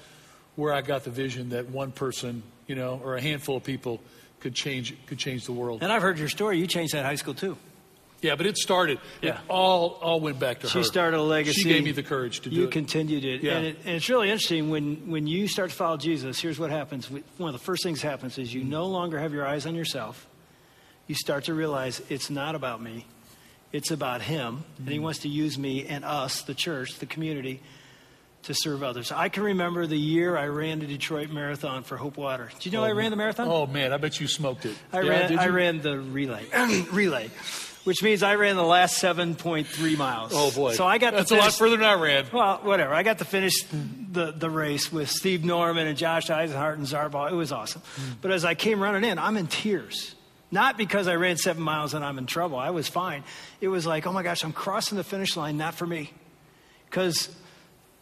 where 0.56 0.72
I 0.72 0.82
got 0.82 1.04
the 1.04 1.10
vision 1.10 1.50
that 1.50 1.68
one 1.68 1.92
person, 1.92 2.42
you 2.66 2.74
know, 2.74 3.00
or 3.02 3.16
a 3.16 3.20
handful 3.20 3.56
of 3.56 3.64
people 3.64 4.00
could 4.40 4.54
change 4.54 4.94
could 5.06 5.18
change 5.18 5.44
the 5.44 5.52
world. 5.52 5.82
And 5.82 5.92
I've 5.92 6.02
heard 6.02 6.18
your 6.18 6.28
story. 6.28 6.58
You 6.58 6.66
changed 6.66 6.94
that 6.94 7.04
high 7.04 7.16
school 7.16 7.34
too. 7.34 7.56
Yeah, 8.22 8.34
but 8.34 8.44
it 8.46 8.58
started. 8.58 8.98
Yeah. 9.22 9.30
It 9.30 9.40
all 9.48 9.98
all 10.02 10.20
went 10.20 10.38
back 10.38 10.60
to 10.60 10.66
She 10.66 10.78
her. 10.78 10.84
She 10.84 10.88
started 10.88 11.18
a 11.18 11.22
legacy. 11.22 11.62
She 11.62 11.68
gave 11.68 11.84
me 11.84 11.92
the 11.92 12.02
courage 12.02 12.40
to 12.40 12.50
do 12.50 12.56
you 12.56 12.62
it. 12.62 12.64
You 12.66 12.70
continued 12.70 13.24
it. 13.24 13.42
Yeah. 13.42 13.56
And, 13.56 13.66
it. 13.66 13.76
and 13.84 13.96
it's 13.96 14.08
really 14.08 14.30
interesting 14.30 14.70
when, 14.70 15.10
when 15.10 15.26
you 15.26 15.48
start 15.48 15.70
to 15.70 15.76
follow 15.76 15.96
Jesus, 15.96 16.38
here's 16.38 16.58
what 16.58 16.70
happens. 16.70 17.10
One 17.10 17.22
of 17.40 17.52
the 17.52 17.64
first 17.64 17.82
things 17.82 18.02
happens 18.02 18.36
is 18.36 18.52
you 18.52 18.62
no 18.62 18.86
longer 18.86 19.18
have 19.18 19.32
your 19.32 19.46
eyes 19.46 19.64
on 19.66 19.74
yourself. 19.74 20.26
You 21.11 21.16
start 21.16 21.46
to 21.46 21.54
realize 21.54 22.00
it's 22.08 22.30
not 22.30 22.54
about 22.54 22.80
me, 22.80 23.04
it's 23.72 23.90
about 23.90 24.22
Him. 24.22 24.62
And 24.78 24.86
He 24.88 24.94
Mm-hmm. 24.94 25.02
wants 25.02 25.18
to 25.20 25.28
use 25.28 25.58
me 25.58 25.84
and 25.88 26.04
us, 26.04 26.42
the 26.42 26.54
church, 26.54 27.00
the 27.00 27.06
community, 27.06 27.61
to 28.44 28.54
serve 28.54 28.84
others. 28.84 29.11
I 29.11 29.28
can 29.28 29.42
remember 29.42 29.88
the 29.88 29.98
year 29.98 30.36
I 30.36 30.46
ran 30.46 30.78
the 30.78 30.86
Detroit 30.86 31.30
Marathon 31.30 31.82
for 31.82 31.96
Hope 31.96 32.16
Water. 32.16 32.48
Do 32.61 32.70
you 32.70 32.76
know 32.76 32.84
I 32.84 32.92
ran 32.92 33.11
the 33.11 33.16
marathon? 33.16 33.48
Oh 33.50 33.66
man, 33.66 33.92
I 33.92 33.96
bet 33.96 34.20
you 34.20 34.28
smoked 34.28 34.66
it. 34.66 34.76
I 34.92 35.00
Yeah, 35.02 35.11
ran. 35.11 35.36
I 35.40 35.48
ran 35.48 35.80
the 35.82 35.98
relay. 35.98 36.44
relay. 36.92 37.28
which 37.82 38.04
means 38.04 38.22
I 38.22 38.36
ran 38.36 38.54
the 38.54 38.62
last 38.62 39.02
7.3 39.02 39.96
miles. 39.98 40.30
Oh, 40.32 40.52
boy. 40.52 40.74
So 40.74 40.86
I 40.86 40.98
got 40.98 41.12
That's 41.14 41.30
to 41.30 41.36
a 41.36 41.38
lot 41.38 41.52
further 41.54 41.76
than 41.76 41.86
I 41.86 41.94
ran. 41.94 42.26
Well, 42.32 42.61
whatever. 42.62 42.94
I 42.94 43.02
got 43.02 43.18
to 43.18 43.24
finish 43.24 43.54
the, 44.12 44.30
the 44.30 44.48
race 44.50 44.92
with 44.92 45.11
Steve 45.11 45.44
Norman 45.44 45.88
and 45.88 45.98
Josh 45.98 46.28
Eisenhart 46.28 46.74
and 46.74 46.86
Zarbaugh. 46.86 47.32
It 47.32 47.34
was 47.34 47.50
awesome. 47.50 47.82
But 48.22 48.30
as 48.30 48.44
I 48.44 48.54
came 48.54 48.80
running 48.80 49.02
in, 49.11 49.18
I'm 49.18 49.36
in 49.36 49.48
tears. 49.48 50.14
Not 50.51 50.76
because 50.76 51.07
I 51.07 51.14
ran 51.14 51.36
seven 51.36 51.62
miles 51.62 51.94
and 51.94 52.05
I'm 52.05 52.18
in 52.18 52.26
trouble. 52.26 52.59
I 52.59 52.70
was 52.70 52.88
fine. 52.88 53.22
It 53.61 53.68
was 53.68 53.86
like, 53.86 54.07
oh 54.07 54.12
my 54.12 54.22
gosh, 54.22 54.42
I'm 54.42 54.53
crossing 54.53 54.96
the 54.96 55.05
finish 55.05 55.36
line, 55.36 55.57
not 55.57 55.74
for 55.74 55.86
me. 55.86 56.12
Because 56.88 57.34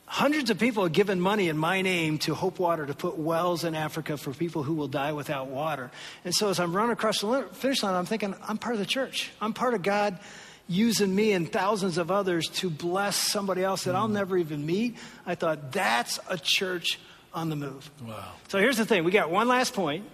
hundreds 0.06 0.48
of 0.48 0.58
people 0.58 0.84
have 0.84 0.92
given 0.92 1.20
money 1.20 1.48
in 1.48 1.58
my 1.58 1.82
name 1.82 2.18
to 2.18 2.34
Hope 2.34 2.58
Water 2.58 2.86
to 2.86 2.94
put 2.94 3.18
wells 3.18 3.64
in 3.64 3.74
Africa 3.74 4.16
for 4.16 4.32
people 4.32 4.62
who 4.62 4.74
will 4.74 4.88
die 4.88 5.12
without 5.12 5.48
water. 5.48 5.90
And 6.24 6.34
so 6.34 6.48
as 6.48 6.58
I'm 6.58 6.74
running 6.74 6.92
across 6.92 7.20
the 7.20 7.46
finish 7.52 7.82
line, 7.82 7.94
I'm 7.94 8.06
thinking, 8.06 8.34
I'm 8.46 8.56
part 8.56 8.74
of 8.74 8.78
the 8.78 8.86
church. 8.86 9.30
I'm 9.42 9.52
part 9.52 9.74
of 9.74 9.82
God 9.82 10.18
using 10.66 11.14
me 11.14 11.32
and 11.32 11.50
thousands 11.50 11.98
of 11.98 12.10
others 12.10 12.48
to 12.48 12.70
bless 12.70 13.16
somebody 13.16 13.62
else 13.62 13.84
that 13.84 13.94
I'll 13.94 14.08
mm. 14.08 14.12
never 14.12 14.36
even 14.38 14.64
meet. 14.64 14.96
I 15.26 15.34
thought, 15.34 15.72
that's 15.72 16.18
a 16.28 16.38
church 16.38 16.98
on 17.34 17.50
the 17.50 17.56
move. 17.56 17.90
Wow. 18.06 18.32
So 18.48 18.58
here's 18.58 18.76
the 18.78 18.86
thing 18.86 19.04
we 19.04 19.10
got 19.10 19.30
one 19.30 19.48
last 19.48 19.74
point. 19.74 20.04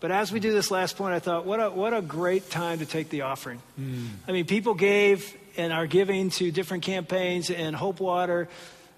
But 0.00 0.10
as 0.10 0.30
we 0.30 0.40
do 0.40 0.52
this 0.52 0.70
last 0.70 0.96
point, 0.96 1.14
I 1.14 1.18
thought, 1.18 1.46
what 1.46 1.60
a, 1.60 1.70
what 1.70 1.94
a 1.94 2.02
great 2.02 2.50
time 2.50 2.80
to 2.80 2.86
take 2.86 3.08
the 3.08 3.22
offering. 3.22 3.60
Hmm. 3.76 4.06
I 4.28 4.32
mean, 4.32 4.44
people 4.44 4.74
gave 4.74 5.34
and 5.56 5.72
are 5.72 5.86
giving 5.86 6.30
to 6.30 6.50
different 6.50 6.82
campaigns 6.82 7.50
and 7.50 7.74
Hope 7.74 8.00
Water. 8.00 8.48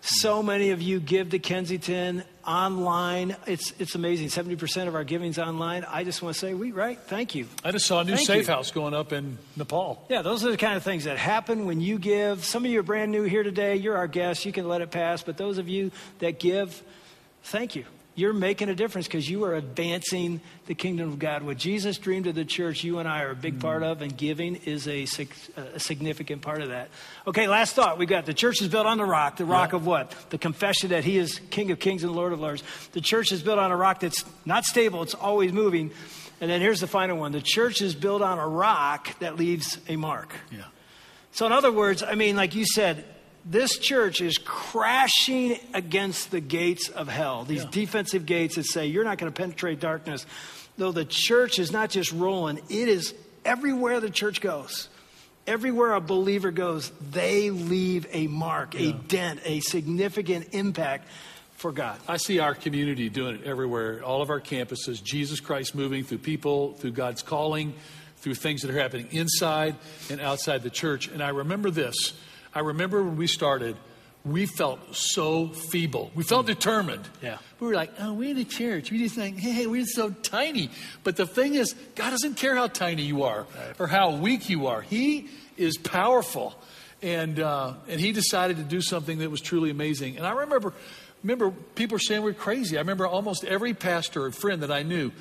So 0.00 0.42
many 0.42 0.70
of 0.70 0.80
you 0.80 1.00
give 1.00 1.30
to 1.30 1.38
Kensington 1.38 2.22
online. 2.46 3.36
It's, 3.46 3.72
it's 3.78 3.94
amazing. 3.94 4.28
70% 4.28 4.86
of 4.86 4.94
our 4.94 5.02
giving's 5.04 5.38
online. 5.38 5.84
I 5.84 6.04
just 6.04 6.22
want 6.22 6.34
to 6.34 6.38
say, 6.38 6.54
we, 6.54 6.70
right? 6.70 6.98
Thank 6.98 7.34
you. 7.34 7.46
I 7.64 7.72
just 7.72 7.86
saw 7.86 8.00
a 8.00 8.04
new 8.04 8.14
Thank 8.14 8.26
safe 8.26 8.46
you. 8.46 8.54
house 8.54 8.70
going 8.70 8.94
up 8.94 9.12
in 9.12 9.38
Nepal. 9.56 10.04
Yeah, 10.08 10.22
those 10.22 10.44
are 10.44 10.50
the 10.50 10.56
kind 10.56 10.76
of 10.76 10.84
things 10.84 11.04
that 11.04 11.18
happen 11.18 11.66
when 11.66 11.80
you 11.80 11.98
give. 11.98 12.44
Some 12.44 12.64
of 12.64 12.70
you 12.70 12.80
are 12.80 12.84
brand 12.84 13.10
new 13.10 13.24
here 13.24 13.42
today. 13.42 13.76
You're 13.76 13.96
our 13.96 14.06
guests. 14.06 14.46
You 14.46 14.52
can 14.52 14.68
let 14.68 14.82
it 14.82 14.90
pass. 14.90 15.22
But 15.22 15.36
those 15.36 15.58
of 15.58 15.68
you 15.68 15.90
that 16.20 16.38
give, 16.38 16.80
thank 17.42 17.74
you. 17.74 17.84
You're 18.18 18.32
making 18.32 18.68
a 18.68 18.74
difference 18.74 19.06
because 19.06 19.30
you 19.30 19.44
are 19.44 19.54
advancing 19.54 20.40
the 20.66 20.74
kingdom 20.74 21.08
of 21.08 21.20
God. 21.20 21.44
What 21.44 21.56
Jesus 21.56 21.98
dreamed 21.98 22.26
of 22.26 22.34
the 22.34 22.44
church, 22.44 22.82
you 22.82 22.98
and 22.98 23.08
I 23.08 23.22
are 23.22 23.30
a 23.30 23.36
big 23.36 23.60
part 23.60 23.84
of, 23.84 24.02
and 24.02 24.16
giving 24.16 24.56
is 24.56 24.88
a, 24.88 25.06
a 25.56 25.78
significant 25.78 26.42
part 26.42 26.60
of 26.60 26.70
that. 26.70 26.88
Okay, 27.28 27.46
last 27.46 27.76
thought. 27.76 27.96
We've 27.96 28.08
got 28.08 28.26
the 28.26 28.34
church 28.34 28.60
is 28.60 28.66
built 28.66 28.86
on 28.86 28.98
the 28.98 29.04
rock. 29.04 29.36
The 29.36 29.44
rock 29.44 29.72
of 29.72 29.86
what? 29.86 30.16
The 30.30 30.38
confession 30.38 30.90
that 30.90 31.04
He 31.04 31.16
is 31.16 31.40
King 31.50 31.70
of 31.70 31.78
Kings 31.78 32.02
and 32.02 32.10
Lord 32.10 32.32
of 32.32 32.40
Lords. 32.40 32.64
The 32.90 33.00
church 33.00 33.30
is 33.30 33.40
built 33.40 33.60
on 33.60 33.70
a 33.70 33.76
rock 33.76 34.00
that's 34.00 34.24
not 34.44 34.64
stable, 34.64 35.04
it's 35.04 35.14
always 35.14 35.52
moving. 35.52 35.92
And 36.40 36.50
then 36.50 36.60
here's 36.60 36.80
the 36.80 36.88
final 36.88 37.18
one 37.18 37.30
the 37.30 37.40
church 37.40 37.80
is 37.80 37.94
built 37.94 38.20
on 38.20 38.40
a 38.40 38.48
rock 38.48 39.16
that 39.20 39.36
leaves 39.36 39.78
a 39.86 39.94
mark. 39.94 40.34
Yeah. 40.50 40.64
So, 41.30 41.46
in 41.46 41.52
other 41.52 41.70
words, 41.70 42.02
I 42.02 42.16
mean, 42.16 42.34
like 42.34 42.56
you 42.56 42.64
said, 42.66 43.04
this 43.48 43.78
church 43.78 44.20
is 44.20 44.36
crashing 44.36 45.58
against 45.72 46.30
the 46.30 46.40
gates 46.40 46.90
of 46.90 47.08
hell, 47.08 47.44
these 47.44 47.64
defensive 47.64 48.26
gates 48.26 48.56
that 48.56 48.64
say 48.64 48.86
you're 48.86 49.04
not 49.04 49.16
going 49.16 49.32
to 49.32 49.36
penetrate 49.36 49.80
darkness. 49.80 50.26
Though 50.76 50.92
the 50.92 51.06
church 51.06 51.58
is 51.58 51.72
not 51.72 51.90
just 51.90 52.12
rolling, 52.12 52.58
it 52.68 52.88
is 52.88 53.14
everywhere 53.44 54.00
the 54.00 54.10
church 54.10 54.40
goes. 54.42 54.88
Everywhere 55.46 55.94
a 55.94 56.00
believer 56.00 56.50
goes, 56.50 56.92
they 57.10 57.48
leave 57.48 58.06
a 58.12 58.26
mark, 58.26 58.74
a 58.74 58.92
dent, 58.92 59.40
a 59.44 59.60
significant 59.60 60.48
impact 60.52 61.08
for 61.56 61.72
God. 61.72 61.98
I 62.06 62.18
see 62.18 62.38
our 62.38 62.54
community 62.54 63.08
doing 63.08 63.36
it 63.36 63.44
everywhere, 63.44 64.04
all 64.04 64.20
of 64.20 64.28
our 64.28 64.42
campuses, 64.42 65.02
Jesus 65.02 65.40
Christ 65.40 65.74
moving 65.74 66.04
through 66.04 66.18
people, 66.18 66.74
through 66.74 66.92
God's 66.92 67.22
calling, 67.22 67.72
through 68.18 68.34
things 68.34 68.60
that 68.60 68.70
are 68.70 68.78
happening 68.78 69.08
inside 69.10 69.74
and 70.10 70.20
outside 70.20 70.62
the 70.62 70.70
church. 70.70 71.08
And 71.08 71.22
I 71.22 71.30
remember 71.30 71.70
this. 71.70 72.12
I 72.58 72.62
remember 72.62 73.04
when 73.04 73.16
we 73.16 73.28
started, 73.28 73.76
we 74.24 74.44
felt 74.46 74.80
so 74.96 75.46
feeble. 75.46 76.10
We 76.16 76.24
felt 76.24 76.44
determined. 76.46 77.08
Yeah. 77.22 77.38
We 77.60 77.68
were 77.68 77.74
like, 77.74 77.92
oh, 78.00 78.14
we're 78.14 78.32
in 78.32 78.38
a 78.38 78.42
church. 78.44 78.90
We 78.90 78.98
just 78.98 79.14
think, 79.14 79.38
hey, 79.38 79.68
we're 79.68 79.86
so 79.86 80.10
tiny. 80.10 80.70
But 81.04 81.14
the 81.14 81.24
thing 81.24 81.54
is, 81.54 81.72
God 81.94 82.10
doesn't 82.10 82.34
care 82.34 82.56
how 82.56 82.66
tiny 82.66 83.02
you 83.02 83.22
are 83.22 83.46
or 83.78 83.86
how 83.86 84.16
weak 84.16 84.50
you 84.50 84.66
are. 84.66 84.80
He 84.80 85.28
is 85.56 85.78
powerful. 85.78 86.60
And, 87.00 87.38
uh, 87.38 87.74
and 87.88 88.00
he 88.00 88.10
decided 88.10 88.56
to 88.56 88.64
do 88.64 88.80
something 88.80 89.18
that 89.18 89.30
was 89.30 89.40
truly 89.40 89.70
amazing. 89.70 90.16
And 90.16 90.26
I 90.26 90.32
remember, 90.32 90.74
remember 91.22 91.52
people 91.76 91.94
were 91.94 92.00
saying 92.00 92.22
we're 92.22 92.32
crazy. 92.32 92.76
I 92.76 92.80
remember 92.80 93.06
almost 93.06 93.44
every 93.44 93.72
pastor 93.72 94.24
or 94.24 94.32
friend 94.32 94.64
that 94.64 94.72
I 94.72 94.82
knew 94.82 95.12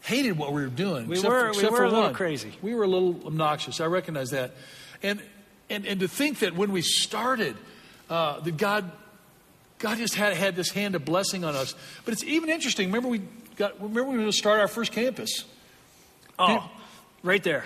hated 0.00 0.38
what 0.38 0.54
we 0.54 0.62
were 0.62 0.68
doing. 0.68 1.08
We 1.08 1.16
except 1.16 1.30
were- 1.30 1.52
for, 1.52 1.60
we 1.60 1.68
were 1.68 1.84
a 1.84 1.90
little 1.90 2.14
crazy. 2.14 2.52
We 2.62 2.74
were 2.74 2.84
a 2.84 2.88
little 2.88 3.20
obnoxious. 3.26 3.82
I 3.82 3.84
recognize 3.86 4.30
that. 4.30 4.52
And, 5.02 5.20
and, 5.70 5.86
and 5.86 6.00
to 6.00 6.08
think 6.08 6.40
that 6.40 6.54
when 6.54 6.72
we 6.72 6.82
started, 6.82 7.56
uh, 8.10 8.40
that 8.40 8.56
God, 8.56 8.90
God 9.78 9.98
just 9.98 10.14
had, 10.14 10.34
had 10.34 10.56
this 10.56 10.70
hand 10.70 10.94
of 10.94 11.04
blessing 11.04 11.44
on 11.44 11.54
us. 11.54 11.74
But 12.04 12.12
it's 12.12 12.24
even 12.24 12.50
interesting. 12.50 12.88
Remember 12.88 13.08
we 13.08 13.22
got, 13.56 13.80
remember 13.80 14.04
we 14.04 14.16
were 14.16 14.22
going 14.22 14.30
to 14.30 14.36
start 14.36 14.60
our 14.60 14.68
first 14.68 14.92
campus? 14.92 15.44
Oh, 16.38 16.70
right 17.22 17.42
there. 17.42 17.64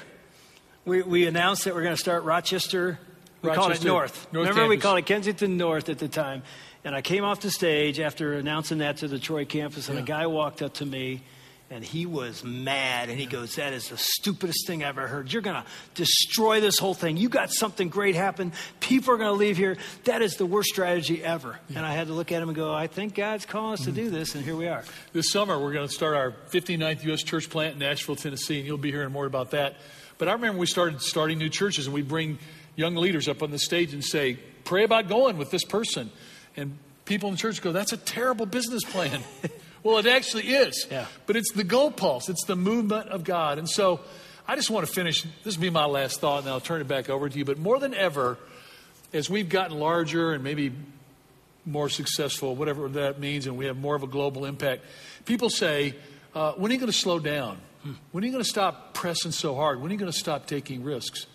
We, 0.85 1.03
we 1.03 1.27
announced 1.27 1.65
that 1.65 1.75
we're 1.75 1.83
going 1.83 1.97
to 1.97 2.01
start 2.01 2.25
Rochester. 2.25 2.99
We 3.43 3.49
called 3.51 3.59
it 3.59 3.61
Rochester, 3.69 3.89
North. 3.89 4.33
North 4.33 4.49
Remember, 4.49 4.69
we 4.69 4.79
called 4.79 4.99
it 4.99 5.07
Kensington 5.07 5.57
North 5.57 5.89
at 5.89 5.99
the 5.99 6.09
time. 6.09 6.43
And 6.85 6.95
I 6.95 7.03
came 7.03 7.25
off 7.25 7.41
the 7.41 7.51
stage 7.51 8.01
after 8.01 8.35
announcing 8.35 8.79
that 8.79 8.99
to 8.99 9.09
the 9.09 9.19
Troy 9.19 9.45
campus, 9.45 9.89
and 9.89 9.99
a 9.99 10.03
guy 10.03 10.27
walked 10.27 10.63
up 10.63 10.75
to 10.75 10.87
me, 10.87 11.23
and 11.71 11.85
he 11.85 12.07
was 12.07 12.43
mad. 12.43 13.11
And 13.11 13.19
he 13.19 13.27
goes, 13.27 13.57
That 13.57 13.73
is 13.73 13.89
the 13.89 13.99
stupidest 13.99 14.67
thing 14.67 14.83
I've 14.83 14.99
ever 14.99 15.07
heard. 15.07 15.33
You're 15.33 15.43
going 15.43 15.63
to 15.63 15.69
destroy 15.95 16.61
this 16.61 16.79
whole 16.79 16.95
thing. 16.95 17.17
You 17.17 17.29
got 17.29 17.53
something 17.53 17.89
great 17.89 18.15
happen. 18.15 18.53
People 18.81 19.15
are 19.15 19.17
going 19.19 19.29
to 19.29 19.39
leave 19.39 19.57
here. 19.57 19.77
That 20.05 20.23
is 20.23 20.37
the 20.37 20.47
worst 20.47 20.71
strategy 20.71 21.23
ever. 21.23 21.59
And 21.75 21.85
I 21.85 21.93
had 21.93 22.07
to 22.07 22.15
look 22.15 22.33
at 22.33 22.41
him 22.43 22.49
and 22.49 22.57
go, 22.57 22.73
I 22.73 22.87
think 22.87 23.15
God's 23.15 23.45
calling 23.45 23.75
us 23.75 23.85
to 23.85 23.93
do 23.93 24.07
mm-hmm. 24.07 24.15
this, 24.15 24.35
and 24.35 24.45
here 24.45 24.57
we 24.57 24.69
are. 24.69 24.85
This 25.13 25.31
summer, 25.31 25.59
we're 25.59 25.73
going 25.73 25.87
to 25.87 25.93
start 25.93 26.15
our 26.15 26.33
59th 26.51 27.05
U.S. 27.05 27.23
church 27.23 27.51
plant 27.51 27.75
in 27.75 27.81
Nashville, 27.81 28.17
Tennessee, 28.17 28.59
and 28.59 28.67
you'll 28.67 28.79
be 28.79 28.91
hearing 28.91 29.13
more 29.13 29.27
about 29.27 29.51
that. 29.51 29.77
But 30.17 30.29
I 30.29 30.33
remember 30.33 30.59
we 30.59 30.67
started 30.67 31.01
starting 31.03 31.39
new 31.39 31.51
churches, 31.51 31.87
and 31.87 31.95
we 31.95 32.03
bring 32.03 32.39
young 32.77 32.97
leaders 32.97 33.29
up 33.29 33.43
on 33.43 33.51
the 33.51 33.59
stage 33.59 33.93
and 33.93 34.05
say, 34.05 34.39
Pray 34.65 34.85
about 34.85 35.09
going 35.09 35.39
with 35.39 35.51
this 35.51 35.65
person. 35.65 36.11
And 36.55 36.77
people 37.07 37.31
in 37.31 37.37
the 37.37 37.41
church 37.41 37.63
go, 37.63 37.73
That's 37.73 37.93
a 37.93 37.97
terrible 37.97 38.47
business 38.47 38.85
plan. 38.85 39.21
well, 39.83 39.99
it 39.99 40.07
actually 40.07 40.49
is. 40.49 40.87
Yeah. 40.91 41.07
But 41.27 41.37
it's 41.37 41.53
the 41.53 41.65
goalpost, 41.65 42.29
it's 42.29 42.45
the 42.45 42.57
movement 42.57 43.09
of 43.09 43.25
God. 43.25 43.59
And 43.59 43.69
so 43.69 44.01
I 44.47 44.57
just 44.57 44.71
want 44.71 44.87
to 44.87 44.93
finish. 44.93 45.25
This 45.45 45.57
will 45.57 45.63
be 45.63 45.71
my 45.71 45.85
last 45.85 46.21
thought, 46.21 46.41
and 46.41 46.49
I'll 46.49 46.61
turn 46.61 46.81
it 46.81 46.89
back 46.89 47.11
over 47.11 47.29
to 47.29 47.39
you. 47.39 47.45
But 47.45 47.59
more 47.59 47.79
than 47.79 47.95
ever, 47.95 48.39
as 49.13 49.29
we've 49.29 49.49
gotten 49.49 49.79
larger 49.79 50.33
and 50.33 50.43
maybe 50.43 50.73
more 51.65 51.89
successful, 51.89 52.57
whatever 52.57 52.89
that 52.89 53.21
means, 53.21 53.47
and 53.47 53.59
we 53.59 53.67
have 53.67 53.77
more 53.77 53.95
of 53.95 54.03
a 54.03 54.07
global 54.07 54.45
impact. 54.47 54.83
People 55.27 55.51
say, 55.51 55.95
uh, 56.35 56.53
when 56.53 56.71
are 56.71 56.75
you 56.75 56.81
going 56.81 56.91
to 56.91 56.97
slow 56.97 57.19
down? 57.19 57.59
When 58.11 58.25
are 58.25 58.27
you 58.27 58.33
going 58.33 58.43
to 58.43 58.49
stop 58.49 58.95
pressing 58.95 59.33
so 59.33 59.55
hard? 59.55 59.81
When 59.81 59.91
are 59.91 59.93
you 59.93 59.99
going 59.99 60.11
to 60.11 60.19
stop 60.19 60.47
taking 60.47 60.83
risks? 60.83 61.27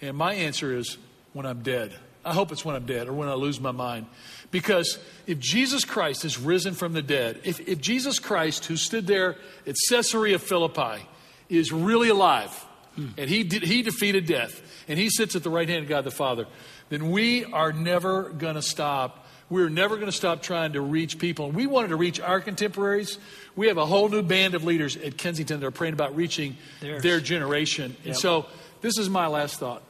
And 0.00 0.16
my 0.16 0.34
answer 0.34 0.76
is 0.76 0.96
when 1.32 1.44
I'm 1.44 1.62
dead. 1.62 1.92
I 2.28 2.34
hope 2.34 2.52
it's 2.52 2.64
when 2.64 2.76
I'm 2.76 2.84
dead 2.84 3.08
or 3.08 3.14
when 3.14 3.28
I 3.28 3.34
lose 3.34 3.58
my 3.58 3.70
mind. 3.70 4.06
Because 4.50 4.98
if 5.26 5.38
Jesus 5.38 5.84
Christ 5.84 6.26
is 6.26 6.38
risen 6.38 6.74
from 6.74 6.92
the 6.92 7.00
dead, 7.00 7.40
if, 7.44 7.58
if 7.60 7.80
Jesus 7.80 8.18
Christ, 8.18 8.66
who 8.66 8.76
stood 8.76 9.06
there 9.06 9.36
at 9.66 9.76
Caesarea 9.88 10.38
Philippi, 10.38 11.06
is 11.48 11.72
really 11.72 12.10
alive, 12.10 12.50
hmm. 12.96 13.08
and 13.16 13.30
he, 13.30 13.44
did, 13.44 13.62
he 13.62 13.82
defeated 13.82 14.26
death, 14.26 14.60
and 14.88 14.98
he 14.98 15.08
sits 15.08 15.36
at 15.36 15.42
the 15.42 15.48
right 15.48 15.68
hand 15.68 15.84
of 15.84 15.88
God 15.88 16.04
the 16.04 16.10
Father, 16.10 16.46
then 16.90 17.10
we 17.10 17.46
are 17.46 17.72
never 17.72 18.24
going 18.24 18.56
to 18.56 18.62
stop. 18.62 19.26
We're 19.48 19.70
never 19.70 19.96
going 19.96 20.06
to 20.08 20.12
stop 20.12 20.42
trying 20.42 20.74
to 20.74 20.82
reach 20.82 21.18
people. 21.18 21.50
We 21.50 21.66
wanted 21.66 21.88
to 21.88 21.96
reach 21.96 22.20
our 22.20 22.40
contemporaries. 22.40 23.18
We 23.56 23.68
have 23.68 23.78
a 23.78 23.86
whole 23.86 24.10
new 24.10 24.22
band 24.22 24.54
of 24.54 24.64
leaders 24.64 24.98
at 24.98 25.16
Kensington 25.16 25.60
that 25.60 25.66
are 25.66 25.70
praying 25.70 25.94
about 25.94 26.14
reaching 26.14 26.58
Theirs. 26.80 27.02
their 27.02 27.20
generation. 27.20 27.96
And 28.04 28.14
so 28.14 28.44
this 28.82 28.98
is 28.98 29.08
my 29.08 29.26
last 29.26 29.58
thought. 29.58 29.82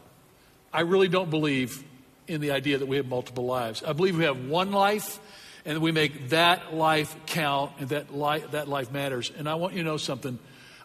I 0.72 0.82
really 0.82 1.08
don't 1.08 1.30
believe 1.30 1.82
in 2.28 2.40
the 2.40 2.52
idea 2.52 2.78
that 2.78 2.86
we 2.86 2.96
have 2.96 3.06
multiple 3.06 3.46
lives. 3.46 3.82
I 3.82 3.92
believe 3.92 4.16
we 4.16 4.24
have 4.24 4.46
one 4.46 4.70
life 4.70 5.18
and 5.64 5.80
we 5.80 5.92
make 5.92 6.30
that 6.30 6.74
life 6.74 7.16
count 7.26 7.72
and 7.80 7.88
that 7.88 8.14
life, 8.14 8.52
that 8.52 8.68
life 8.68 8.92
matters. 8.92 9.32
And 9.36 9.48
I 9.48 9.56
want 9.56 9.74
you 9.74 9.82
to 9.82 9.88
know 9.88 9.96
something. 9.96 10.38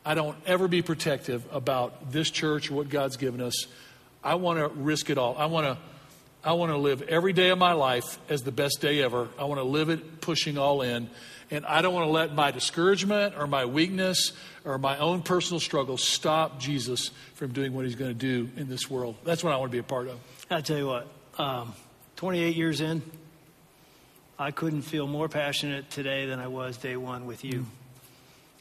I 0.06 0.16
don't 0.16 0.38
ever 0.46 0.68
be 0.68 0.82
protective 0.82 1.46
about 1.52 2.12
this 2.12 2.30
church 2.30 2.72
or 2.72 2.76
what 2.76 2.89
God's 2.89 3.18
given 3.18 3.41
us. 3.41 3.68
I 4.24 4.36
want 4.36 4.60
to 4.60 4.68
risk 4.68 5.10
it 5.10 5.18
all. 5.18 5.38
I 5.38 5.46
want 5.46 5.68
to 5.68 5.78
I 6.46 6.54
want 6.54 6.74
to 6.74 6.78
live 6.78 7.04
every 7.04 7.32
day 7.32 7.50
of 7.50 7.58
my 7.58 7.72
life 7.72 8.20
as 8.28 8.44
the 8.44 8.52
best 8.52 8.82
day 8.82 9.02
ever. 9.02 9.30
I 9.39 9.46
want 9.46 9.60
to 9.60 9.64
live 9.64 9.89
it 9.89 10.20
pushing 10.20 10.58
all 10.58 10.82
in. 10.82 11.10
And 11.50 11.66
I 11.66 11.82
don't 11.82 11.94
want 11.94 12.06
to 12.06 12.12
let 12.12 12.36
my 12.36 12.52
discouragement 12.52 13.36
or 13.38 13.48
my 13.48 13.64
weakness 13.64 14.34
or 14.66 14.78
my 14.78 14.98
own 14.98 15.22
personal 15.22 15.62
struggles 15.62 16.04
stop 16.04 16.60
Jesus 16.60 17.12
from 17.36 17.54
doing 17.54 17.74
what 17.74 17.86
he's 17.86 17.96
going 17.96 18.12
to 18.12 18.14
do 18.14 18.50
in 18.58 18.68
this 18.68 18.89
world. 18.89 19.16
That's 19.24 19.41
what 19.41 19.54
I 19.54 19.58
want 19.58 19.72
to 19.72 19.76
be 19.76 19.80
a 19.80 19.84
part 19.84 20.10
of. 20.10 20.20
I 20.50 20.60
tell 20.60 20.78
you 20.78 20.88
what, 20.88 21.08
um, 21.38 21.74
28 22.18 22.56
years 22.56 22.82
in, 22.82 23.02
I 24.38 24.52
couldn't 24.52 24.82
feel 24.84 25.08
more 25.08 25.30
passionate 25.30 25.90
today 25.90 26.26
than 26.26 26.40
I 26.40 26.48
was 26.48 26.78
day 26.78 26.96
one 26.98 27.26
with 27.26 27.44
you. 27.44 27.66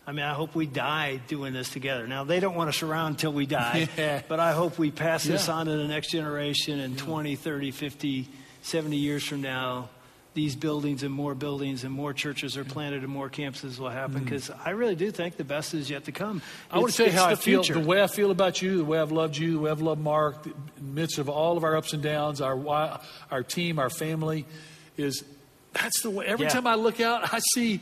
I 0.07 0.13
mean, 0.13 0.25
I 0.25 0.35
hope 0.35 0.55
we 0.55 0.67
die 0.67 1.21
doing 1.29 1.53
this 1.53 1.69
together. 1.71 2.07
Now, 2.09 2.25
they 2.25 2.41
don't 2.41 2.57
want 2.57 2.69
us 2.69 2.83
around 2.83 3.13
until 3.13 3.33
we 3.33 3.47
die, 3.47 3.89
Yeah. 3.97 4.23
but 4.29 4.41
I 4.41 4.53
hope 4.53 4.79
we 4.79 4.91
pass 4.91 5.23
this 5.25 5.47
Yeah. 5.47 5.55
on 5.55 5.67
to 5.67 5.77
the 5.77 5.87
next 5.87 6.11
generation 6.11 6.81
and 6.81 6.99
20, 6.99 7.37
30, 7.37 7.71
50, 7.71 8.29
70 8.63 8.97
years 8.97 9.23
from 9.25 9.43
now, 9.43 9.89
these 10.35 10.57
buildings 10.57 11.03
and 11.03 11.13
more 11.13 11.35
buildings 11.35 11.85
and 11.85 11.93
more 11.93 12.13
churches 12.15 12.57
are 12.57 12.65
planted 12.65 13.03
and 13.03 13.13
more 13.13 13.29
campuses 13.29 13.79
will 13.79 13.91
happen 13.91 14.25
because 14.25 14.51
I 14.65 14.71
really 14.71 14.95
do 14.95 15.11
think 15.11 15.37
the 15.37 15.45
best 15.45 15.75
is 15.75 15.91
yet 15.91 16.05
to 16.07 16.13
come. 16.13 16.41
Mm. 16.41 16.43
I 16.71 16.79
want 16.79 16.93
to 16.93 16.97
tell 16.97 17.07
you 17.07 17.13
how 17.13 17.27
I 17.27 17.35
feel, 17.35 17.63
future. 17.63 17.79
the 17.79 17.87
way 17.87 18.03
I 18.03 18.07
feel 18.07 18.31
about 18.31 18.63
you, 18.63 18.79
the 18.79 18.85
way 18.85 18.99
I've 18.99 19.13
loved 19.13 19.37
you, 19.37 19.53
the 19.55 19.59
way 19.61 19.71
I've 19.71 19.83
loved 19.83 20.01
Mark, 20.01 20.47
in 20.47 20.53
the 20.77 20.83
midst 20.83 21.19
of 21.19 21.29
all 21.29 21.57
of 21.59 21.65
our 21.65 21.77
ups 21.77 21.93
and 21.93 22.03
downs, 22.03 22.41
our 22.41 22.99
our 23.31 23.43
team, 23.43 23.79
our 23.79 23.91
family, 23.91 24.47
is 24.97 25.23
that's 25.75 26.03
the 26.03 26.11
way. 26.11 26.25
Every 26.27 26.47
Yeah. 26.47 26.53
time 26.53 26.67
I 26.67 26.75
look 26.77 27.01
out, 27.01 27.33
I 27.33 27.41
see 27.55 27.81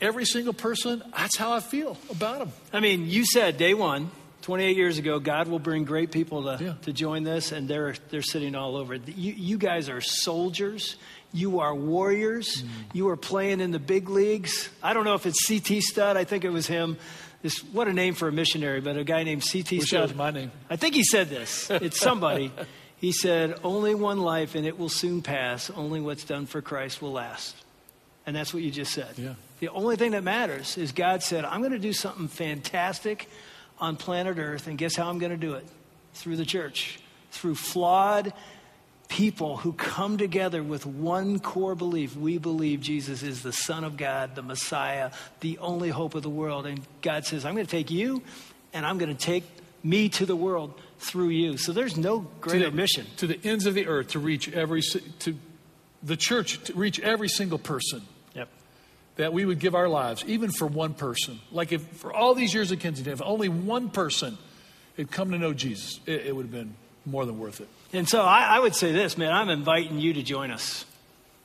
every 0.00 0.24
single 0.24 0.52
person. 0.52 1.02
That's 1.16 1.36
how 1.36 1.52
I 1.52 1.60
feel 1.60 1.96
about 2.10 2.38
them. 2.40 2.52
I 2.72 2.80
mean, 2.80 3.08
you 3.08 3.24
said 3.24 3.58
day 3.58 3.74
one, 3.74 4.10
28 4.46 4.76
years 4.76 4.96
ago, 4.98 5.18
God 5.18 5.48
will 5.48 5.58
bring 5.58 5.82
great 5.82 6.12
people 6.12 6.44
to, 6.44 6.62
Yeah. 6.62 6.74
to 6.82 6.92
join 6.92 7.24
this, 7.24 7.50
and 7.50 7.66
they're, 7.66 7.96
they're 8.10 8.22
sitting 8.22 8.54
all 8.54 8.76
over. 8.76 8.94
You, 8.94 9.32
you 9.32 9.58
guys 9.58 9.88
are 9.88 10.00
soldiers. 10.00 10.94
You 11.32 11.58
are 11.58 11.74
warriors. 11.74 12.62
Mm. 12.62 12.68
You 12.92 13.08
are 13.08 13.16
playing 13.16 13.60
in 13.60 13.72
the 13.72 13.80
big 13.80 14.08
leagues. 14.08 14.68
I 14.84 14.94
don't 14.94 15.04
know 15.04 15.14
if 15.14 15.26
it's 15.26 15.44
CT 15.44 15.82
Studd. 15.82 16.16
I 16.16 16.22
think 16.22 16.44
it 16.44 16.50
was 16.50 16.68
him. 16.68 16.96
This, 17.42 17.58
what 17.72 17.88
a 17.88 17.92
name 17.92 18.14
for 18.14 18.28
a 18.28 18.32
missionary, 18.32 18.80
but 18.80 18.96
a 18.96 19.02
guy 19.02 19.24
named 19.24 19.42
CT 19.42 19.72
Wish 19.72 19.88
Studd. 19.88 20.02
that 20.02 20.08
was 20.10 20.14
my 20.14 20.30
name. 20.30 20.52
I 20.70 20.76
think 20.76 20.94
he 20.94 21.02
said 21.02 21.28
this. 21.28 21.68
It's 21.68 21.98
somebody. 21.98 22.52
he 22.98 23.10
said, 23.10 23.58
Only 23.64 23.96
one 23.96 24.20
life, 24.20 24.54
and 24.54 24.64
it 24.64 24.78
will 24.78 24.88
soon 24.88 25.22
pass. 25.22 25.70
Only 25.70 26.00
what's 26.00 26.22
done 26.22 26.46
for 26.46 26.62
Christ 26.62 27.02
will 27.02 27.10
last. 27.10 27.56
And 28.24 28.36
that's 28.36 28.54
what 28.54 28.62
you 28.62 28.70
just 28.70 28.92
said. 28.92 29.12
Yeah. 29.16 29.34
The 29.58 29.70
only 29.70 29.96
thing 29.96 30.12
that 30.12 30.22
matters 30.22 30.78
is 30.78 30.92
God 30.92 31.24
said, 31.24 31.44
I'm 31.44 31.62
going 31.62 31.72
to 31.72 31.80
do 31.80 31.92
something 31.92 32.28
fantastic 32.28 33.28
on 33.78 33.96
planet 33.96 34.38
Earth, 34.38 34.66
and 34.66 34.78
guess 34.78 34.96
how 34.96 35.08
I'm 35.08 35.18
going 35.18 35.32
to 35.32 35.36
do 35.36 35.54
it? 35.54 35.66
Through 36.14 36.36
the 36.36 36.46
church, 36.46 36.98
through 37.30 37.56
flawed 37.56 38.32
people 39.08 39.56
who 39.58 39.72
come 39.72 40.18
together 40.18 40.62
with 40.62 40.84
one 40.86 41.38
core 41.38 41.74
belief. 41.74 42.16
We 42.16 42.38
believe 42.38 42.80
Jesus 42.80 43.22
is 43.22 43.42
the 43.42 43.52
Son 43.52 43.84
of 43.84 43.96
God, 43.96 44.34
the 44.34 44.42
Messiah, 44.42 45.10
the 45.40 45.58
only 45.58 45.90
hope 45.90 46.14
of 46.14 46.22
the 46.22 46.30
world. 46.30 46.66
And 46.66 46.80
God 47.02 47.24
says, 47.24 47.44
I'm 47.44 47.54
going 47.54 47.66
to 47.66 47.70
take 47.70 47.90
you, 47.90 48.22
and 48.72 48.84
I'm 48.84 48.98
going 48.98 49.14
to 49.14 49.20
take 49.20 49.44
me 49.82 50.08
to 50.08 50.26
the 50.26 50.36
world 50.36 50.74
through 50.98 51.28
you. 51.28 51.56
So 51.56 51.72
there's 51.72 51.96
no 51.96 52.20
greater 52.40 52.64
to 52.64 52.70
the, 52.70 52.76
mission. 52.76 53.06
to 53.18 53.26
the 53.26 53.38
ends 53.44 53.66
of 53.66 53.74
the 53.74 53.86
earth 53.86 54.08
to 54.08 54.18
reach 54.18 54.52
every 54.52 54.82
to 55.20 55.36
the 56.02 56.16
church 56.16 56.62
to 56.64 56.74
reach 56.74 56.98
every 57.00 57.28
single 57.28 57.58
person. 57.58 58.02
That 59.16 59.32
we 59.32 59.44
would 59.46 59.58
give 59.58 59.74
our 59.74 59.88
lives, 59.88 60.24
even 60.26 60.50
for 60.50 60.66
one 60.66 60.92
person. 60.92 61.40
Like 61.50 61.72
if 61.72 61.82
for 61.82 62.12
all 62.12 62.34
these 62.34 62.52
years 62.52 62.70
at 62.70 62.80
Kensington, 62.80 63.12
if 63.12 63.22
only 63.22 63.48
one 63.48 63.88
person 63.88 64.36
had 64.96 65.10
come 65.10 65.30
to 65.30 65.38
know 65.38 65.54
Jesus, 65.54 66.00
it, 66.06 66.26
it 66.26 66.36
would 66.36 66.44
have 66.44 66.52
been 66.52 66.74
more 67.06 67.24
than 67.24 67.38
worth 67.38 67.60
it. 67.60 67.68
And 67.92 68.08
so 68.08 68.22
I, 68.22 68.56
I 68.56 68.58
would 68.58 68.74
say 68.74 68.92
this, 68.92 69.16
man, 69.16 69.32
I'm 69.32 69.48
inviting 69.48 69.98
you 69.98 70.12
to 70.14 70.22
join 70.22 70.50
us. 70.50 70.84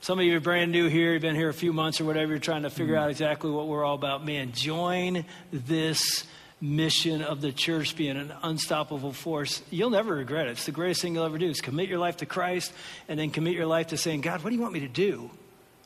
Some 0.00 0.18
of 0.18 0.24
you 0.24 0.36
are 0.36 0.40
brand 0.40 0.72
new 0.72 0.88
here, 0.88 1.12
you've 1.12 1.22
been 1.22 1.36
here 1.36 1.48
a 1.48 1.54
few 1.54 1.72
months 1.72 2.00
or 2.00 2.04
whatever, 2.04 2.32
you're 2.32 2.40
trying 2.40 2.64
to 2.64 2.70
figure 2.70 2.96
out 2.96 3.02
mm-hmm. 3.02 3.10
exactly 3.10 3.50
what 3.50 3.68
we're 3.68 3.84
all 3.84 3.94
about. 3.94 4.24
Man, 4.24 4.52
join 4.52 5.24
this 5.52 6.26
mission 6.60 7.22
of 7.22 7.40
the 7.40 7.52
church 7.52 7.96
being 7.96 8.16
an 8.16 8.32
unstoppable 8.42 9.12
force. 9.12 9.62
You'll 9.70 9.90
never 9.90 10.14
regret 10.14 10.48
it. 10.48 10.52
It's 10.52 10.66
the 10.66 10.72
greatest 10.72 11.02
thing 11.02 11.14
you'll 11.14 11.24
ever 11.24 11.38
do 11.38 11.48
is 11.48 11.60
commit 11.60 11.88
your 11.88 11.98
life 11.98 12.18
to 12.18 12.26
Christ 12.26 12.72
and 13.08 13.18
then 13.18 13.30
commit 13.30 13.54
your 13.54 13.66
life 13.66 13.88
to 13.88 13.96
saying, 13.96 14.22
God, 14.22 14.42
what 14.42 14.50
do 14.50 14.56
you 14.56 14.62
want 14.62 14.74
me 14.74 14.80
to 14.80 14.88
do? 14.88 15.30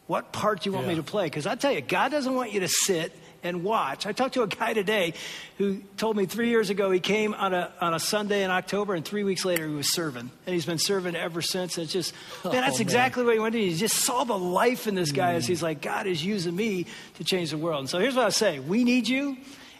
What 0.07 0.33
part 0.33 0.63
do 0.63 0.71
you 0.71 0.75
want 0.75 0.87
me 0.87 0.95
to 0.97 1.03
play? 1.03 1.25
Because 1.25 1.47
I 1.47 1.57
tell 1.57 1.73
you, 1.73 1.81
God 1.81 2.11
doesn't 2.13 2.35
want 2.35 2.53
you 2.53 2.61
to 2.61 2.69
sit 2.69 3.13
and 3.43 3.65
watch. 3.65 4.07
I 4.07 4.13
talked 4.13 4.35
to 4.35 4.43
a 4.43 4.47
guy 4.47 4.73
today 4.73 5.15
who 5.59 5.79
told 5.97 6.17
me 6.17 6.27
three 6.27 6.49
years 6.49 6.71
ago 6.71 6.91
he 6.91 7.01
came 7.01 7.35
on 7.35 7.53
a, 7.55 7.73
on 7.81 7.95
a 7.95 7.99
Sunday 8.01 8.43
in 8.45 8.51
October, 8.51 8.95
and 8.95 9.05
three 9.05 9.25
weeks 9.25 9.45
later 9.45 9.67
he 9.69 9.75
was 9.75 9.93
serving. 9.93 10.31
And 10.47 10.55
he's 10.55 10.67
been 10.67 10.79
serving 10.79 11.17
ever 11.17 11.43
since. 11.43 11.77
And 11.77 11.85
it's 11.85 11.93
just, 11.93 12.13
man, 12.13 12.21
oh, 12.45 12.51
that's 12.53 12.77
Oh, 12.77 12.79
man. 12.79 12.83
exactly 12.83 13.25
what 13.25 13.35
he 13.35 13.41
wanted. 13.41 13.59
He 13.59 13.75
just 13.75 13.97
saw 13.97 14.25
the 14.25 14.39
life 14.39 14.87
in 14.87 14.95
this 14.95 15.13
guy 15.13 15.35
as 15.35 15.45
mm. 15.45 15.49
he's 15.49 15.63
like, 15.63 15.81
God 15.81 16.07
is 16.07 16.25
using 16.25 16.55
me 16.55 16.87
to 17.15 17.25
change 17.25 17.51
the 17.51 17.59
world. 17.59 17.81
And 17.81 17.89
so 17.89 17.99
here's 17.99 18.15
what 18.15 18.27
I 18.27 18.31
say 18.31 18.59
we 18.59 18.85
need 18.85 19.09
you. 19.09 19.37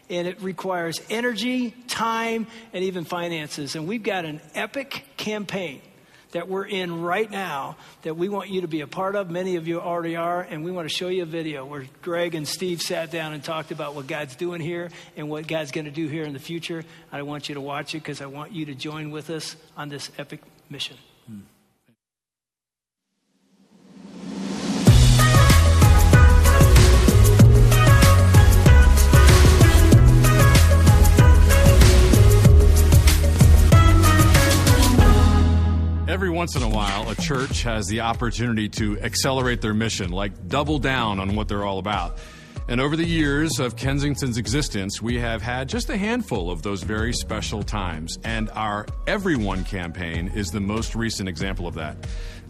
And 0.09 0.25
it 0.25 0.41
requires 0.41 1.01
energy, 1.09 1.71
time, 1.89 2.47
and 2.71 2.83
even 2.85 3.03
finances. 3.03 3.75
And 3.75 3.89
we've 3.89 4.03
got 4.03 4.23
an 4.23 4.39
epic 4.55 5.03
campaign 5.17 5.81
that 6.31 6.47
we're 6.47 6.65
in 6.65 7.01
right 7.01 7.29
now 7.29 7.77
that 8.03 8.15
we 8.15 8.29
want 8.29 8.49
you 8.49 8.61
to 8.61 8.67
be 8.67 8.81
a 8.81 8.87
part 8.87 9.15
of. 9.15 9.29
Many 9.29 9.55
of 9.55 9.67
you 9.67 9.79
already 9.79 10.15
are, 10.15 10.41
and 10.41 10.63
we 10.63 10.71
want 10.71 10.87
to 10.87 10.93
show 10.93 11.07
you 11.07 11.23
a 11.23 11.25
video 11.25 11.65
where 11.65 11.85
Greg 12.01 12.35
and 12.35 12.47
Steve 12.47 12.81
sat 12.81 13.11
down 13.11 13.33
and 13.33 13.43
talked 13.43 13.71
about 13.71 13.95
what 13.95 14.07
God's 14.07 14.35
doing 14.35 14.61
here 14.61 14.89
and 15.15 15.29
what 15.29 15.47
God's 15.47 15.71
going 15.71 15.85
to 15.85 15.91
do 15.91 16.07
here 16.07 16.23
in 16.23 16.33
the 16.33 16.39
future. 16.39 16.83
I 17.11 17.21
want 17.21 17.49
you 17.49 17.55
to 17.55 17.61
watch 17.61 17.95
it 17.95 17.99
because 17.99 18.21
I 18.21 18.25
want 18.25 18.51
you 18.51 18.65
to 18.65 18.75
join 18.75 19.11
with 19.11 19.29
us 19.29 19.55
on 19.75 19.89
this 19.89 20.11
epic 20.17 20.41
mission. 20.69 20.97
Every 36.07 36.29
once 36.29 36.55
in 36.55 36.63
a 36.63 36.69
while, 36.69 37.09
a 37.09 37.15
church 37.15 37.63
has 37.63 37.85
the 37.87 37.99
opportunity 37.99 38.69
to 38.69 38.97
accelerate 39.01 39.59
their 39.59 39.73
mission, 39.73 40.09
like 40.09 40.47
double 40.47 40.79
down 40.79 41.19
on 41.19 41.35
what 41.35 41.49
they're 41.49 41.65
all 41.65 41.79
about. 41.79 42.17
And 42.69 42.79
over 42.79 42.95
the 42.95 43.05
years 43.05 43.59
of 43.59 43.75
Kensington's 43.75 44.37
existence, 44.37 45.01
we 45.01 45.19
have 45.19 45.41
had 45.41 45.67
just 45.67 45.89
a 45.89 45.97
handful 45.97 46.49
of 46.49 46.61
those 46.61 46.81
very 46.81 47.11
special 47.11 47.61
times. 47.61 48.19
And 48.23 48.49
our 48.51 48.85
Everyone 49.05 49.65
campaign 49.65 50.31
is 50.33 50.49
the 50.49 50.61
most 50.61 50.95
recent 50.95 51.27
example 51.27 51.67
of 51.67 51.73
that. 51.75 51.97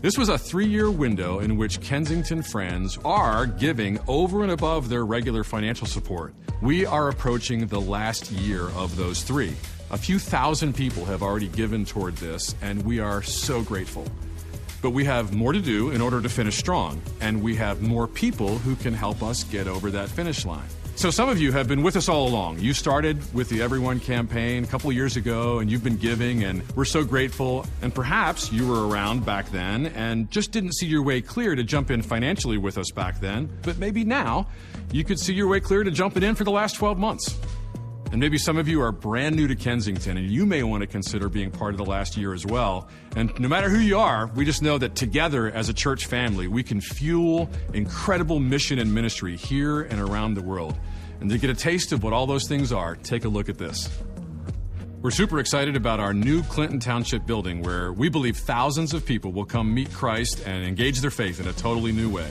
This 0.02 0.20
was 0.20 0.30
a 0.30 0.38
three 0.38 0.68
year 0.68 0.92
window 0.92 1.40
in 1.40 1.58
which 1.58 1.82
Kensington 1.82 2.44
friends 2.44 3.00
are 3.04 3.48
giving 3.48 4.00
over 4.08 4.44
and 4.44 4.52
above 4.52 4.88
their 4.88 5.04
regular 5.04 5.44
financial 5.44 5.88
support. 5.88 6.36
We 6.62 6.86
are 6.86 7.10
approaching 7.10 7.66
the 7.66 7.82
last 7.82 8.32
year 8.32 8.70
of 8.76 8.96
those 8.98 9.24
three. 9.24 9.56
A 9.90 9.98
few 9.98 10.20
thousand 10.20 10.74
people 10.74 11.06
have 11.06 11.24
already 11.24 11.48
given 11.48 11.86
toward 11.86 12.18
this, 12.18 12.56
and 12.62 12.84
we 12.84 13.00
are 13.00 13.24
so 13.24 13.62
grateful. 13.62 14.06
But 14.82 14.90
we 14.90 15.06
have 15.06 15.34
more 15.34 15.54
to 15.54 15.62
do 15.62 15.92
in 15.92 16.02
order 16.02 16.22
to 16.22 16.28
finish 16.28 16.58
strong, 16.58 17.02
and 17.22 17.42
we 17.42 17.56
have 17.56 17.82
more 17.82 18.06
people 18.06 18.58
who 18.58 18.76
can 18.76 18.94
help 18.94 19.24
us 19.24 19.46
get 19.46 19.66
over 19.66 19.90
that 19.92 20.10
finish 20.10 20.46
line. 20.46 20.68
So, 20.98 21.10
some 21.10 21.30
of 21.30 21.40
you 21.40 21.54
have 21.54 21.70
been 21.70 21.84
with 21.84 21.96
us 21.96 22.10
all 22.10 22.28
along. 22.28 22.60
You 22.60 22.74
started 22.74 23.22
with 23.34 23.48
the 23.48 23.62
Everyone 23.62 24.02
campaign 24.02 24.66
a 24.66 24.68
couple 24.68 24.92
years 24.92 25.16
ago, 25.16 25.60
and 25.60 25.72
you've 25.72 25.84
been 25.84 25.98
giving, 25.98 26.44
and 26.44 26.68
we're 26.76 26.86
so 26.86 27.06
grateful. 27.06 27.66
And 27.82 27.96
perhaps 27.96 28.52
you 28.52 28.68
were 28.68 28.90
around 28.90 29.24
back 29.24 29.52
then 29.52 29.86
and 29.88 30.30
just 30.32 30.52
didn't 30.52 30.74
see 30.74 30.88
your 30.88 31.04
way 31.04 31.22
clear 31.22 31.56
to 31.56 31.64
jump 31.64 31.92
in 31.92 32.02
financially 32.02 32.58
with 32.58 32.78
us 32.78 32.92
back 32.92 33.22
then. 33.22 33.48
But 33.62 33.78
maybe 33.78 34.04
now 34.04 34.48
you 34.92 35.04
could 35.04 35.20
see 35.20 35.34
your 35.34 35.48
way 35.48 35.60
clear 35.60 35.84
to 35.84 35.92
jumping 35.92 36.24
in 36.24 36.36
for 36.36 36.44
the 36.44 36.52
last 36.52 36.76
12 36.76 36.98
months. 36.98 37.38
And 38.12 38.22
maybe 38.22 38.38
some 38.38 38.58
of 38.58 38.70
you 38.70 38.82
are 38.82 38.92
brand 38.94 39.36
new 39.36 39.48
to 39.48 39.56
Kensington 39.56 40.18
and 40.18 40.32
you 40.32 40.46
may 40.46 40.64
want 40.64 40.82
to 40.82 40.88
consider 40.88 41.28
being 41.28 41.52
part 41.52 41.74
of 41.74 41.78
the 41.78 41.86
last 41.86 42.16
year 42.16 42.34
as 42.34 42.46
well. 42.46 42.88
And 43.16 43.38
no 43.38 43.50
matter 43.50 43.70
who 43.70 43.80
you 43.80 44.00
are, 44.00 44.28
we 44.28 44.46
just 44.46 44.62
know 44.62 44.78
that 44.78 44.96
together 44.96 45.52
as 45.52 45.68
a 45.68 45.74
church 45.74 46.06
family, 46.06 46.48
we 46.48 46.64
can 46.64 46.80
fuel 46.80 47.50
incredible 47.74 48.40
mission 48.40 48.80
and 48.80 48.94
ministry 48.94 49.36
here 49.36 49.82
and 49.82 50.00
around 50.00 50.36
the 50.36 50.42
world. 50.42 50.78
And 51.20 51.30
to 51.30 51.38
get 51.38 51.50
a 51.50 51.56
taste 51.56 51.92
of 51.92 52.02
what 52.02 52.14
all 52.14 52.28
those 52.28 52.48
things 52.48 52.72
are, 52.72 52.96
take 52.96 53.26
a 53.26 53.30
look 53.30 53.50
at 53.50 53.58
this. 53.58 53.90
We're 55.02 55.12
super 55.12 55.40
excited 55.40 55.76
about 55.76 56.00
our 56.00 56.14
new 56.14 56.44
Clinton 56.44 56.80
Township 56.80 57.26
building 57.26 57.62
where 57.62 57.92
we 57.92 58.10
believe 58.10 58.38
thousands 58.38 58.94
of 58.94 59.06
people 59.06 59.32
will 59.32 59.46
come 59.46 59.74
meet 59.74 59.92
Christ 59.94 60.44
and 60.46 60.66
engage 60.66 61.02
their 61.02 61.12
faith 61.12 61.40
in 61.40 61.48
a 61.48 61.54
totally 61.54 61.92
new 61.92 62.10
way. 62.10 62.30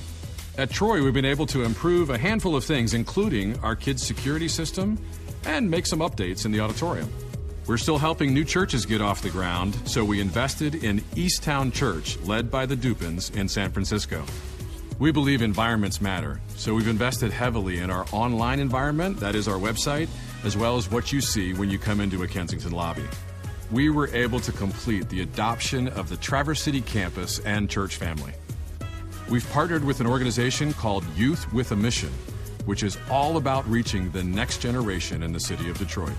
At 0.58 0.70
Troy, 0.70 1.04
we've 1.04 1.12
been 1.12 1.26
able 1.26 1.46
to 1.46 1.64
improve 1.64 2.08
a 2.08 2.16
handful 2.16 2.56
of 2.56 2.64
things, 2.64 2.94
including 2.94 3.58
our 3.60 3.76
kids' 3.76 4.02
security 4.02 4.48
system 4.48 4.98
and 5.46 5.70
make 5.70 5.86
some 5.86 6.00
updates 6.00 6.44
in 6.44 6.52
the 6.52 6.60
auditorium. 6.60 7.10
We're 7.66 7.78
still 7.78 7.98
helping 7.98 8.32
new 8.32 8.44
churches 8.44 8.86
get 8.86 9.00
off 9.00 9.22
the 9.22 9.30
ground, 9.30 9.76
so 9.88 10.04
we 10.04 10.20
invested 10.20 10.84
in 10.84 11.00
Easttown 11.16 11.72
Church, 11.72 12.18
led 12.20 12.50
by 12.50 12.66
the 12.66 12.76
Dupins 12.76 13.30
in 13.30 13.48
San 13.48 13.72
Francisco. 13.72 14.24
We 14.98 15.10
believe 15.10 15.42
environments 15.42 16.00
matter, 16.00 16.40
so 16.54 16.74
we've 16.74 16.88
invested 16.88 17.32
heavily 17.32 17.78
in 17.78 17.90
our 17.90 18.06
online 18.12 18.60
environment, 18.60 19.18
that 19.20 19.34
is 19.34 19.48
our 19.48 19.58
website, 19.58 20.08
as 20.44 20.56
well 20.56 20.76
as 20.76 20.90
what 20.90 21.12
you 21.12 21.20
see 21.20 21.54
when 21.54 21.68
you 21.68 21.78
come 21.78 22.00
into 22.00 22.22
a 22.22 22.28
Kensington 22.28 22.72
lobby. 22.72 23.04
We 23.72 23.90
were 23.90 24.08
able 24.14 24.38
to 24.40 24.52
complete 24.52 25.08
the 25.08 25.22
adoption 25.22 25.88
of 25.88 26.08
the 26.08 26.16
Traverse 26.16 26.62
City 26.62 26.80
campus 26.80 27.40
and 27.40 27.68
church 27.68 27.96
family. 27.96 28.32
We've 29.28 29.48
partnered 29.50 29.84
with 29.84 30.00
an 30.00 30.06
organization 30.06 30.72
called 30.72 31.04
Youth 31.16 31.52
with 31.52 31.72
a 31.72 31.76
Mission, 31.76 32.12
which 32.66 32.82
is 32.82 32.98
all 33.10 33.36
about 33.38 33.66
reaching 33.68 34.10
the 34.10 34.22
next 34.22 34.58
generation 34.58 35.22
in 35.22 35.32
the 35.32 35.40
city 35.40 35.70
of 35.70 35.78
Detroit. 35.78 36.12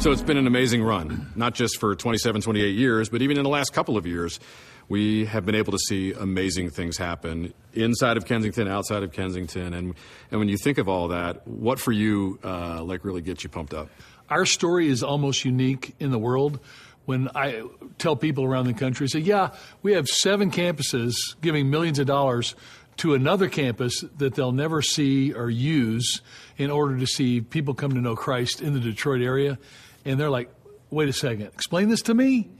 So 0.00 0.10
it's 0.10 0.22
been 0.22 0.36
an 0.36 0.48
amazing 0.48 0.82
run, 0.82 1.30
not 1.36 1.54
just 1.54 1.78
for 1.78 1.94
27, 1.94 2.40
28 2.40 2.74
years, 2.74 3.08
but 3.08 3.22
even 3.22 3.36
in 3.36 3.44
the 3.44 3.48
last 3.48 3.72
couple 3.72 3.96
of 3.96 4.04
years. 4.04 4.40
we 4.88 5.26
have 5.26 5.46
been 5.46 5.54
able 5.54 5.70
to 5.70 5.78
see 5.78 6.12
amazing 6.12 6.70
things 6.70 6.96
happen 6.96 7.54
inside 7.72 8.16
of 8.16 8.26
Kensington, 8.26 8.66
outside 8.66 9.04
of 9.04 9.12
Kensington, 9.12 9.72
and 9.74 9.94
and 10.30 10.40
when 10.40 10.48
you 10.48 10.56
think 10.56 10.78
of 10.78 10.88
all 10.88 11.08
that, 11.08 11.46
what 11.46 11.78
for 11.78 11.92
you 11.92 12.38
uh, 12.42 12.82
like 12.82 13.04
really 13.04 13.22
gets 13.22 13.44
you 13.44 13.48
pumped 13.48 13.74
up? 13.74 13.88
Our 14.28 14.44
story 14.44 14.88
is 14.88 15.02
almost 15.02 15.44
unique 15.44 15.94
in 16.00 16.10
the 16.10 16.18
world. 16.18 16.58
When 17.04 17.28
I 17.34 17.64
tell 17.98 18.16
people 18.16 18.44
around 18.44 18.66
the 18.66 18.74
country, 18.74 19.08
say, 19.08 19.20
"Yeah, 19.20 19.50
we 19.82 19.92
have 19.94 20.06
seven 20.06 20.50
campuses 20.50 21.14
giving 21.40 21.70
millions 21.70 21.98
of 21.98 22.06
dollars." 22.06 22.54
To 22.98 23.14
another 23.14 23.48
campus 23.48 24.04
that 24.18 24.34
they'll 24.34 24.52
never 24.52 24.82
see 24.82 25.32
or 25.32 25.48
use 25.48 26.20
in 26.58 26.70
order 26.70 26.98
to 26.98 27.06
see 27.06 27.40
people 27.40 27.72
come 27.72 27.92
to 27.92 28.00
know 28.02 28.14
Christ 28.14 28.60
in 28.60 28.74
the 28.74 28.80
Detroit 28.80 29.22
area. 29.22 29.58
And 30.04 30.20
they're 30.20 30.30
like, 30.30 30.50
wait 30.92 31.08
a 31.08 31.12
second, 31.12 31.46
explain 31.46 31.88
this 31.88 32.02
to 32.02 32.14
me. 32.14 32.50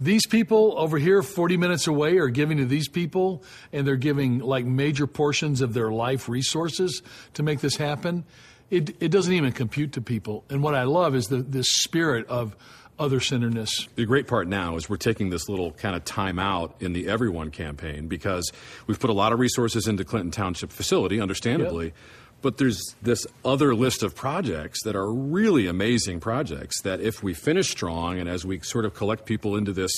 These 0.00 0.26
people 0.26 0.74
over 0.78 0.98
here, 0.98 1.22
40 1.22 1.56
minutes 1.56 1.86
away, 1.86 2.18
are 2.18 2.28
giving 2.28 2.58
to 2.58 2.64
these 2.64 2.88
people, 2.88 3.44
and 3.72 3.86
they're 3.86 3.96
giving 3.96 4.38
like 4.38 4.64
major 4.64 5.06
portions 5.06 5.60
of 5.60 5.74
their 5.74 5.92
life 5.92 6.28
resources 6.28 7.02
to 7.34 7.42
make 7.42 7.60
this 7.60 7.76
happen. 7.76 8.24
It, 8.70 8.96
it 9.00 9.08
doesn't 9.10 9.32
even 9.32 9.52
compute 9.52 9.92
to 9.92 10.00
people. 10.00 10.44
And 10.48 10.62
what 10.62 10.74
I 10.74 10.84
love 10.84 11.14
is 11.14 11.28
the, 11.28 11.36
this 11.36 11.68
spirit 11.68 12.26
of 12.28 12.56
other 13.02 13.20
centeredness. 13.20 13.88
The 13.96 14.06
great 14.06 14.26
part 14.26 14.46
now 14.48 14.76
is 14.76 14.88
we're 14.88 14.96
taking 14.96 15.30
this 15.30 15.48
little 15.48 15.72
kind 15.72 15.96
of 15.96 16.04
time 16.04 16.38
out 16.38 16.74
in 16.80 16.92
the 16.92 17.08
Everyone 17.08 17.50
campaign 17.50 18.08
because 18.08 18.50
we've 18.86 19.00
put 19.00 19.10
a 19.10 19.14
lot 19.14 19.32
of 19.32 19.40
resources 19.40 19.88
into 19.88 20.04
Clinton 20.04 20.30
Township 20.30 20.70
facility, 20.70 21.20
understandably. 21.20 21.86
Yep. 21.86 21.94
But 22.42 22.58
there's 22.58 22.80
this 23.02 23.26
other 23.44 23.74
list 23.74 24.02
of 24.02 24.14
projects 24.14 24.82
that 24.84 24.96
are 24.96 25.12
really 25.12 25.66
amazing 25.66 26.20
projects 26.20 26.80
that 26.82 27.00
if 27.00 27.22
we 27.22 27.34
finish 27.34 27.70
strong 27.70 28.18
and 28.18 28.28
as 28.28 28.44
we 28.44 28.60
sort 28.60 28.84
of 28.84 28.94
collect 28.94 29.26
people 29.26 29.56
into 29.56 29.72
this 29.72 29.92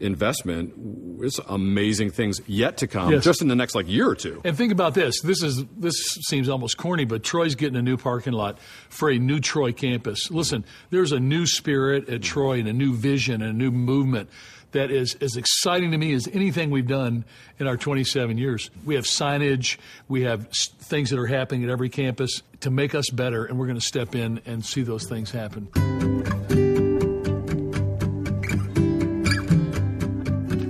investment, 0.00 0.74
it's 1.22 1.38
amazing 1.48 2.10
things 2.10 2.40
yet 2.46 2.76
to 2.78 2.86
come, 2.86 3.12
yes. 3.12 3.24
just 3.24 3.42
in 3.42 3.48
the 3.48 3.56
next 3.56 3.74
like 3.74 3.88
year 3.88 4.08
or 4.08 4.14
two. 4.14 4.40
And 4.44 4.56
think 4.56 4.72
about 4.72 4.94
this. 4.94 5.20
This 5.22 5.42
is 5.42 5.64
this 5.76 5.94
seems 6.28 6.48
almost 6.48 6.76
corny, 6.76 7.04
but 7.04 7.22
Troy's 7.22 7.54
getting 7.54 7.76
a 7.76 7.82
new 7.82 7.96
parking 7.96 8.32
lot 8.32 8.58
for 8.88 9.10
a 9.10 9.18
new 9.18 9.40
Troy 9.40 9.72
campus. 9.72 10.30
Listen, 10.30 10.64
there's 10.90 11.12
a 11.12 11.20
new 11.20 11.46
spirit 11.46 12.08
at 12.08 12.22
Troy 12.22 12.58
and 12.58 12.68
a 12.68 12.72
new 12.72 12.94
vision 12.94 13.42
and 13.42 13.50
a 13.50 13.56
new 13.56 13.70
movement 13.70 14.28
that 14.72 14.90
is 14.90 15.16
as 15.20 15.36
exciting 15.36 15.90
to 15.92 15.98
me 15.98 16.12
as 16.12 16.28
anything 16.32 16.70
we've 16.70 16.86
done 16.86 17.24
in 17.58 17.66
our 17.66 17.76
27 17.76 18.36
years. 18.36 18.70
We 18.84 18.96
have 18.96 19.04
signage, 19.04 19.78
we 20.08 20.22
have 20.22 20.48
things 20.50 21.10
that 21.10 21.18
are 21.18 21.26
happening 21.26 21.64
at 21.64 21.70
every 21.70 21.88
campus 21.88 22.42
to 22.60 22.70
make 22.70 22.94
us 22.94 23.08
better, 23.10 23.46
and 23.46 23.58
we're 23.58 23.66
going 23.66 23.78
to 23.78 23.86
step 23.86 24.14
in 24.14 24.40
and 24.44 24.64
see 24.64 24.82
those 24.82 25.08
things 25.08 25.30
happen. 25.30 26.65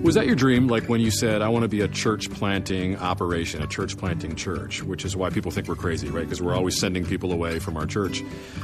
Was 0.06 0.14
that 0.14 0.26
your 0.26 0.36
dream? 0.36 0.68
Like 0.68 0.88
when 0.88 1.00
you 1.00 1.10
said, 1.10 1.42
I 1.42 1.48
want 1.48 1.64
to 1.64 1.68
be 1.68 1.80
a 1.80 1.88
church 1.88 2.30
planting 2.30 2.96
operation, 2.96 3.60
a 3.60 3.66
church 3.66 3.98
planting 3.98 4.36
church, 4.36 4.84
which 4.84 5.04
is 5.04 5.16
why 5.16 5.30
people 5.30 5.50
think 5.50 5.66
we're 5.66 5.74
crazy, 5.74 6.08
right? 6.10 6.22
Because 6.22 6.40
we're 6.40 6.54
always 6.54 6.78
sending 6.78 7.04
people 7.04 7.32
away 7.32 7.58
from 7.58 7.76
our 7.76 7.86
church. 7.86 8.22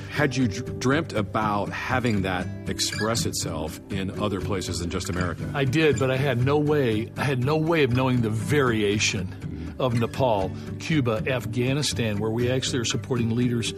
Had 0.09 0.37
you 0.37 0.47
dreamt 0.47 1.13
about 1.15 1.71
having 1.71 2.23
that 2.23 2.47
express 2.69 3.27
itself 3.27 3.81
in 3.91 4.21
other 4.21 4.41
places 4.41 4.79
than 4.79 4.89
just 4.89 5.11
America? 5.11 5.51
I 5.53 5.65
did, 5.65 5.99
but 5.99 6.13
I 6.13 6.17
had 6.17 6.45
no 6.45 6.59
way, 6.59 7.11
I 7.17 7.25
had 7.25 7.45
no 7.45 7.57
way 7.57 7.83
of 7.83 7.91
knowing 7.91 8.21
the 8.21 8.31
variation 8.31 9.75
of 9.81 9.99
Nepal, 9.99 10.53
Cuba, 10.79 11.25
Afghanistan, 11.27 12.19
where 12.19 12.31
we 12.31 12.53
actually 12.53 12.79
are 12.79 12.85
supporting 12.85 13.35
leaders 13.35 13.75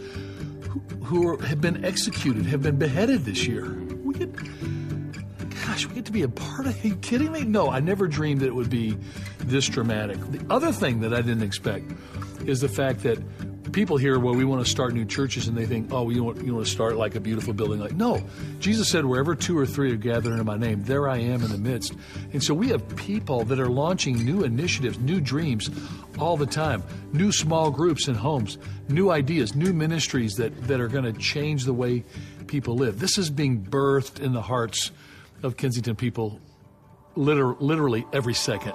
who, 0.69 0.79
who 1.03 1.29
are, 1.29 1.41
have 1.41 1.61
been 1.61 1.83
executed, 1.83 2.45
have 2.45 2.61
been 2.61 2.77
beheaded 2.77 3.25
this 3.25 3.47
year. 3.47 3.71
We 4.03 4.13
gosh, 5.65 5.87
we 5.87 5.95
get 5.95 6.05
to 6.05 6.11
be 6.11 6.23
a 6.23 6.29
part 6.29 6.67
of. 6.67 6.83
Are 6.83 6.87
you 6.87 6.95
kidding 6.97 7.31
me? 7.31 7.43
No, 7.43 7.69
I 7.69 7.79
never 7.79 8.07
dreamed 8.07 8.41
that 8.41 8.47
it 8.47 8.55
would 8.55 8.69
be 8.69 8.97
this 9.39 9.67
dramatic. 9.67 10.19
The 10.31 10.45
other 10.49 10.71
thing 10.71 10.99
that 11.01 11.13
I 11.13 11.21
didn't 11.21 11.43
expect 11.43 11.91
is 12.45 12.61
the 12.61 12.69
fact 12.69 13.03
that 13.03 13.19
people 13.71 13.97
here, 13.97 14.19
well, 14.19 14.35
we 14.35 14.45
want 14.45 14.63
to 14.63 14.69
start 14.69 14.93
new 14.93 15.05
churches, 15.05 15.47
and 15.47 15.57
they 15.57 15.65
think, 15.65 15.91
oh, 15.91 16.09
you 16.09 16.23
want, 16.23 16.45
you 16.45 16.53
want 16.53 16.65
to 16.65 16.71
start 16.71 16.95
like 16.95 17.15
a 17.15 17.19
beautiful 17.19 17.51
building. 17.51 17.79
Like, 17.79 17.93
no. 17.93 18.23
Jesus 18.59 18.89
said, 18.89 19.05
wherever 19.05 19.35
two 19.35 19.57
or 19.57 19.65
three 19.65 19.91
are 19.91 19.97
gathered 19.97 20.39
in 20.39 20.45
my 20.45 20.55
name, 20.57 20.83
there 20.83 21.09
I 21.09 21.17
am 21.17 21.41
in 21.41 21.51
the 21.51 21.57
midst. 21.57 21.93
And 22.31 22.43
so 22.43 22.53
we 22.53 22.69
have 22.69 22.95
people 22.95 23.43
that 23.45 23.59
are 23.59 23.69
launching 23.69 24.23
new 24.23 24.43
initiatives, 24.43 24.99
new 24.99 25.19
dreams 25.19 25.69
all 26.19 26.37
the 26.37 26.45
time, 26.45 26.83
new 27.11 27.31
small 27.31 27.71
groups 27.71 28.07
and 28.07 28.15
homes, 28.15 28.57
new 28.87 29.09
ideas, 29.09 29.55
new 29.55 29.73
ministries 29.73 30.35
that, 30.35 30.67
that 30.67 30.79
are 30.79 30.87
going 30.87 31.05
to 31.05 31.19
change 31.19 31.65
the 31.65 31.73
way 31.73 32.03
people 32.47 32.75
live. 32.75 32.99
This 32.99 33.17
is 33.17 33.29
being 33.29 33.61
birthed 33.61 34.21
in 34.21 34.31
the 34.33 34.41
hearts 34.41 34.91
of 35.43 35.57
Kensington 35.57 35.95
people 35.95 36.39
liter- 37.15 37.55
literally 37.59 38.05
every 38.13 38.33
second. 38.33 38.73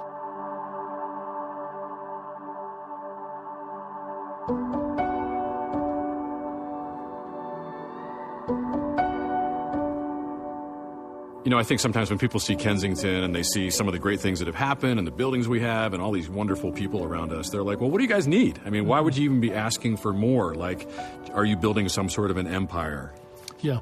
You 11.43 11.49
know, 11.49 11.57
I 11.57 11.63
think 11.63 11.79
sometimes 11.79 12.11
when 12.11 12.19
people 12.19 12.39
see 12.39 12.55
Kensington 12.55 13.23
and 13.23 13.33
they 13.33 13.41
see 13.41 13.71
some 13.71 13.87
of 13.87 13.93
the 13.93 13.99
great 13.99 14.19
things 14.19 14.37
that 14.39 14.45
have 14.45 14.55
happened 14.55 14.99
and 14.99 15.07
the 15.07 15.11
buildings 15.11 15.47
we 15.47 15.59
have 15.61 15.93
and 15.93 16.01
all 16.01 16.11
these 16.11 16.29
wonderful 16.29 16.71
people 16.71 17.03
around 17.03 17.33
us, 17.33 17.49
they're 17.49 17.63
like, 17.63 17.81
well, 17.81 17.89
what 17.89 17.97
do 17.97 18.03
you 18.03 18.09
guys 18.09 18.27
need? 18.27 18.59
I 18.63 18.69
mean, 18.69 18.85
why 18.85 18.99
would 18.99 19.17
you 19.17 19.25
even 19.25 19.41
be 19.41 19.51
asking 19.51 19.97
for 19.97 20.13
more? 20.13 20.53
Like, 20.53 20.87
are 21.33 21.43
you 21.43 21.57
building 21.57 21.89
some 21.89 22.09
sort 22.09 22.29
of 22.29 22.37
an 22.37 22.45
empire? 22.45 23.11
Yeah. 23.59 23.79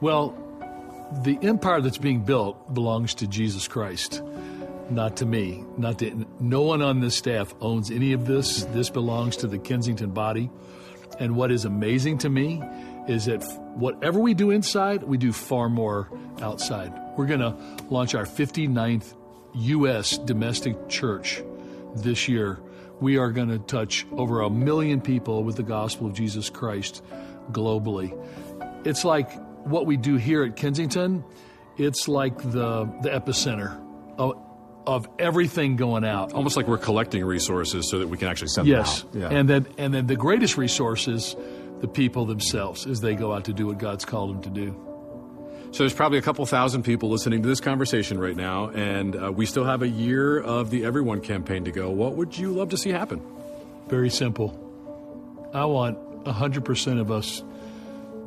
Well, 0.00 0.34
the 1.12 1.38
empire 1.42 1.80
that's 1.80 1.98
being 1.98 2.20
built 2.20 2.72
belongs 2.72 3.14
to 3.16 3.26
Jesus 3.26 3.68
Christ, 3.68 4.22
not 4.90 5.16
to 5.18 5.26
me. 5.26 5.64
Not 5.76 5.98
to, 6.00 6.26
no 6.40 6.62
one 6.62 6.82
on 6.82 7.00
this 7.00 7.16
staff 7.16 7.54
owns 7.60 7.90
any 7.90 8.12
of 8.12 8.26
this. 8.26 8.64
This 8.66 8.90
belongs 8.90 9.36
to 9.38 9.46
the 9.46 9.58
Kensington 9.58 10.10
body. 10.10 10.50
And 11.18 11.36
what 11.36 11.50
is 11.50 11.64
amazing 11.64 12.18
to 12.18 12.28
me 12.28 12.62
is 13.06 13.26
that 13.26 13.42
whatever 13.74 14.18
we 14.18 14.34
do 14.34 14.50
inside, 14.50 15.02
we 15.02 15.18
do 15.18 15.32
far 15.32 15.68
more 15.68 16.08
outside. 16.40 16.92
We're 17.16 17.26
going 17.26 17.40
to 17.40 17.56
launch 17.90 18.14
our 18.14 18.24
59th 18.24 19.14
U.S. 19.54 20.18
domestic 20.18 20.88
church 20.88 21.42
this 21.94 22.28
year. 22.28 22.58
We 23.00 23.18
are 23.18 23.30
going 23.30 23.48
to 23.48 23.58
touch 23.58 24.06
over 24.12 24.40
a 24.40 24.50
million 24.50 25.00
people 25.00 25.44
with 25.44 25.56
the 25.56 25.62
gospel 25.62 26.06
of 26.06 26.14
Jesus 26.14 26.50
Christ 26.50 27.02
globally. 27.52 28.18
It's 28.84 29.04
like 29.04 29.30
what 29.64 29.86
we 29.86 29.96
do 29.96 30.16
here 30.16 30.44
at 30.44 30.56
Kensington, 30.56 31.24
it's 31.76 32.08
like 32.08 32.38
the 32.38 32.84
the 33.02 33.10
epicenter 33.10 33.80
of, 34.18 34.38
of 34.86 35.08
everything 35.18 35.76
going 35.76 36.04
out. 36.04 36.32
Almost 36.32 36.56
like 36.56 36.68
we're 36.68 36.78
collecting 36.78 37.24
resources 37.24 37.88
so 37.90 37.98
that 37.98 38.08
we 38.08 38.16
can 38.16 38.28
actually 38.28 38.48
send 38.48 38.68
yes. 38.68 39.02
them 39.02 39.22
out. 39.22 39.32
Yeah. 39.32 39.38
And 39.38 39.48
then 39.48 39.66
and 39.78 39.94
then 39.94 40.06
the 40.06 40.16
greatest 40.16 40.56
resource 40.56 41.08
is 41.08 41.36
the 41.80 41.88
people 41.88 42.26
themselves 42.26 42.86
as 42.86 43.00
they 43.00 43.14
go 43.14 43.32
out 43.32 43.44
to 43.44 43.52
do 43.52 43.66
what 43.66 43.78
God's 43.78 44.04
called 44.04 44.34
them 44.34 44.42
to 44.42 44.50
do. 44.50 44.80
So 45.72 45.78
there's 45.82 45.94
probably 45.94 46.18
a 46.18 46.22
couple 46.22 46.46
thousand 46.46 46.84
people 46.84 47.10
listening 47.10 47.42
to 47.42 47.48
this 47.48 47.60
conversation 47.60 48.20
right 48.20 48.36
now, 48.36 48.68
and 48.68 49.16
uh, 49.16 49.32
we 49.32 49.44
still 49.44 49.64
have 49.64 49.82
a 49.82 49.88
year 49.88 50.40
of 50.40 50.70
the 50.70 50.84
Everyone 50.84 51.20
campaign 51.20 51.64
to 51.64 51.72
go. 51.72 51.90
What 51.90 52.14
would 52.14 52.38
you 52.38 52.52
love 52.52 52.68
to 52.68 52.76
see 52.76 52.90
happen? 52.90 53.20
Very 53.88 54.08
simple. 54.08 54.60
I 55.52 55.64
want 55.64 55.98
100% 56.24 57.00
of 57.00 57.10
us 57.10 57.42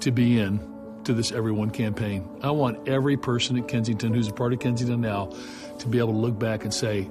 to 0.01 0.11
be 0.11 0.39
in 0.39 0.59
to 1.07 1.13
this 1.13 1.31
Everyone 1.31 1.71
campaign. 1.71 2.27
I 2.41 2.51
want 2.51 2.87
every 2.87 3.15
person 3.15 3.57
at 3.57 3.67
Kensington 3.67 4.13
who's 4.13 4.27
a 4.27 4.33
part 4.33 4.51
of 4.51 4.59
Kensington 4.59 4.99
now 5.01 5.31
to 5.79 5.87
be 5.87 5.99
able 5.99 6.11
to 6.11 6.19
look 6.19 6.37
back 6.37 6.63
and 6.63 6.73
say, 6.73 7.09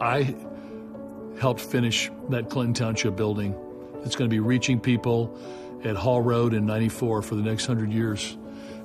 I 0.00 0.34
helped 1.40 1.60
finish 1.60 2.08
that 2.30 2.48
Clinton 2.50 2.72
Township 2.72 3.16
building. 3.16 3.54
It's 4.04 4.14
going 4.14 4.30
to 4.30 4.34
be 4.34 4.38
reaching 4.38 4.78
people 4.78 5.36
at 5.84 5.96
Hall 5.96 6.20
Road 6.20 6.54
in 6.54 6.66
94 6.66 7.22
for 7.22 7.34
the 7.34 7.42
next 7.42 7.66
100 7.66 7.92
years. 7.92 8.36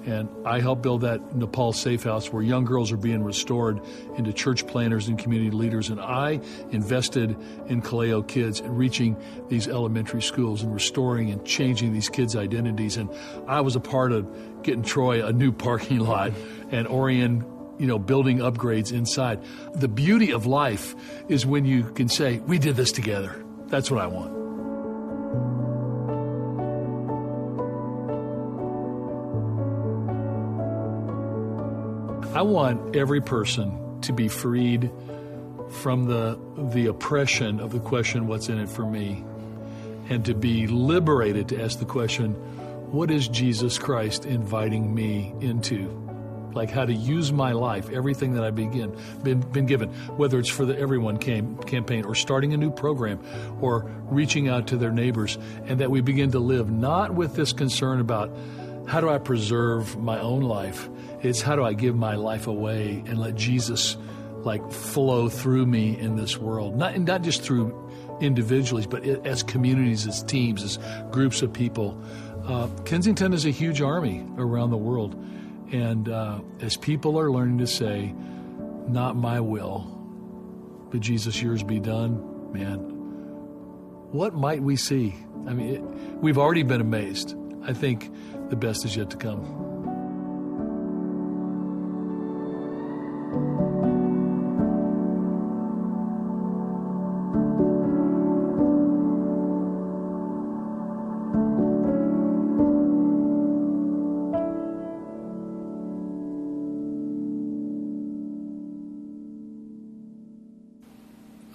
And 0.08 0.30
I 0.46 0.62
helped 0.62 0.84
build 0.84 1.02
that 1.02 1.36
Nepal 1.36 1.74
Safe 1.74 2.04
House 2.04 2.32
where 2.32 2.42
young 2.42 2.64
girls 2.64 2.94
are 2.94 2.98
being 2.98 3.26
restored 3.26 3.82
into 4.16 4.32
church 4.32 4.66
planners 4.66 5.10
and 5.10 5.20
community 5.20 5.52
leaders. 5.52 5.90
And 5.90 6.00
I 6.00 6.40
invested 6.72 7.36
in 7.68 7.82
Kaleo 7.82 8.26
kids 8.26 8.62
and 8.62 8.78
reaching 8.78 9.22
these 9.50 9.68
elementary 9.68 10.22
schools 10.22 10.64
and 10.64 10.74
restoring 10.74 11.30
and 11.30 11.46
changing 11.46 11.92
these 11.92 12.08
kids' 12.08 12.38
identities. 12.38 12.96
And 12.96 13.10
I 13.48 13.60
was 13.60 13.76
a 13.76 13.82
part 13.82 14.14
of 14.14 14.64
getting 14.64 14.82
Troy 14.82 15.26
a 15.26 15.34
new 15.34 15.52
parking 15.52 16.00
lot 16.00 16.32
and 16.72 16.88
Orion 16.88 17.46
you 17.78 17.86
know, 17.86 18.00
building 18.00 18.38
upgrades 18.40 18.94
inside. 18.94 19.44
The 19.76 19.90
beauty 19.90 20.32
of 20.32 20.46
life 20.46 20.96
is 21.28 21.46
when 21.46 21.66
you 21.66 21.84
can 21.84 22.08
say, 22.08 22.40
we 22.40 22.60
did 22.60 22.78
this 22.78 22.94
together. 22.94 23.44
That's 23.68 23.92
what 23.92 24.02
I 24.02 24.08
want. 24.08 24.37
I 32.38 32.44
want 32.44 32.96
every 32.96 33.20
person 33.20 34.00
to 34.02 34.14
be 34.14 34.28
freed 34.28 34.92
from 35.82 36.06
the 36.06 36.38
the 36.72 36.86
oppression 36.86 37.60
of 37.60 37.72
the 37.72 37.80
question 37.80 38.28
what's 38.28 38.48
in 38.48 38.60
it 38.60 38.70
for 38.70 38.86
me? 38.86 39.24
and 40.10 40.24
to 40.24 40.34
be 40.34 40.68
liberated 40.68 41.50
to 41.50 41.62
ask 41.62 41.80
the 41.80 41.86
question 41.86 42.34
what 42.92 43.10
is 43.10 43.28
Jesus 43.28 43.80
Christ 43.80 44.26
inviting 44.26 44.94
me 44.94 45.34
into? 45.42 45.90
Like 46.54 46.70
how 46.70 46.86
to 46.86 46.94
use 46.94 47.34
my 47.34 47.54
life, 47.54 47.90
everything 47.90 48.36
that 48.36 48.44
I 48.44 48.52
begin 48.52 48.96
been 49.24 49.42
been 49.42 49.66
given, 49.66 49.90
whether 50.16 50.38
it's 50.38 50.48
for 50.48 50.64
the 50.64 50.78
Everyone 50.78 51.18
cam- 51.18 51.58
campaign 51.64 52.06
or 52.06 52.14
starting 52.14 52.54
a 52.54 52.58
new 52.58 52.70
program 52.70 53.20
or 53.62 53.92
reaching 54.12 54.48
out 54.48 54.68
to 54.68 54.78
their 54.78 54.92
neighbors, 54.92 55.40
and 55.66 55.80
that 55.80 55.90
we 55.90 56.02
begin 56.02 56.32
to 56.34 56.40
live 56.40 56.70
not 56.70 57.16
with 57.16 57.36
this 57.36 57.52
concern 57.52 58.00
about 58.00 58.30
how 58.88 59.02
do 59.02 59.10
I 59.10 59.18
preserve 59.18 59.98
my 59.98 60.20
own 60.20 60.42
life. 60.42 60.90
It's 61.22 61.42
how 61.42 61.56
do 61.56 61.64
I 61.64 61.74
give 61.74 61.96
my 61.96 62.16
life 62.16 62.48
away 62.48 63.04
and 63.06 63.20
let 63.20 63.36
Jesus 63.36 63.98
like 64.44 64.72
flow 64.72 65.30
through 65.30 65.66
me 65.66 65.98
in 65.98 66.16
this 66.16 66.38
world, 66.38 66.78
not 66.78 66.98
not 67.00 67.22
just 67.22 67.42
through 67.42 67.76
individuals, 68.22 68.88
but 68.88 69.04
as 69.04 69.44
communities, 69.44 70.08
as 70.08 70.24
teams, 70.24 70.64
as 70.64 70.80
groups 71.12 71.42
of 71.42 71.52
people. 71.52 72.02
Uh, 72.46 72.68
Kensington 72.86 73.34
is 73.34 73.46
a 73.46 73.52
huge 73.52 73.82
army 73.82 74.26
around 74.38 74.70
the 74.70 74.78
world. 74.78 75.16
And 75.72 76.08
uh, 76.08 76.40
as 76.62 76.78
people 76.78 77.20
are 77.20 77.30
learning 77.30 77.58
to 77.58 77.68
say, 77.68 78.16
not 78.88 79.18
my 79.18 79.42
will, 79.42 79.80
but 80.92 81.02
Jesus, 81.02 81.42
yours 81.42 81.62
be 81.62 81.80
done, 81.80 82.54
man, 82.54 82.80
what 84.12 84.34
might 84.34 84.62
we 84.62 84.78
see? 84.78 85.14
I 85.46 85.54
mean, 85.54 85.76
it, 85.76 85.82
we've 86.22 86.38
already 86.38 86.64
been 86.64 86.80
amazed. 86.80 87.36
I 87.64 87.74
think 87.74 88.10
the 88.50 88.56
best 88.56 88.86
is 88.86 88.96
yet 88.96 89.10
to 89.10 89.18
come. 89.18 89.68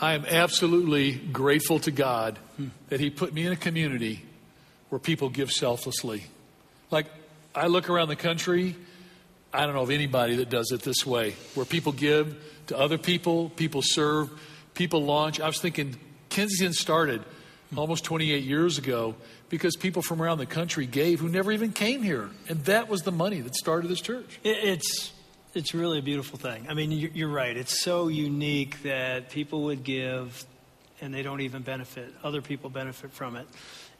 I 0.03 0.15
am 0.15 0.27
absolutely 0.27 1.13
grateful 1.13 1.79
to 1.79 1.91
God 1.91 2.39
that 2.89 2.99
He 2.99 3.09
put 3.09 3.33
me 3.33 3.47
in 3.47 3.53
a 3.53 3.57
community 3.57 4.23
where 4.89 4.99
people 4.99 5.31
give 5.31 5.51
selflessly. 5.51 6.25
Like, 6.93 7.07
I 7.55 7.67
look 7.67 7.89
around 7.89 8.09
the 8.09 8.17
country, 8.17 8.77
I 9.53 9.65
don't 9.65 9.75
know 9.75 9.83
of 9.83 9.91
anybody 9.91 10.37
that 10.37 10.51
does 10.51 10.71
it 10.73 10.83
this 10.83 11.05
way, 11.05 11.35
where 11.55 11.67
people 11.67 11.93
give 11.93 12.37
to 12.69 12.79
other 12.79 12.99
people, 12.99 13.49
people 13.49 13.81
serve, 13.83 14.31
people 14.75 15.03
launch. 15.03 15.41
I 15.41 15.47
was 15.47 15.59
thinking 15.59 15.97
Kensington 16.29 16.75
started 16.75 17.23
almost 17.77 18.05
28 18.05 18.45
years 18.45 18.79
ago 18.79 19.15
because 19.49 19.77
people 19.77 20.03
from 20.03 20.23
around 20.23 20.39
the 20.39 20.47
country 20.47 20.87
gave 20.87 21.21
who 21.21 21.29
never 21.29 21.51
even 21.51 21.73
came 21.73 22.03
here. 22.03 22.31
And 22.49 22.65
that 22.67 22.89
was 22.89 23.03
the 23.03 23.13
money 23.13 23.41
that 23.41 23.55
started 23.55 23.89
this 23.89 24.01
church. 24.01 24.39
It's 24.45 25.13
it's 25.55 25.75
really 25.75 25.99
a 25.99 26.03
beautiful 26.03 26.39
thing. 26.39 26.67
I 26.71 26.75
mean, 26.75 26.91
you're 26.91 27.29
right. 27.29 27.55
It's 27.55 27.83
so 27.83 28.09
unique 28.09 28.83
that 28.85 29.29
people 29.29 29.65
would 29.65 29.85
give 29.85 30.47
and 31.03 31.13
they 31.13 31.23
don't 31.23 31.43
even 31.43 31.63
benefit. 31.63 32.15
Other 32.23 32.41
people 32.41 32.71
benefit 32.71 33.13
from 33.13 33.37
it. 33.37 33.47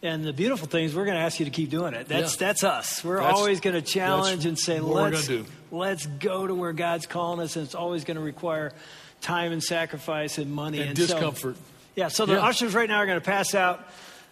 And 0.03 0.25
the 0.25 0.33
beautiful 0.33 0.67
thing 0.67 0.85
is, 0.85 0.97
we're 0.97 1.05
going 1.05 1.17
to 1.17 1.23
ask 1.23 1.39
you 1.39 1.45
to 1.45 1.53
keep 1.53 1.71
doing 1.71 1.95
it. 1.95 2.09
That's 2.09 2.35
yeah. 2.35 2.47
that's 2.49 2.65
us. 2.65 3.05
We're 3.05 3.21
that's, 3.21 3.39
always 3.39 3.61
going 3.61 3.75
to 3.75 3.83
challenge 3.83 4.47
and 4.47 4.59
say, 4.59 4.81
let's 4.81 5.31
let's 5.71 6.07
go 6.07 6.47
to 6.47 6.55
where 6.55 6.73
God's 6.73 7.07
calling 7.07 7.41
us, 7.41 7.55
and 7.55 7.65
it's 7.65 7.77
always 7.77 8.05
going 8.05 8.17
to 8.17 8.23
require 8.23 8.73
time 9.21 9.53
and 9.53 9.63
sacrifice 9.63 10.39
and 10.39 10.53
money 10.53 10.81
and, 10.81 10.89
and 10.89 10.97
discomfort. 10.97 11.55
So, 11.55 11.63
yeah. 11.95 12.09
So 12.09 12.27
the 12.27 12.35
yeah. 12.35 12.47
ushers 12.47 12.75
right 12.75 12.89
now 12.89 12.99
are 12.99 13.07
going 13.07 13.21
to 13.21 13.25
pass 13.25 13.55
out 13.55 13.87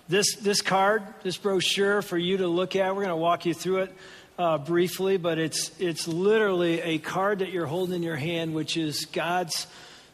this 0.08 0.34
this 0.36 0.60
card, 0.60 1.04
this 1.22 1.36
brochure 1.36 2.02
for 2.02 2.18
you 2.18 2.38
to 2.38 2.48
look 2.48 2.74
at. 2.74 2.88
We're 2.96 3.02
going 3.02 3.08
to 3.10 3.16
walk 3.16 3.46
you 3.46 3.54
through 3.54 3.82
it 3.82 3.94
uh, 4.40 4.58
briefly, 4.58 5.18
but 5.18 5.38
it's, 5.38 5.70
it's 5.78 6.08
literally 6.08 6.80
a 6.80 6.98
card 6.98 7.40
that 7.40 7.50
you're 7.50 7.66
holding 7.66 7.96
in 7.96 8.02
your 8.02 8.16
hand, 8.16 8.54
which 8.54 8.76
is 8.76 9.04
God's 9.04 9.66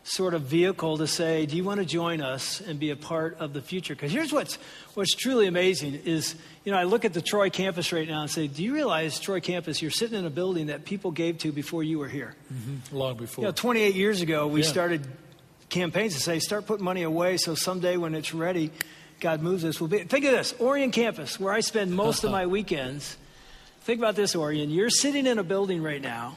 sort 0.07 0.34
of 0.34 0.42
vehicle 0.42 0.98
to 0.98 1.07
say, 1.07 1.46
do 1.46 1.57
you 1.57 1.64
want 1.64 1.80
to 1.80 1.86
join 1.86 2.20
us 2.20 2.61
and 2.61 2.78
be 2.78 2.90
a 2.90 2.96
part 2.96 3.36
of 3.40 3.52
the 3.52 3.61
future? 3.61 3.94
Because 3.94 4.12
here's 4.12 4.32
what's, 4.32 4.57
what's 4.94 5.14
truly 5.14 5.46
amazing 5.46 5.94
is, 6.04 6.36
you 6.64 6.72
know, 6.72 6.78
I 6.78 6.84
look 6.84 7.04
at 7.04 7.12
the 7.12 7.20
Troy 7.20 7.50
campus 7.50 7.92
right 7.92 8.07
now 8.07 8.22
and 8.22 8.30
say, 8.30 8.46
do 8.46 8.62
you 8.62 8.72
realize, 8.72 9.18
Troy 9.18 9.40
campus, 9.40 9.82
you're 9.82 9.90
sitting 9.90 10.18
in 10.18 10.24
a 10.24 10.30
building 10.30 10.66
that 10.66 10.84
people 10.84 11.11
gave 11.11 11.38
to 11.38 11.50
before 11.50 11.82
you 11.82 11.98
were 11.98 12.09
here? 12.09 12.36
Mm-hmm. 12.52 12.96
Long 12.96 13.16
before. 13.16 13.42
You 13.42 13.48
know, 13.48 13.52
28 13.52 13.94
years 13.94 14.20
ago, 14.20 14.46
we 14.46 14.62
yeah. 14.62 14.68
started 14.68 15.07
campaigns 15.68 16.14
to 16.14 16.20
say, 16.20 16.38
start 16.38 16.66
putting 16.66 16.84
money 16.84 17.02
away 17.02 17.36
so 17.36 17.54
someday 17.54 17.96
when 17.96 18.14
it's 18.14 18.32
ready, 18.32 18.70
God 19.20 19.42
moves 19.42 19.64
us. 19.64 19.80
We'll 19.80 19.88
be, 19.88 20.04
think 20.04 20.24
of 20.24 20.30
this, 20.30 20.54
Orion 20.61 20.92
campus, 20.92 21.40
where 21.40 21.52
I 21.52 21.61
spend 21.61 21.92
most 21.92 22.22
of 22.22 22.30
my 22.38 22.46
weekends 22.46 23.16
Think 23.86 24.00
about 24.00 24.16
this, 24.16 24.34
Orion. 24.34 24.70
You're 24.70 24.90
sitting 24.90 25.28
in 25.28 25.38
a 25.38 25.44
building 25.44 25.80
right 25.80 26.02
now 26.02 26.34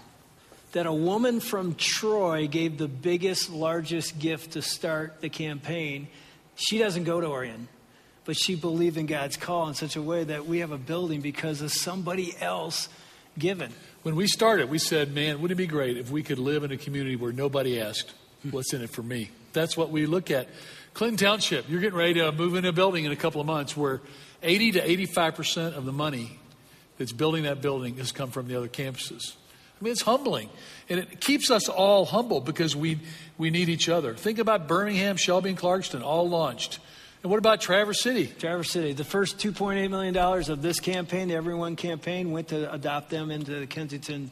that 0.71 0.85
a 0.85 0.93
woman 0.93 1.39
from 1.39 1.75
Troy 1.75 2.47
gave 2.47 2.77
the 2.77 2.87
biggest, 2.87 3.49
largest 3.49 4.19
gift 4.19 4.51
to 4.51 4.61
start 4.61 5.21
the 5.21 5.29
campaign. 5.29 6.07
She 6.55 6.77
doesn't 6.77 7.05
go 7.05 7.19
to 7.19 7.27
Orion, 7.27 7.67
but 8.25 8.35
she 8.37 8.55
believed 8.55 8.97
in 8.97 9.07
God's 9.07 9.37
call 9.37 9.67
in 9.67 9.73
such 9.73 9.95
a 9.95 10.01
way 10.01 10.23
that 10.23 10.45
we 10.45 10.59
have 10.59 10.71
a 10.71 10.77
building 10.77 11.21
because 11.21 11.61
of 11.61 11.71
somebody 11.71 12.35
else 12.39 12.87
given. 13.37 13.71
When 14.03 14.15
we 14.15 14.27
started, 14.27 14.69
we 14.69 14.77
said, 14.77 15.13
man, 15.13 15.41
wouldn't 15.41 15.59
it 15.59 15.63
be 15.63 15.67
great 15.67 15.97
if 15.97 16.11
we 16.11 16.23
could 16.23 16.39
live 16.39 16.63
in 16.63 16.71
a 16.71 16.77
community 16.77 17.15
where 17.15 17.33
nobody 17.33 17.81
asked, 17.81 18.13
what's 18.49 18.73
in 18.73 18.81
it 18.81 18.91
for 18.91 19.03
me? 19.03 19.31
That's 19.53 19.75
what 19.75 19.89
we 19.89 20.05
look 20.05 20.29
at. 20.29 20.47
Clinton 20.93 21.17
Township, 21.17 21.69
you're 21.69 21.81
getting 21.81 21.97
ready 21.97 22.15
to 22.15 22.31
move 22.31 22.55
in 22.55 22.65
a 22.65 22.71
building 22.71 23.05
in 23.05 23.11
a 23.11 23.15
couple 23.15 23.41
of 23.41 23.47
months 23.47 23.75
where 23.75 24.01
80 24.43 24.73
to 24.73 24.87
85% 25.07 25.73
of 25.75 25.85
the 25.85 25.91
money 25.91 26.39
that's 26.97 27.11
building 27.11 27.43
that 27.43 27.61
building 27.61 27.97
has 27.97 28.11
come 28.11 28.31
from 28.31 28.47
the 28.47 28.55
other 28.55 28.67
campuses. 28.67 29.33
I 29.79 29.83
mean, 29.83 29.91
it's 29.91 30.01
humbling. 30.01 30.49
And 30.89 30.99
it 30.99 31.21
keeps 31.21 31.51
us 31.51 31.69
all 31.69 32.05
humble 32.05 32.41
because 32.41 32.75
we, 32.75 32.99
we 33.37 33.49
need 33.49 33.69
each 33.69 33.87
other. 33.87 34.13
Think 34.13 34.39
about 34.39 34.67
Birmingham, 34.67 35.17
Shelby, 35.17 35.49
and 35.49 35.57
Clarkston, 35.57 36.03
all 36.03 36.27
launched. 36.27 36.79
And 37.21 37.29
what 37.29 37.37
about 37.37 37.61
Traverse 37.61 38.01
City? 38.01 38.27
Traverse 38.27 38.71
City. 38.71 38.93
The 38.93 39.03
first 39.03 39.37
$2.8 39.37 39.89
million 39.89 40.15
of 40.17 40.61
this 40.61 40.79
campaign, 40.79 41.27
the 41.27 41.35
Everyone 41.35 41.75
campaign, 41.75 42.31
went 42.31 42.49
to 42.49 42.71
adopt 42.71 43.09
them 43.09 43.29
into 43.29 43.59
the 43.59 43.67
Kensington, 43.67 44.31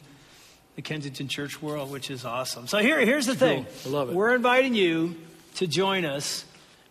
the 0.76 0.82
Kensington 0.82 1.28
church 1.28 1.62
world, 1.62 1.90
which 1.90 2.10
is 2.10 2.24
awesome. 2.24 2.66
So 2.66 2.78
here, 2.78 2.98
here's 3.00 3.26
the 3.26 3.34
thing. 3.34 3.66
Cool. 3.84 3.92
I 3.92 3.96
love 3.98 4.10
it. 4.10 4.14
We're 4.14 4.34
inviting 4.34 4.74
you 4.74 5.16
to 5.56 5.66
join 5.66 6.04
us 6.04 6.44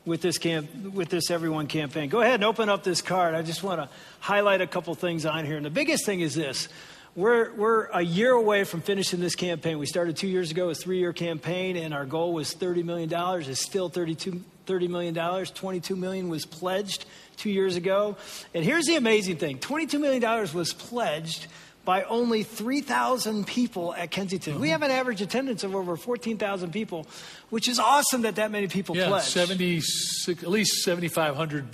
with 0.06 0.22
this 0.22 0.38
camp, 0.38 0.70
with 0.94 1.10
this 1.10 1.30
Everyone 1.30 1.68
campaign. 1.68 2.10
Go 2.10 2.22
ahead 2.22 2.36
and 2.36 2.44
open 2.44 2.70
up 2.70 2.84
this 2.84 3.02
card. 3.02 3.36
I 3.36 3.42
just 3.42 3.64
want 3.64 3.82
to 3.82 3.90
highlight 4.20 4.62
a 4.62 4.68
couple 4.68 4.94
things 4.96 5.26
on 5.26 5.46
here. 5.46 5.58
And 5.58 5.66
the 5.66 5.72
biggest 5.72 6.06
thing 6.06 6.22
is 6.22 6.34
this. 6.36 6.70
We're, 7.18 7.52
we're 7.56 7.86
a 7.86 8.04
year 8.04 8.32
away 8.32 8.64
from 8.64 8.82
finishing 8.82 9.20
this 9.20 9.34
campaign. 9.34 9.80
We 9.80 9.88
started 9.88 10.18
two 10.18 10.28
years 10.28 10.52
ago, 10.52 10.70
a 10.70 10.76
three 10.76 11.00
year 11.00 11.14
campaign, 11.14 11.76
and 11.76 11.92
our 11.92 12.06
goal 12.06 12.32
was 12.32 12.54
$30 12.54 12.84
million. 12.84 13.12
It's 13.12 13.60
still 13.60 13.90
$32, 13.90 14.40
$30 14.68 14.88
million. 14.88 15.46
22 15.46 15.96
million 15.96 16.30
was 16.30 16.46
pledged 16.46 17.06
two 17.36 17.50
years 17.50 17.76
ago. 17.76 18.18
And 18.54 18.64
here's 18.64 18.86
the 18.86 18.98
amazing 18.98 19.38
thing 19.38 19.58
$22 19.58 20.00
million 20.00 20.22
was 20.54 20.74
pledged 20.74 21.48
by 21.86 22.04
only 22.04 22.44
3,000 22.44 23.48
people 23.48 23.96
at 23.96 24.12
Kensington. 24.12 24.54
Mm-hmm. 24.54 24.62
We 24.62 24.70
have 24.70 24.84
an 24.84 24.92
average 24.92 25.24
attendance 25.24 25.64
of 25.64 25.74
over 25.74 25.98
14,000 25.98 26.72
people, 26.72 27.08
which 27.50 27.68
is 27.68 27.80
awesome 27.80 28.24
that 28.24 28.36
that 28.36 28.52
many 28.52 28.68
people 28.68 28.96
yeah, 28.96 29.08
pledge. 29.08 29.24
76, 29.24 30.44
at 30.44 30.50
least 30.50 30.84
7,500 30.84 31.66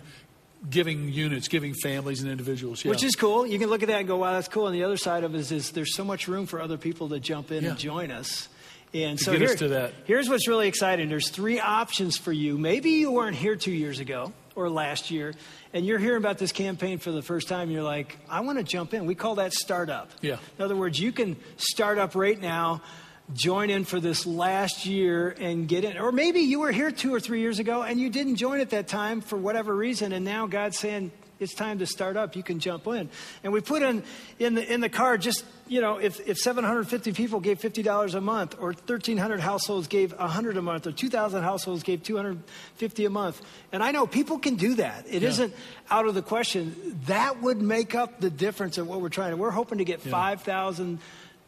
giving 0.69 1.09
units, 1.09 1.47
giving 1.47 1.73
families 1.73 2.21
and 2.21 2.31
individuals. 2.31 2.83
Yeah. 2.83 2.91
Which 2.91 3.03
is 3.03 3.15
cool. 3.15 3.45
You 3.45 3.59
can 3.59 3.69
look 3.69 3.83
at 3.83 3.89
that 3.89 3.99
and 3.99 4.07
go, 4.07 4.17
wow, 4.17 4.33
that's 4.33 4.47
cool. 4.47 4.67
And 4.67 4.75
the 4.75 4.83
other 4.83 4.97
side 4.97 5.23
of 5.23 5.35
it 5.35 5.39
is, 5.39 5.51
is 5.51 5.71
there's 5.71 5.95
so 5.95 6.03
much 6.03 6.27
room 6.27 6.45
for 6.45 6.61
other 6.61 6.77
people 6.77 7.09
to 7.09 7.19
jump 7.19 7.51
in 7.51 7.63
yeah. 7.63 7.71
and 7.71 7.79
join 7.79 8.11
us. 8.11 8.47
And 8.93 9.17
to 9.17 9.23
so 9.23 9.31
here, 9.31 9.91
here's 10.05 10.29
what's 10.29 10.47
really 10.47 10.67
exciting. 10.67 11.09
There's 11.09 11.29
three 11.29 11.59
options 11.59 12.15
for 12.17 12.31
you. 12.31 12.57
Maybe 12.57 12.91
you 12.91 13.11
weren't 13.11 13.35
here 13.35 13.55
two 13.55 13.71
years 13.71 13.99
ago 13.99 14.31
or 14.55 14.69
last 14.69 15.09
year, 15.09 15.33
and 15.73 15.83
you're 15.83 15.97
hearing 15.97 16.19
about 16.19 16.37
this 16.37 16.51
campaign 16.51 16.99
for 16.99 17.11
the 17.11 17.23
first 17.23 17.47
time, 17.47 17.71
you're 17.71 17.81
like, 17.81 18.19
I 18.29 18.41
want 18.41 18.59
to 18.59 18.63
jump 18.63 18.93
in. 18.93 19.07
We 19.07 19.15
call 19.15 19.35
that 19.35 19.51
startup. 19.51 20.11
Yeah. 20.21 20.37
In 20.59 20.63
other 20.63 20.75
words, 20.75 20.99
you 20.99 21.11
can 21.11 21.37
start 21.57 21.97
up 21.97 22.13
right 22.13 22.39
now, 22.39 22.83
join 23.33 23.69
in 23.69 23.85
for 23.85 23.99
this 23.99 24.25
last 24.25 24.85
year 24.85 25.29
and 25.39 25.67
get 25.67 25.83
in. 25.83 25.97
Or 25.97 26.11
maybe 26.11 26.41
you 26.41 26.59
were 26.59 26.71
here 26.71 26.91
two 26.91 27.13
or 27.13 27.19
three 27.19 27.39
years 27.39 27.59
ago 27.59 27.81
and 27.81 27.99
you 27.99 28.09
didn't 28.09 28.35
join 28.35 28.59
at 28.59 28.71
that 28.71 28.87
time 28.87 29.21
for 29.21 29.37
whatever 29.37 29.73
reason, 29.75 30.11
and 30.11 30.25
now 30.25 30.47
God's 30.47 30.77
saying, 30.77 31.11
it's 31.39 31.53
time 31.53 31.79
to 31.79 31.85
start 31.85 32.15
up, 32.17 32.35
you 32.35 32.43
can 32.43 32.59
jump 32.59 32.87
in. 32.87 33.09
And 33.43 33.53
we 33.53 33.61
put 33.61 33.83
in 33.83 34.03
in 34.39 34.55
the 34.55 34.73
in 34.73 34.81
the 34.81 34.89
card 34.89 35.21
just 35.21 35.43
you 35.67 35.81
know 35.81 35.97
if, 35.97 36.25
if 36.27 36.37
750 36.37 37.11
people 37.13 37.39
gave 37.39 37.59
$50 37.59 38.15
a 38.15 38.21
month, 38.21 38.55
or 38.59 38.67
1,300 38.67 39.39
households 39.39 39.87
gave 39.87 40.13
100 40.17 40.57
a 40.57 40.61
month, 40.61 40.87
or 40.87 40.91
2,000 40.91 41.43
households 41.43 41.83
gave 41.83 42.01
250 42.03 43.05
a 43.05 43.09
month, 43.09 43.41
and 43.71 43.83
I 43.83 43.91
know 43.91 44.07
people 44.07 44.39
can 44.39 44.55
do 44.55 44.75
that. 44.75 45.05
It 45.09 45.21
yeah. 45.21 45.29
not 45.29 45.51
out 45.89 46.07
of 46.07 46.15
the 46.15 46.21
question. 46.21 46.99
That 47.07 47.41
would 47.41 47.61
make 47.61 47.93
up 47.93 48.19
the 48.19 48.29
difference 48.29 48.77
of 48.77 48.87
what 48.87 49.01
we're 49.01 49.09
trying. 49.09 49.31
to 49.31 49.37
We're 49.37 49.51
hoping 49.51 49.79
to 49.79 49.85
get 49.85 50.05
yeah. 50.05 50.11
5,000 50.11 50.99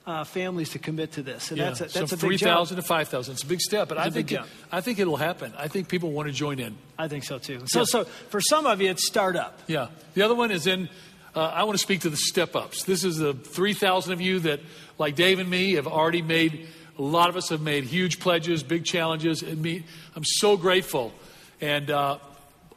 uh, 0.06 0.24
families 0.24 0.70
to 0.70 0.80
commit 0.80 1.14
to 1.14 1.24
this. 1.24 1.50
And 1.50 1.58
yeah. 1.58 1.66
that's 1.66 1.82
a, 1.82 1.84
that's 2.00 2.12
so 2.12 2.16
a 2.16 2.30
big 2.30 2.40
3,000 2.40 2.78
to 2.78 2.84
5,000. 2.84 3.34
It's 3.34 3.44
a 3.44 3.48
big 3.48 3.62
step, 3.62 3.90
but 3.90 3.98
it's 3.98 4.08
I 4.08 4.10
think, 4.10 4.32
it, 4.32 4.42
I 4.72 4.82
think 4.82 5.00
it'll 5.00 5.18
happen. 5.18 5.54
I 5.58 5.68
think 5.68 5.88
people 5.88 6.12
want 6.12 6.28
to 6.28 6.34
join 6.34 6.60
in. 6.60 6.78
I 6.98 7.08
think 7.08 7.24
so 7.24 7.40
too. 7.40 7.62
So, 7.66 7.80
yeah. 7.80 7.86
so 7.86 8.04
for 8.04 8.40
some 8.40 8.66
of 8.66 8.82
you, 8.82 8.90
it's 8.90 9.08
startup. 9.08 9.60
Yeah. 9.68 9.88
The 10.14 10.22
other 10.22 10.36
one 10.36 10.52
is 10.52 10.68
in 10.68 10.90
uh, 11.36 11.52
I 11.54 11.66
want 11.66 11.78
to 11.78 11.84
speak 11.84 12.02
to 12.02 12.10
the 12.10 12.18
step 12.18 12.56
ups. 12.56 12.86
This 12.86 13.04
is 13.04 13.18
the 13.18 13.34
3,000 13.34 14.14
of 14.14 14.22
you 14.22 14.40
that, 14.40 14.62
like 14.98 15.16
Dave 15.16 15.40
and 15.40 15.50
me, 15.50 15.74
have 15.74 15.86
already 15.86 16.22
made, 16.22 16.68
a 16.98 17.02
lot 17.02 17.28
of 17.28 17.36
us 17.36 17.50
have 17.50 17.60
made 17.60 17.84
huge 17.84 18.22
pledges, 18.22 18.64
big 18.64 18.86
challenges. 18.86 19.44
And 19.44 19.62
me, 19.62 19.84
I'm 20.16 20.24
so 20.24 20.56
grateful. 20.56 21.12
And 21.60 21.92
uh, 21.92 22.20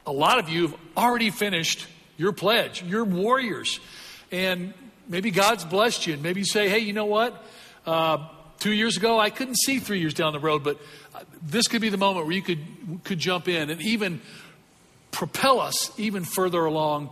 a 0.05 0.11
lot 0.11 0.39
of 0.39 0.49
you 0.49 0.67
have 0.67 0.79
already 0.97 1.29
finished 1.29 1.87
your 2.17 2.33
pledge. 2.33 2.83
You're 2.83 3.05
warriors. 3.05 3.79
And 4.29 4.73
maybe 5.09 5.31
God's 5.31 5.65
blessed 5.65 6.07
you. 6.07 6.13
And 6.13 6.23
maybe 6.23 6.39
you 6.39 6.45
say, 6.45 6.69
hey, 6.69 6.79
you 6.79 6.93
know 6.93 7.05
what? 7.05 7.43
Uh, 7.85 8.27
two 8.59 8.71
years 8.71 8.95
ago, 8.95 9.19
I 9.19 9.29
couldn't 9.29 9.55
see 9.55 9.79
three 9.79 9.99
years 9.99 10.13
down 10.13 10.31
the 10.31 10.39
road, 10.39 10.63
but 10.63 10.79
uh, 11.13 11.21
this 11.41 11.67
could 11.67 11.81
be 11.81 11.89
the 11.89 11.97
moment 11.97 12.25
where 12.25 12.35
you 12.35 12.41
could, 12.41 12.59
could 13.03 13.19
jump 13.19 13.47
in 13.47 13.69
and 13.69 13.81
even 13.81 14.21
propel 15.11 15.59
us 15.59 15.91
even 15.97 16.23
further 16.23 16.63
along 16.63 17.09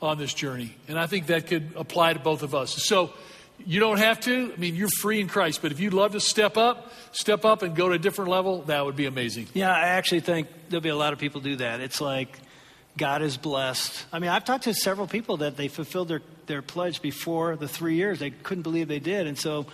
on 0.00 0.16
this 0.16 0.32
journey. 0.32 0.74
And 0.88 0.98
I 0.98 1.06
think 1.06 1.26
that 1.26 1.46
could 1.46 1.72
apply 1.76 2.14
to 2.14 2.20
both 2.20 2.42
of 2.42 2.54
us. 2.54 2.70
So 2.84 3.12
you 3.66 3.80
don't 3.80 3.98
have 3.98 4.20
to. 4.20 4.52
I 4.52 4.56
mean, 4.56 4.76
you're 4.76 4.88
free 5.00 5.20
in 5.20 5.28
Christ. 5.28 5.60
But 5.60 5.72
if 5.72 5.80
you'd 5.80 5.92
love 5.92 6.12
to 6.12 6.20
step 6.20 6.56
up, 6.56 6.92
step 7.12 7.44
up 7.44 7.62
and 7.62 7.74
go 7.74 7.88
to 7.88 7.94
a 7.94 7.98
different 7.98 8.30
level, 8.30 8.62
that 8.62 8.84
would 8.84 8.96
be 8.96 9.06
amazing. 9.06 9.48
Yeah, 9.52 9.70
I 9.70 9.88
actually 9.88 10.20
think 10.20 10.48
there'll 10.68 10.80
be 10.80 10.88
a 10.88 10.96
lot 10.96 11.12
of 11.12 11.18
people 11.18 11.40
do 11.40 11.56
that. 11.56 11.80
It's 11.80 12.00
like 12.00 12.38
God 13.00 13.22
is 13.22 13.38
blessed. 13.38 14.04
I 14.12 14.18
mean, 14.18 14.28
I've 14.28 14.44
talked 14.44 14.64
to 14.64 14.74
several 14.74 15.06
people 15.06 15.38
that 15.38 15.56
they 15.56 15.68
fulfilled 15.68 16.08
their, 16.08 16.20
their 16.44 16.60
pledge 16.60 17.00
before 17.00 17.56
the 17.56 17.66
three 17.66 17.94
years. 17.94 18.18
They 18.18 18.28
couldn't 18.28 18.62
believe 18.62 18.88
they 18.88 18.98
did. 18.98 19.26
And 19.26 19.38
so 19.38 19.64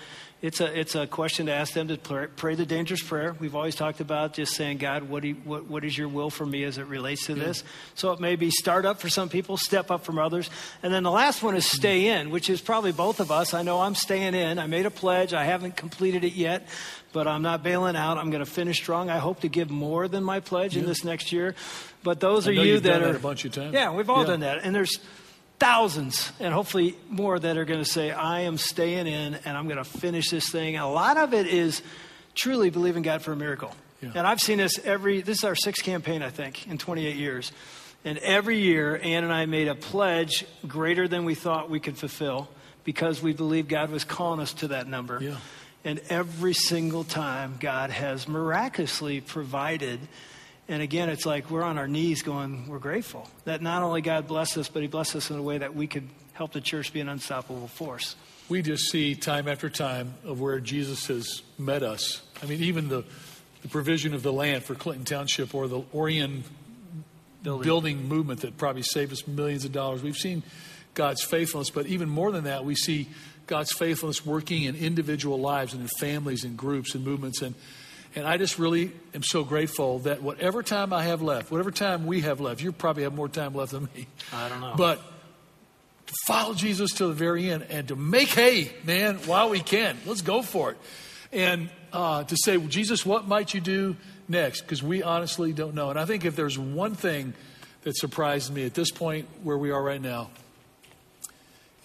it's 0.43 0.61
a, 0.61 0.79
it's 0.79 0.95
a 0.95 1.09
question 1.09 1.47
to 1.47 1.53
ask 1.53 1.73
them 1.73 1.89
to 1.89 1.97
pray, 1.97 2.29
pray 2.29 2.55
the 2.55 2.65
dangerous 2.65 3.03
prayer. 3.03 3.35
We've 3.41 3.57
always 3.57 3.75
talked 3.75 4.01
about 4.01 4.35
just 4.35 4.55
saying, 4.55 4.79
God, 4.79 5.03
what, 5.09 5.25
you, 5.25 5.35
what, 5.43 5.67
what 5.67 5.83
is 5.85 5.99
your 5.99 6.07
will 6.07 6.31
for 6.31 6.47
me 6.47 6.63
as 6.63 6.79
it 6.79 6.87
relates 6.87 7.27
to 7.27 7.35
yeah. 7.35 7.47
this? 7.47 7.65
So 7.97 8.13
it 8.13 8.21
may 8.21 8.37
be 8.37 8.53
start 8.53 8.87
up 8.87 9.01
for 9.01 9.09
some 9.09 9.29
people, 9.29 9.57
step 9.57 9.91
up 9.91 10.05
from 10.05 10.21
others. 10.21 10.49
And 10.85 10.95
then 10.95 11.03
the 11.03 11.11
last 11.11 11.43
one 11.43 11.57
is 11.57 11.67
stay 11.67 12.07
in, 12.07 12.31
which 12.31 12.49
is 12.49 12.61
probably 12.61 12.93
both 12.93 13.19
of 13.19 13.33
us. 13.33 13.55
I 13.55 13.63
know 13.63 13.81
I'm 13.81 13.97
staying 13.97 14.35
in. 14.37 14.61
I 14.61 14.69
made 14.69 14.87
a 14.87 14.91
pledge. 14.91 15.35
I 15.35 15.43
haven't 15.43 15.77
completed 15.77 16.23
it 16.23 16.35
yet, 16.35 16.69
but 17.17 17.27
I'm 17.27 17.41
not 17.41 17.63
bailing 17.63 17.97
out. 17.97 18.19
I'm 18.19 18.29
going 18.29 18.45
to 18.45 18.51
finish 18.51 18.77
strong. 18.77 19.09
I 19.09 19.17
hope 19.17 19.41
to 19.41 19.49
give 19.49 19.71
more 19.71 20.07
than 20.07 20.23
my 20.23 20.41
pledge 20.41 20.77
yeah. 20.77 20.83
in 20.83 20.87
this 20.87 21.03
next 21.03 21.33
year. 21.33 21.55
But 22.03 22.21
those 22.21 22.47
I 22.47 22.51
are 22.51 22.53
you 22.53 22.79
that 22.81 23.01
are. 23.01 23.07
That 23.07 23.17
a 23.17 23.19
bunch 23.19 23.47
of 23.47 23.53
times. 23.53 23.73
Yeah, 23.73 23.91
we've 23.95 24.11
all 24.11 24.21
yeah. 24.21 24.27
done 24.27 24.41
that. 24.41 24.59
And 24.63 24.75
there's 24.75 24.99
thousands 25.59 26.31
and 26.41 26.53
hopefully 26.53 26.95
more 27.09 27.39
that 27.39 27.57
are 27.57 27.65
going 27.65 27.83
to 27.83 27.91
say, 27.91 28.11
I 28.11 28.41
am 28.41 28.59
staying 28.59 29.07
in 29.07 29.33
and 29.47 29.57
I'm 29.57 29.65
going 29.65 29.79
to 29.79 29.85
finish 29.85 30.29
this 30.29 30.51
thing. 30.51 30.77
And 30.77 30.85
a 30.85 30.89
lot 30.89 31.17
of 31.17 31.33
it 31.33 31.47
is 31.47 31.81
truly 32.35 32.69
believing 32.69 33.03
God 33.03 33.23
for 33.23 33.33
a 33.33 33.37
miracle. 33.37 33.75
Yeah. 34.03 34.11
And 34.15 34.27
I've 34.27 34.41
seen 34.41 34.59
this 34.59 34.79
every, 34.85 35.23
this 35.23 35.39
is 35.39 35.45
our 35.45 35.55
sixth 35.55 35.83
campaign, 35.83 36.21
I 36.21 36.29
think, 36.29 36.69
in 36.69 36.77
28 36.77 37.17
years. 37.17 37.51
And 38.05 38.19
every 38.19 38.59
year, 38.59 39.01
Ann 39.03 39.25
and 39.25 39.33
I 39.33 39.47
made 39.47 39.69
a 39.69 39.75
pledge 39.75 40.45
greater 40.69 41.09
than 41.09 41.25
we 41.25 41.35
thought 41.35 41.71
we 41.71 41.81
could 41.81 41.97
fulfill 41.97 42.49
because 42.85 43.23
we 43.23 43.33
believed 43.33 43.71
God 43.71 43.89
was 43.89 44.05
calling 44.05 44.39
us 44.39 44.53
to 44.53 44.69
that 44.69 44.87
number. 44.87 45.19
Yeah. 45.23 45.37
And 45.87 46.01
every 46.11 46.53
single 46.53 47.05
time, 47.05 47.57
God 47.59 47.89
has 47.89 48.29
miraculously 48.29 49.23
provided 49.23 50.01
and 50.69 50.83
again, 50.83 51.09
it's 51.09 51.25
like 51.25 51.51
we're 51.51 51.63
on 51.63 51.79
our 51.79 51.87
knees 51.87 52.23
going, 52.23 52.67
we're 52.67 52.81
grateful 52.81 53.29
that 53.45 53.63
not 53.63 53.83
only 53.83 54.01
God 54.01 54.27
blessed 54.27 54.59
us, 54.59 54.69
but 54.69 54.83
He 54.83 54.89
blessed 54.89 55.17
us 55.17 55.31
in 55.31 55.39
a 55.39 55.43
way 55.43 55.59
that 55.59 55.75
we 55.75 55.87
could 55.87 56.09
help 56.33 56.53
the 56.53 56.61
church 56.61 56.93
be 56.93 57.01
an 57.01 57.09
unstoppable 57.09 57.69
force. 57.69 58.17
We 58.49 58.63
just 58.63 58.91
see 58.91 59.15
time 59.15 59.49
after 59.49 59.69
time 59.69 60.15
of 60.25 60.41
where 60.41 60.61
Jesus 60.61 61.07
has 61.07 61.43
met 61.59 61.83
us. 61.83 62.23
I 62.43 62.47
mean, 62.47 62.63
even 62.63 62.89
the, 62.89 63.05
the 63.63 63.69
provision 63.69 64.13
of 64.13 64.23
the 64.23 64.33
land 64.33 64.65
for 64.65 64.75
Clinton 64.75 65.05
Township 65.05 65.55
or 65.55 65.69
the 65.69 65.83
Orion 65.95 66.45
building. 67.43 67.65
building 67.65 68.09
movement 68.09 68.41
that 68.41 68.57
probably 68.57 68.83
saved 68.83 69.13
us 69.13 69.27
millions 69.27 69.65
of 69.65 69.73
dollars. 69.73 70.03
We've 70.03 70.17
seen 70.17 70.43
God's 70.95 71.23
faithfulness, 71.23 71.71
but 71.71 71.87
even 71.87 72.09
more 72.09 72.33
than 72.33 72.45
that, 72.45 72.65
we 72.65 72.75
see 72.75 73.09
God's 73.47 73.73
faithfulness 73.73 74.25
working 74.25 74.65
in 74.65 74.75
individual 74.75 75.39
lives 75.39 75.73
and 75.73 75.83
in 75.83 75.89
families 75.99 76.45
and 76.45 76.57
groups 76.57 76.95
and 76.95 77.05
movements. 77.05 77.43
And 77.43 77.55
and 78.17 78.27
I 78.27 78.39
just 78.39 78.59
really 78.59 78.93
am 79.15 79.23
so 79.23 79.45
grateful 79.45 79.99
that 80.01 80.23
whatever 80.23 80.63
time 80.63 80.93
I 80.93 81.05
have 81.05 81.21
left, 81.21 81.51
whatever 81.51 81.71
time 81.71 82.07
we 82.07 82.23
have 82.23 82.41
left, 82.41 82.63
you 82.63 82.73
probably 82.73 83.03
have 83.03 83.15
more 83.15 83.29
time 83.29 83.55
left 83.55 83.73
than 83.73 83.89
me. 83.95 84.07
I 84.33 84.49
don't 84.49 84.63
know. 84.63 84.75
But 84.75 85.03
to 86.07 86.15
follow 86.27 86.55
Jesus 86.55 86.93
to 86.95 87.09
the 87.09 87.13
very 87.13 87.51
end 87.51 87.67
and 87.69 87.89
to 87.89 87.97
make 87.97 88.29
hay, 88.29 88.73
man, 88.85 89.17
while 89.27 89.51
we 89.51 89.61
can. 89.61 89.99
Let's 90.07 90.23
go 90.23 90.41
for 90.41 90.71
it. 90.71 90.79
And 91.31 91.69
uh, 91.93 92.25
to 92.25 92.37
say, 92.43 92.57
well, 92.57 92.69
Jesus, 92.69 93.05
what 93.05 93.29
might 93.29 93.53
you 93.53 93.61
do 93.61 93.97
next? 94.29 94.63
Because 94.63 94.83
we 94.83 95.03
honestly 95.03 95.53
don't 95.53 95.75
know. 95.75 95.91
And 95.91 95.99
I 95.99 96.07
think 96.07 96.25
if 96.25 96.37
there's 96.37 96.59
one 96.59 96.95
thing 96.95 97.35
that 97.83 97.97
surprised 97.99 98.53
me 98.53 98.65
at 98.65 98.73
this 98.73 98.91
point 98.91 99.29
where 99.43 99.59
we 99.59 99.73
are 99.73 99.83
right 99.83 100.01
now, 100.01 100.31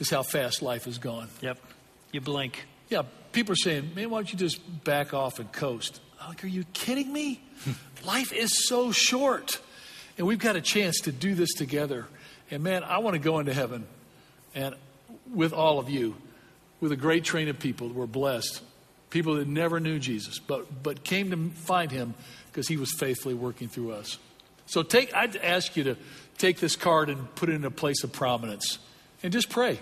is 0.01 0.09
how 0.09 0.23
fast 0.23 0.61
life 0.61 0.87
is 0.87 0.97
gone. 0.97 1.29
Yep. 1.41 1.57
You 2.11 2.21
blink. 2.21 2.65
Yeah. 2.89 3.03
People 3.31 3.53
are 3.53 3.57
saying, 3.57 3.91
man, 3.95 4.09
why 4.09 4.17
don't 4.17 4.31
you 4.31 4.37
just 4.37 4.83
back 4.83 5.13
off 5.13 5.39
and 5.39 5.51
coast? 5.51 6.01
I'm 6.19 6.29
like, 6.29 6.43
are 6.43 6.47
you 6.47 6.65
kidding 6.73 7.11
me? 7.11 7.41
Life 8.05 8.33
is 8.33 8.67
so 8.67 8.91
short. 8.91 9.59
And 10.17 10.27
we've 10.27 10.39
got 10.39 10.55
a 10.55 10.61
chance 10.61 11.01
to 11.01 11.11
do 11.11 11.33
this 11.33 11.53
together. 11.53 12.07
And 12.51 12.63
man, 12.63 12.83
I 12.83 12.97
want 12.97 13.13
to 13.15 13.19
go 13.19 13.39
into 13.39 13.53
heaven 13.53 13.85
and 14.53 14.75
with 15.33 15.53
all 15.53 15.79
of 15.79 15.89
you, 15.89 16.15
with 16.79 16.91
a 16.91 16.97
great 16.97 17.23
train 17.23 17.47
of 17.47 17.57
people 17.59 17.87
that 17.87 17.95
were 17.95 18.07
blessed, 18.07 18.61
people 19.09 19.35
that 19.35 19.47
never 19.47 19.79
knew 19.79 19.99
Jesus, 19.99 20.39
but, 20.39 20.83
but 20.83 21.03
came 21.03 21.31
to 21.31 21.49
find 21.61 21.91
him 21.91 22.13
because 22.47 22.67
he 22.67 22.77
was 22.77 22.91
faithfully 22.91 23.33
working 23.33 23.67
through 23.67 23.93
us. 23.93 24.17
So 24.65 24.83
take, 24.83 25.13
I'd 25.13 25.37
ask 25.37 25.77
you 25.77 25.83
to 25.85 25.97
take 26.37 26.59
this 26.59 26.75
card 26.75 27.09
and 27.09 27.33
put 27.35 27.49
it 27.49 27.53
in 27.53 27.65
a 27.65 27.71
place 27.71 28.03
of 28.03 28.11
prominence 28.11 28.79
and 29.23 29.31
just 29.31 29.49
pray. 29.49 29.79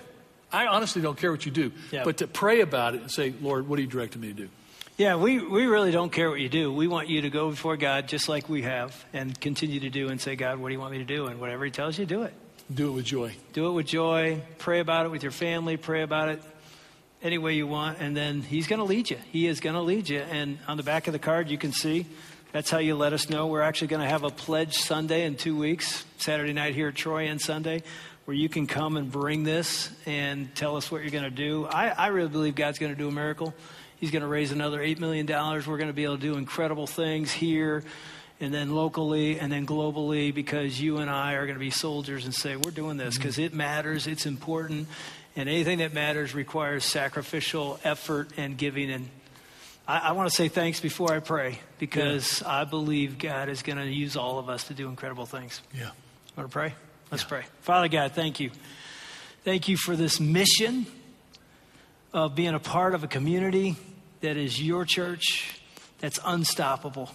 I 0.52 0.68
honestly 0.68 1.02
don't 1.02 1.18
care 1.18 1.32
what 1.32 1.46
you 1.46 1.52
do, 1.52 1.72
yeah. 1.92 2.04
but 2.04 2.18
to 2.18 2.28
pray 2.28 2.62
about 2.62 2.96
it 2.96 3.02
and 3.02 3.12
say, 3.12 3.34
Lord, 3.42 3.68
what 3.68 3.80
are 3.80 3.82
you 3.82 3.88
directing 3.88 4.22
me 4.22 4.30
to 4.30 4.34
do? 4.34 4.50
Yeah, 4.98 5.16
we, 5.16 5.40
we 5.40 5.66
really 5.66 5.92
don't 5.92 6.12
care 6.12 6.30
what 6.30 6.42
you 6.42 6.50
do. 6.50 6.74
We 6.74 6.88
want 6.88 7.08
you 7.08 7.22
to 7.22 7.30
go 7.30 7.50
before 7.50 7.78
God 7.78 8.08
just 8.10 8.28
like 8.28 8.50
we 8.50 8.64
have 8.64 9.06
and 9.14 9.40
continue 9.40 9.80
to 9.80 9.90
do 9.90 10.10
and 10.10 10.20
say, 10.20 10.36
God, 10.36 10.60
what 10.60 10.68
do 10.68 10.74
you 10.74 10.80
want 10.80 10.92
me 10.92 10.98
to 10.98 11.06
do? 11.06 11.28
And 11.28 11.40
whatever 11.40 11.64
He 11.64 11.72
tells 11.72 11.98
you, 11.98 12.06
do 12.06 12.24
it. 12.24 12.34
Do 12.74 12.90
it 12.90 12.92
with 12.92 13.06
joy. 13.06 13.34
Do 13.54 13.68
it 13.68 13.72
with 13.72 13.88
joy. 13.88 14.42
Pray 14.58 14.82
about 14.82 15.06
it 15.06 15.10
with 15.10 15.24
your 15.24 15.32
family. 15.32 15.78
Pray 15.78 16.02
about 16.02 16.28
it 16.28 16.44
any 17.22 17.38
way 17.38 17.54
you 17.54 17.66
want. 17.66 18.00
And 18.00 18.16
then 18.16 18.42
He's 18.42 18.68
going 18.68 18.80
to 18.80 18.86
lead 18.86 19.10
you. 19.10 19.18
He 19.32 19.48
is 19.48 19.62
going 19.62 19.76
to 19.76 19.82
lead 19.82 20.10
you. 20.10 20.20
And 20.20 20.60
on 20.68 20.76
the 20.76 20.84
back 20.84 21.08
of 21.08 21.14
the 21.14 21.20
card, 21.20 21.50
you 21.50 21.58
can 21.58 21.72
see 21.72 22.06
that's 22.52 22.70
how 22.70 22.80
you 22.80 22.96
let 22.96 23.14
us 23.14 23.30
know. 23.30 23.48
We're 23.48 23.62
actually 23.62 23.88
going 23.88 24.02
to 24.02 24.10
have 24.10 24.24
a 24.24 24.30
pledge 24.30 24.80
Sunday 24.80 25.26
in 25.26 25.38
two 25.38 25.56
weeks, 25.56 26.04
Saturday 26.18 26.52
night 26.52 26.76
here 26.76 26.90
at 26.90 26.96
Troy 26.96 27.28
and 27.28 27.40
Sunday, 27.40 27.84
where 28.26 28.36
you 28.36 28.50
can 28.50 28.68
come 28.68 28.98
and 28.98 29.12
bring 29.12 29.44
this 29.44 29.90
and 30.06 30.54
tell 30.56 30.76
us 30.78 30.92
what 30.92 31.02
you're 31.02 31.12
going 31.12 31.24
to 31.24 31.30
do. 31.30 31.66
I, 31.66 31.90
I 31.90 32.08
really 32.08 32.30
believe 32.30 32.56
God's 32.56 32.80
going 32.80 32.94
to 32.94 32.98
do 32.98 33.08
a 33.08 33.12
miracle. 33.12 33.54
He's 33.98 34.12
going 34.12 34.22
to 34.22 34.28
raise 34.28 34.52
another 34.52 34.80
$8 34.80 35.00
million. 35.00 35.28
We're 35.28 35.62
going 35.62 35.88
to 35.88 35.94
be 35.94 36.04
able 36.04 36.16
to 36.16 36.22
do 36.22 36.38
incredible 36.38 36.88
things 36.88 37.32
here 37.32 37.84
and 38.40 38.54
then 38.54 38.74
locally 38.74 39.40
and 39.40 39.52
then 39.52 39.66
globally 39.66 40.34
because 40.34 40.80
you 40.80 40.98
and 40.98 41.10
I 41.10 41.34
are 41.34 41.46
going 41.46 41.58
to 41.58 41.60
be 41.60 41.72
soldiers 41.72 42.26
and 42.26 42.34
say, 42.34 42.56
we're 42.56 42.72
doing 42.72 42.98
this 42.98 43.18
because 43.18 43.36
mm-hmm. 43.36 43.46
it 43.46 43.54
matters, 43.54 44.08
it's 44.08 44.26
important, 44.26 44.88
and 45.36 45.50
anything 45.50 45.80
that 45.80 45.94
matters 45.94 46.34
requires 46.34 46.86
sacrificial 46.86 47.80
effort 47.84 48.30
and 48.38 48.58
giving. 48.58 48.90
And 48.90 49.10
I, 49.88 50.00
I 50.00 50.12
want 50.14 50.30
to 50.30 50.36
say 50.36 50.48
thanks 50.48 50.80
before 50.80 51.14
I 51.14 51.20
pray 51.20 51.60
because 51.78 52.42
yeah. 52.42 52.62
I 52.62 52.64
believe 52.64 53.18
God 53.18 53.50
is 53.50 53.62
going 53.62 53.78
to 53.78 53.86
use 53.86 54.16
all 54.16 54.40
of 54.40 54.50
us 54.50 54.66
to 54.66 54.74
do 54.74 54.88
incredible 54.88 55.26
things. 55.26 55.62
Yeah. 55.74 55.90
Want 56.38 56.50
to 56.50 56.54
pray? 56.54 56.74
Let's 57.12 57.24
yeah. 57.24 57.30
pray. 57.30 57.44
Father 57.62 57.88
God, 57.88 58.12
thank 58.14 58.40
you. 58.40 58.52
Thank 59.44 59.68
you 59.68 59.78
for 59.78 59.96
this 59.96 60.20
mission 60.20 60.86
of 62.14 62.36
being 62.36 62.54
a 62.54 62.60
part 62.60 62.94
of 62.94 63.04
a 63.04 63.08
community 63.08 63.76
that 64.22 64.38
is 64.38 64.62
your 64.62 64.86
church 64.86 65.60
that's 66.00 66.20
unstoppable. 66.26 67.10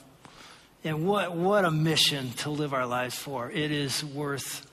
And 0.82 1.06
what, 1.06 1.34
what 1.34 1.64
a 1.64 1.70
mission 1.70 2.30
to 2.38 2.50
live 2.50 2.74
our 2.74 2.86
lives 2.86 3.16
for. 3.16 3.50
It 3.50 3.70
is 3.70 4.04
worth 4.04 4.70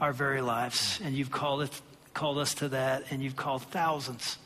our 0.00 0.12
very 0.12 0.40
lives. 0.40 1.00
And 1.02 1.14
you've 1.14 1.30
called, 1.30 1.62
it, 1.62 1.80
called 2.14 2.38
us 2.38 2.54
to 2.54 2.70
that, 2.70 3.04
and 3.10 3.22
you've 3.22 3.36
called 3.36 3.62
thousands 3.62 4.38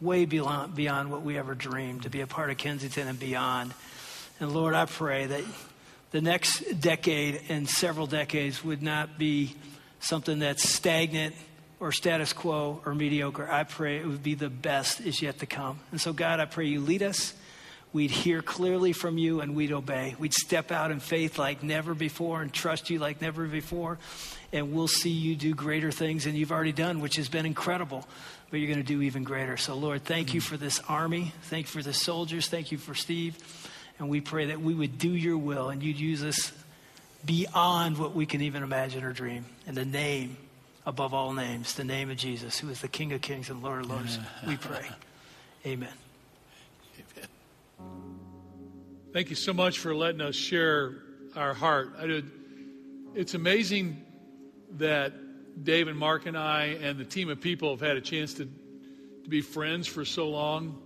way 0.00 0.24
beyond, 0.24 0.74
beyond 0.74 1.10
what 1.10 1.22
we 1.22 1.38
ever 1.38 1.54
dreamed 1.54 2.02
to 2.02 2.10
be 2.10 2.20
a 2.20 2.26
part 2.26 2.50
of 2.50 2.56
Kensington 2.56 3.08
and 3.08 3.18
beyond. 3.18 3.72
And 4.40 4.52
Lord, 4.52 4.74
I 4.74 4.86
pray 4.86 5.26
that 5.26 5.44
the 6.14 6.20
next 6.20 6.80
decade 6.80 7.40
and 7.48 7.68
several 7.68 8.06
decades 8.06 8.62
would 8.62 8.80
not 8.80 9.18
be 9.18 9.52
something 9.98 10.38
that's 10.38 10.62
stagnant 10.62 11.34
or 11.80 11.90
status 11.90 12.32
quo 12.32 12.80
or 12.86 12.94
mediocre. 12.94 13.50
I 13.50 13.64
pray 13.64 13.96
it 13.96 14.06
would 14.06 14.22
be 14.22 14.34
the 14.34 14.48
best 14.48 15.00
is 15.00 15.20
yet 15.20 15.40
to 15.40 15.46
come. 15.46 15.80
And 15.90 16.00
so, 16.00 16.12
God, 16.12 16.38
I 16.38 16.44
pray 16.44 16.66
you 16.66 16.80
lead 16.80 17.02
us. 17.02 17.34
We'd 17.92 18.12
hear 18.12 18.42
clearly 18.42 18.92
from 18.92 19.18
you 19.18 19.40
and 19.40 19.56
we'd 19.56 19.72
obey. 19.72 20.14
We'd 20.16 20.34
step 20.34 20.70
out 20.70 20.92
in 20.92 21.00
faith 21.00 21.36
like 21.36 21.64
never 21.64 21.94
before 21.94 22.42
and 22.42 22.52
trust 22.52 22.90
you 22.90 23.00
like 23.00 23.20
never 23.20 23.46
before. 23.46 23.98
And 24.52 24.72
we'll 24.72 24.86
see 24.86 25.10
you 25.10 25.34
do 25.34 25.52
greater 25.52 25.90
things 25.90 26.26
than 26.26 26.36
you've 26.36 26.52
already 26.52 26.70
done, 26.70 27.00
which 27.00 27.16
has 27.16 27.28
been 27.28 27.44
incredible. 27.44 28.06
But 28.52 28.60
you're 28.60 28.72
going 28.72 28.78
to 28.78 28.86
do 28.86 29.02
even 29.02 29.24
greater. 29.24 29.56
So, 29.56 29.74
Lord, 29.74 30.04
thank 30.04 30.32
you 30.32 30.40
mm. 30.40 30.44
for 30.44 30.56
this 30.56 30.78
army. 30.88 31.32
Thank 31.42 31.66
you 31.66 31.72
for 31.72 31.82
the 31.82 31.92
soldiers. 31.92 32.46
Thank 32.46 32.70
you 32.70 32.78
for 32.78 32.94
Steve. 32.94 33.36
And 33.98 34.08
we 34.08 34.20
pray 34.20 34.46
that 34.46 34.60
we 34.60 34.74
would 34.74 34.98
do 34.98 35.10
your 35.10 35.38
will 35.38 35.68
and 35.68 35.82
you'd 35.82 35.98
use 35.98 36.22
us 36.22 36.52
beyond 37.24 37.98
what 37.98 38.14
we 38.14 38.26
can 38.26 38.42
even 38.42 38.62
imagine 38.62 39.04
or 39.04 39.12
dream. 39.12 39.44
In 39.66 39.74
the 39.74 39.84
name 39.84 40.36
above 40.86 41.14
all 41.14 41.32
names, 41.32 41.74
the 41.74 41.84
name 41.84 42.10
of 42.10 42.16
Jesus, 42.16 42.58
who 42.58 42.68
is 42.68 42.80
the 42.80 42.88
King 42.88 43.12
of 43.12 43.20
kings 43.20 43.48
and 43.50 43.62
Lord 43.62 43.84
of 43.84 43.90
lords. 43.90 44.18
We 44.46 44.56
pray. 44.56 44.86
Amen. 45.64 45.88
Amen. 46.98 47.28
Thank 49.12 49.30
you 49.30 49.36
so 49.36 49.52
much 49.52 49.78
for 49.78 49.94
letting 49.94 50.20
us 50.20 50.34
share 50.34 50.96
our 51.36 51.54
heart. 51.54 51.94
I 51.98 52.06
did, 52.06 52.30
it's 53.14 53.34
amazing 53.34 54.04
that 54.72 55.12
Dave 55.64 55.88
and 55.88 55.98
Mark 55.98 56.26
and 56.26 56.36
I 56.36 56.78
and 56.82 56.98
the 56.98 57.04
team 57.04 57.30
of 57.30 57.40
people 57.40 57.70
have 57.70 57.80
had 57.80 57.96
a 57.96 58.00
chance 58.00 58.34
to, 58.34 58.44
to 58.44 59.30
be 59.30 59.40
friends 59.40 59.86
for 59.86 60.04
so 60.04 60.28
long 60.28 60.80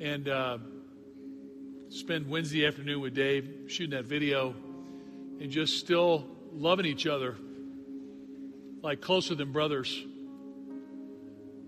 and 0.00 0.28
uh, 0.28 0.58
spend 1.94 2.28
Wednesday 2.28 2.66
afternoon 2.66 3.00
with 3.00 3.14
Dave 3.14 3.48
shooting 3.68 3.96
that 3.96 4.04
video 4.04 4.52
and 5.40 5.48
just 5.48 5.78
still 5.78 6.26
loving 6.52 6.86
each 6.86 7.06
other 7.06 7.36
like 8.82 9.00
closer 9.00 9.36
than 9.36 9.52
brothers. 9.52 10.04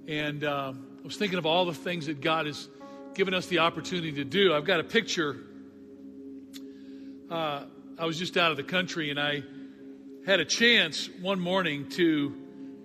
And 0.09 0.43
uh, 0.43 0.73
I 0.73 1.05
was 1.05 1.17
thinking 1.17 1.39
of 1.39 1.47
all 1.47 1.65
the 1.65 1.75
things 1.75 2.07
that 2.07 2.21
God 2.21 2.47
has 2.47 2.69
given 3.15 3.35
us 3.35 3.47
the 3.47 3.61
opportunity 3.61 4.15
to 4.15 4.25
do. 4.25 4.53
I've 4.53 4.65
got 4.65 4.81
a 4.81 4.85
picture. 4.85 5.37
Uh, 7.31 7.63
I 7.97 8.05
was 8.05 8.19
just 8.19 8.37
out 8.37 8.51
of 8.51 8.57
the 8.57 8.65
country 8.65 9.11
and 9.11 9.21
I 9.21 9.45
had 10.27 10.41
a 10.41 10.45
chance 10.45 11.09
one 11.21 11.39
morning 11.39 11.89
to 11.91 12.31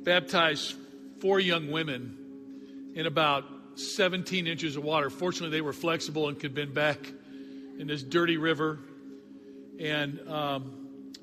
baptize 0.04 0.76
four 1.22 1.39
young 1.39 1.72
women 1.72 2.92
in 2.94 3.08
about 3.08 3.46
17 3.74 4.46
inches 4.46 4.76
of 4.76 4.84
water. 4.84 5.10
Fortunately, 5.10 5.50
they 5.50 5.62
were 5.62 5.74
flexible 5.74 6.28
and 6.28 6.39
could 6.39 6.54
bend 6.54 6.76
back 6.76 7.14
in 7.80 7.88
this 7.88 8.03
dirty 8.03 8.38
river. 8.38 8.80
And 9.80 10.19
um, 10.30 11.13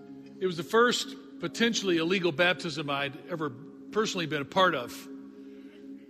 it 0.40 0.46
was 0.46 0.56
the 0.56 0.62
first 0.62 1.14
potentially 1.40 1.98
illegal 1.98 2.32
baptism 2.32 2.90
I'd 2.90 3.16
ever 3.30 3.50
personally 3.90 4.26
been 4.26 4.42
a 4.42 4.46
part 4.46 4.74
of. 4.74 5.08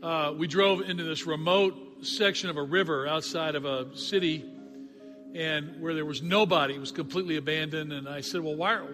Uh, 0.02 0.34
we 0.36 0.46
drove 0.46 0.80
into 0.80 1.04
this 1.04 1.26
remote 1.26 2.06
section 2.06 2.50
of 2.50 2.56
a 2.56 2.62
river 2.62 3.06
outside 3.06 3.54
of 3.54 3.64
a 3.64 3.96
city 3.96 4.44
and 5.34 5.80
where 5.80 5.94
there 5.94 6.06
was 6.06 6.22
nobody, 6.22 6.74
it 6.74 6.80
was 6.80 6.92
completely 6.92 7.36
abandoned. 7.36 7.92
And 7.92 8.08
I 8.08 8.20
said, 8.20 8.40
Well, 8.40 8.54
why 8.54 8.74
are 8.74 8.86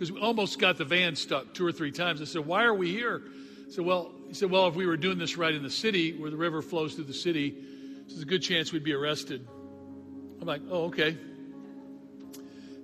because 0.00 0.10
we 0.10 0.20
almost 0.20 0.58
got 0.58 0.78
the 0.78 0.84
van 0.86 1.14
stuck 1.14 1.52
two 1.52 1.66
or 1.66 1.72
three 1.72 1.92
times. 1.92 2.22
I 2.22 2.24
said, 2.24 2.46
Why 2.46 2.64
are 2.64 2.72
we 2.72 2.90
here? 2.90 3.22
I 3.68 3.70
said, 3.70 3.84
Well, 3.84 4.12
he 4.28 4.32
said, 4.32 4.50
Well, 4.50 4.66
if 4.66 4.74
we 4.74 4.86
were 4.86 4.96
doing 4.96 5.18
this 5.18 5.36
right 5.36 5.54
in 5.54 5.62
the 5.62 5.68
city 5.68 6.18
where 6.18 6.30
the 6.30 6.38
river 6.38 6.62
flows 6.62 6.94
through 6.94 7.04
the 7.04 7.12
city, 7.12 7.54
there's 8.08 8.22
a 8.22 8.24
good 8.24 8.40
chance 8.40 8.72
we'd 8.72 8.82
be 8.82 8.94
arrested. 8.94 9.46
I'm 10.40 10.46
like, 10.46 10.62
Oh, 10.70 10.84
okay. 10.84 11.16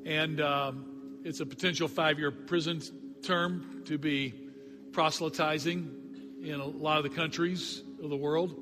And 0.04 0.40
um, 0.40 1.20
it's 1.24 1.40
a 1.40 1.46
potential 1.46 1.88
five 1.88 2.18
year 2.18 2.30
prison 2.30 2.80
term 3.22 3.82
to 3.86 3.98
be 3.98 4.34
proselytizing 4.92 5.90
in 6.42 6.60
a 6.60 6.66
lot 6.66 6.98
of 6.98 7.02
the 7.02 7.10
countries 7.10 7.82
of 8.02 8.10
the 8.10 8.16
world. 8.16 8.54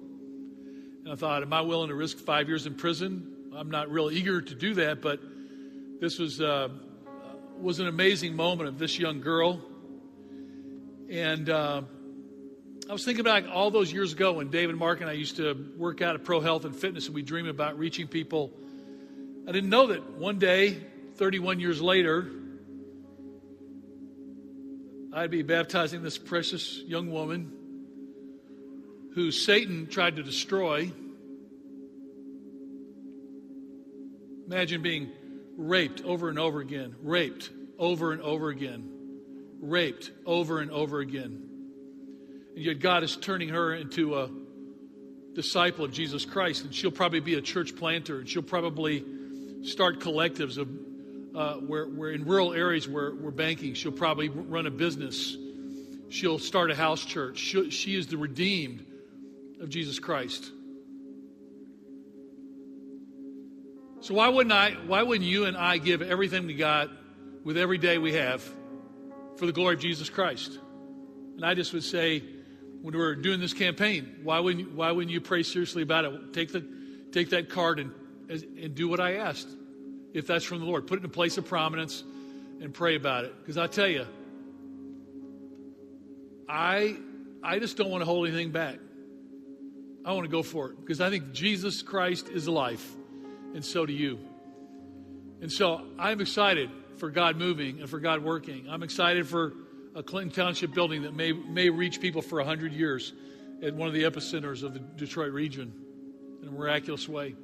And 1.05 1.13
I 1.13 1.17
thought, 1.17 1.43
Am 1.43 1.53
I 1.53 1.61
willing 1.61 1.89
to 1.89 1.95
risk 1.95 2.19
five 2.19 2.49
years 2.49 2.67
in 2.67 2.75
prison? 2.75 3.51
I'm 3.55 3.71
not 3.71 3.91
real 3.91 4.11
eager 4.11 4.41
to 4.41 4.55
do 4.55 4.75
that, 4.75 5.01
but 5.01 5.21
this 6.01 6.19
was. 6.19 6.41
Uh, 6.41 6.69
was 7.61 7.79
an 7.79 7.87
amazing 7.87 8.35
moment 8.35 8.69
of 8.69 8.79
this 8.79 8.99
young 8.99 9.21
girl. 9.21 9.61
And 11.09 11.49
uh, 11.49 11.83
I 12.89 12.93
was 12.93 13.05
thinking 13.05 13.25
back 13.25 13.45
all 13.51 13.71
those 13.71 13.93
years 13.93 14.13
ago 14.13 14.35
when 14.35 14.51
David, 14.51 14.77
Mark, 14.77 15.01
and 15.01 15.09
I 15.09 15.13
used 15.13 15.37
to 15.37 15.73
work 15.77 16.03
out 16.03 16.15
at 16.15 16.25
Pro 16.25 16.41
Health 16.41 16.65
and 16.65 16.75
Fitness, 16.75 17.07
and 17.07 17.15
we 17.15 17.23
dreamed 17.23 17.49
about 17.49 17.79
reaching 17.79 18.07
people. 18.07 18.53
I 19.47 19.53
didn't 19.53 19.69
know 19.69 19.89
that 19.89 20.13
one 20.13 20.39
day, 20.39 20.79
31 21.17 21.61
years 21.61 21.83
later, 21.83 22.31
I'd 25.13 25.31
be 25.31 25.43
baptizing 25.43 26.03
this 26.03 26.17
precious 26.17 26.81
young 26.87 27.11
woman 27.13 27.53
who 29.15 29.31
Satan 29.31 29.87
tried 29.87 30.17
to 30.17 30.23
destroy. 30.23 30.91
Imagine 34.47 34.81
being 34.81 35.13
raped 35.59 36.03
over 36.05 36.31
and 36.31 36.39
over 36.39 36.61
again, 36.61 36.97
raped 37.03 37.51
over 37.79 38.13
and 38.13 38.23
over 38.23 38.49
again, 38.49 38.91
raped 39.61 40.11
over 40.25 40.61
and 40.61 40.71
over 40.71 41.01
again. 41.01 41.49
And 42.57 42.65
yet 42.65 42.79
God 42.79 43.03
is 43.03 43.15
turning 43.17 43.51
her 43.51 43.75
into 43.75 44.19
a 44.19 44.31
disciple 45.35 45.85
of 45.85 45.93
Jesus 45.93 46.25
Christ, 46.25 46.65
and 46.65 46.75
she'll 46.75 46.91
probably 46.91 47.21
be 47.21 47.35
a 47.35 47.43
church 47.43 47.77
planter, 47.77 48.21
and 48.21 48.29
she'll 48.29 48.43
probably 48.43 49.05
start 49.65 50.01
collectives 50.01 50.59
of 50.59 50.69
uh, 51.35 51.55
where, 51.61 51.87
where 51.87 52.11
in 52.11 52.25
rural 52.25 52.53
areas 52.53 52.89
where 52.89 53.15
we're 53.15 53.31
banking, 53.31 53.75
she'll 53.75 53.93
probably 53.93 54.29
run 54.29 54.67
a 54.67 54.71
business. 54.71 55.37
She'll 56.11 56.39
start 56.39 56.71
a 56.71 56.77
house 56.77 57.05
church. 57.05 57.39
She, 57.39 57.71
she 57.71 57.97
is 57.97 58.07
the 58.07 58.17
redeemed 58.17 58.87
of 59.61 59.69
Jesus 59.69 59.99
Christ. 59.99 60.51
So 64.01 64.15
why 64.15 64.29
wouldn't 64.29 64.53
I 64.53 64.73
why 64.87 65.03
wouldn't 65.03 65.29
you 65.29 65.47
and 65.47 65.57
I 65.57 65.79
give 65.79 66.03
everything 66.03 66.47
we 66.47 66.55
got 66.55 66.91
with 67.43 67.57
every 67.57 67.79
day 67.79 67.97
we 67.97 68.13
have 68.13 68.43
for 69.37 69.47
the 69.47 69.53
glory 69.53 69.77
of 69.77 69.81
Jesus 69.81 70.11
Christ? 70.11 70.59
And 71.37 71.45
I 71.45 71.55
just 71.55 71.73
would 71.73 71.85
say 71.85 72.23
when 72.83 72.95
we're 72.95 73.15
doing 73.15 73.41
this 73.41 73.55
campaign, 73.55 74.21
why 74.23 74.41
wouldn't 74.41 74.73
why 74.73 74.93
wouldn't 74.93 75.11
you 75.11 75.23
pray 75.23 75.43
seriously 75.43 75.83
about 75.83 76.05
it? 76.05 76.35
Take 76.35 76.53
the 76.53 76.63
take 77.13 77.31
that 77.31 77.49
card 77.49 77.81
and 77.81 77.93
and 78.29 78.75
do 78.75 78.89
what 78.89 79.01
I 79.01 79.17
asked. 79.17 79.49
If 80.13 80.27
that's 80.27 80.45
from 80.45 80.61
the 80.61 80.67
Lord, 80.67 80.87
put 80.87 80.99
it 80.99 81.01
in 81.01 81.07
a 81.07 81.13
place 81.13 81.39
of 81.39 81.47
prominence 81.47 82.05
and 82.61 82.73
pray 82.73 82.95
about 82.95 83.25
it. 83.25 83.35
Because 83.41 83.59
I 83.59 83.67
tell 83.67 83.89
you, 83.89 84.07
I 86.49 86.97
I 87.43 87.59
just 87.59 87.77
don't 87.77 87.91
want 87.91 88.03
to 88.03 88.07
hold 88.07 88.27
anything 88.27 88.51
back. 88.51 88.79
I 90.05 90.13
want 90.13 90.25
to 90.25 90.31
go 90.31 90.43
for 90.43 90.71
it 90.71 90.81
because 90.81 91.01
I 91.01 91.11
think 91.11 91.33
Jesus 91.33 91.83
Christ 91.83 92.29
is 92.29 92.47
life 92.47 92.95
and 93.55 93.65
so 93.65 93.87
do 93.87 93.93
you. 93.93 94.19
And 95.41 95.51
so 95.51 95.83
I'm 95.99 96.21
excited 96.21 96.71
for 96.97 97.11
God 97.11 97.37
moving 97.37 97.81
and 97.81 97.89
for 97.89 98.01
God 98.01 98.23
working. 98.23 98.67
I'm 98.69 98.83
excited 98.83 99.27
for 99.27 99.53
a 99.95 100.03
Clinton 100.03 100.35
Township 100.35 100.75
building 100.75 101.03
that 101.03 101.15
may, 101.15 101.33
may 101.33 101.71
reach 101.71 102.01
people 102.01 102.21
for 102.21 102.39
100 102.39 102.73
years 102.73 103.13
at 103.63 103.75
one 103.75 103.89
of 103.89 103.95
the 103.95 104.03
epicenters 104.03 104.63
of 104.63 104.75
the 104.75 104.81
Detroit 104.81 105.33
region 105.33 105.73
in 106.43 106.49
a 106.49 106.51
miraculous 106.51 107.09
way. 107.09 107.35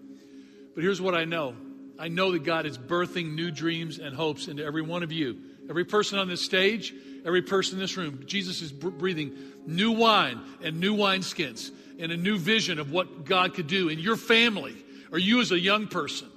But 0.74 0.84
here's 0.84 1.00
what 1.00 1.14
I 1.14 1.24
know 1.24 1.54
I 1.98 2.08
know 2.08 2.32
that 2.32 2.44
God 2.44 2.64
is 2.64 2.78
birthing 2.78 3.34
new 3.34 3.50
dreams 3.50 3.98
and 3.98 4.16
hopes 4.16 4.48
into 4.48 4.64
every 4.64 4.82
one 4.82 5.02
of 5.02 5.12
you. 5.12 5.38
Every 5.68 5.84
person 5.84 6.18
on 6.18 6.28
this 6.28 6.42
stage, 6.42 6.94
every 7.24 7.42
person 7.42 7.74
in 7.74 7.80
this 7.80 7.96
room, 7.96 8.22
Jesus 8.26 8.62
is 8.62 8.72
breathing 8.72 9.36
new 9.66 9.92
wine 9.92 10.40
and 10.62 10.80
new 10.80 10.96
wineskins 10.96 11.70
and 11.98 12.10
a 12.10 12.16
new 12.16 12.38
vision 12.38 12.78
of 12.78 12.90
what 12.90 13.24
God 13.24 13.54
could 13.54 13.66
do 13.66 13.88
in 13.88 13.98
your 13.98 14.16
family 14.16 14.74
or 15.12 15.18
you 15.18 15.40
as 15.40 15.52
a 15.52 15.60
young 15.60 15.86
person. 15.86 16.28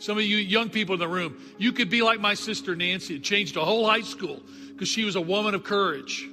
Some 0.00 0.18
of 0.18 0.24
you 0.24 0.36
young 0.36 0.68
people 0.68 0.94
in 0.94 1.00
the 1.00 1.08
room, 1.08 1.40
you 1.58 1.72
could 1.72 1.90
be 1.90 2.02
like 2.02 2.20
my 2.20 2.34
sister 2.34 2.76
Nancy. 2.76 3.16
It 3.16 3.22
changed 3.22 3.56
a 3.56 3.64
whole 3.64 3.86
high 3.86 4.02
school 4.02 4.42
because 4.72 4.88
she 4.88 5.04
was 5.04 5.16
a 5.16 5.20
woman 5.20 5.54
of 5.54 5.64
courage. 5.64 6.28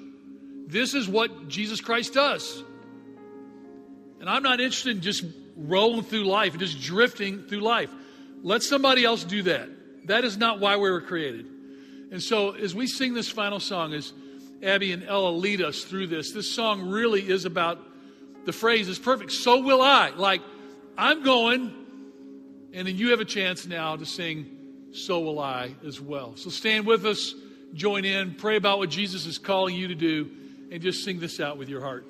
This 0.67 0.93
is 0.93 1.07
what 1.07 1.47
Jesus 1.47 1.81
Christ 1.81 2.13
does. 2.13 2.63
And 4.19 4.29
I'm 4.29 4.43
not 4.43 4.59
interested 4.59 4.95
in 4.95 5.01
just 5.01 5.23
rolling 5.55 6.03
through 6.03 6.25
life 6.25 6.51
and 6.51 6.59
just 6.59 6.81
drifting 6.81 7.43
through 7.43 7.61
life. 7.61 7.89
Let 8.43 8.63
somebody 8.63 9.03
else 9.05 9.23
do 9.23 9.43
that. 9.43 9.69
That 10.07 10.23
is 10.23 10.37
not 10.37 10.59
why 10.59 10.75
we 10.75 10.89
were 10.89 11.01
created. 11.01 11.47
And 12.11 12.21
so, 12.21 12.51
as 12.51 12.75
we 12.75 12.87
sing 12.87 13.13
this 13.13 13.29
final 13.29 13.59
song, 13.59 13.93
as 13.93 14.13
Abby 14.61 14.91
and 14.91 15.03
Ella 15.03 15.29
lead 15.29 15.61
us 15.61 15.83
through 15.83 16.07
this, 16.07 16.31
this 16.31 16.49
song 16.49 16.89
really 16.89 17.27
is 17.27 17.45
about 17.45 17.79
the 18.45 18.53
phrase 18.53 18.87
is 18.87 18.99
perfect. 18.99 19.31
So 19.31 19.61
will 19.61 19.81
I. 19.81 20.09
Like, 20.09 20.41
I'm 20.97 21.23
going. 21.23 21.73
And 22.73 22.87
then 22.87 22.95
you 22.95 23.11
have 23.11 23.19
a 23.19 23.25
chance 23.25 23.65
now 23.65 23.95
to 23.95 24.05
sing 24.05 24.45
So 24.91 25.19
Will 25.21 25.39
I 25.39 25.73
as 25.85 25.99
well. 25.99 26.35
So 26.35 26.49
stand 26.49 26.85
with 26.85 27.05
us, 27.05 27.33
join 27.73 28.05
in, 28.05 28.35
pray 28.35 28.57
about 28.57 28.79
what 28.79 28.89
Jesus 28.89 29.25
is 29.25 29.37
calling 29.37 29.75
you 29.75 29.87
to 29.87 29.95
do, 29.95 30.29
and 30.71 30.81
just 30.81 31.03
sing 31.03 31.19
this 31.19 31.39
out 31.39 31.57
with 31.57 31.69
your 31.69 31.81
heart. 31.81 32.05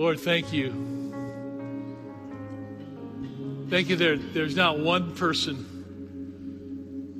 Lord, 0.00 0.18
thank 0.18 0.50
you. 0.50 0.70
Thank 3.68 3.90
you 3.90 3.96
there. 3.96 4.16
There's 4.16 4.56
not 4.56 4.78
one 4.78 5.14
person 5.14 5.66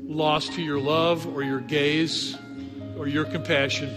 lost 0.09 0.55
to 0.55 0.63
your 0.63 0.81
love 0.81 1.27
or 1.27 1.43
your 1.43 1.61
gaze 1.61 2.39
or 2.97 3.07
your 3.07 3.27
compassion. 3.27 3.95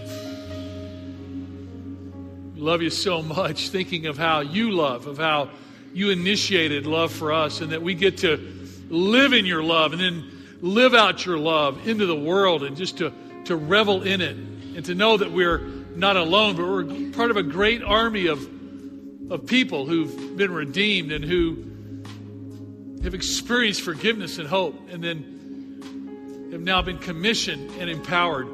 We 2.54 2.60
love 2.60 2.82
you 2.82 2.90
so 2.90 3.22
much, 3.22 3.68
thinking 3.70 4.04
of 4.04 4.18
how 4.18 4.40
you 4.40 4.72
love, 4.72 5.06
of 5.06 5.16
how 5.16 5.48
you 5.94 6.10
initiated 6.10 6.84
love 6.84 7.10
for 7.10 7.32
us, 7.32 7.62
and 7.62 7.72
that 7.72 7.80
we 7.80 7.94
get 7.94 8.18
to 8.18 8.36
live 8.90 9.32
in 9.32 9.46
your 9.46 9.62
love 9.62 9.94
and 9.94 10.02
then 10.02 10.30
live 10.60 10.92
out 10.92 11.24
your 11.24 11.38
love 11.38 11.88
into 11.88 12.04
the 12.04 12.14
world 12.14 12.62
and 12.62 12.76
just 12.76 12.98
to, 12.98 13.14
to 13.46 13.56
revel 13.56 14.02
in 14.02 14.20
it 14.20 14.36
and 14.36 14.84
to 14.84 14.94
know 14.94 15.16
that 15.16 15.32
we're 15.32 15.60
not 15.96 16.18
alone, 16.18 16.54
but 16.54 16.66
we're 16.66 17.12
part 17.12 17.30
of 17.30 17.38
a 17.38 17.42
great 17.42 17.82
army 17.82 18.26
of, 18.26 18.46
of 19.30 19.46
people 19.46 19.86
who've 19.86 20.36
been 20.36 20.52
redeemed 20.52 21.12
and 21.12 21.24
who 21.24 21.64
have 23.02 23.14
experienced 23.14 23.82
forgiveness 23.82 24.38
and 24.38 24.48
hope 24.48 24.74
and 24.90 25.02
then 25.02 26.48
have 26.52 26.60
now 26.60 26.80
been 26.82 26.98
commissioned 26.98 27.70
and 27.80 27.90
empowered 27.90 28.46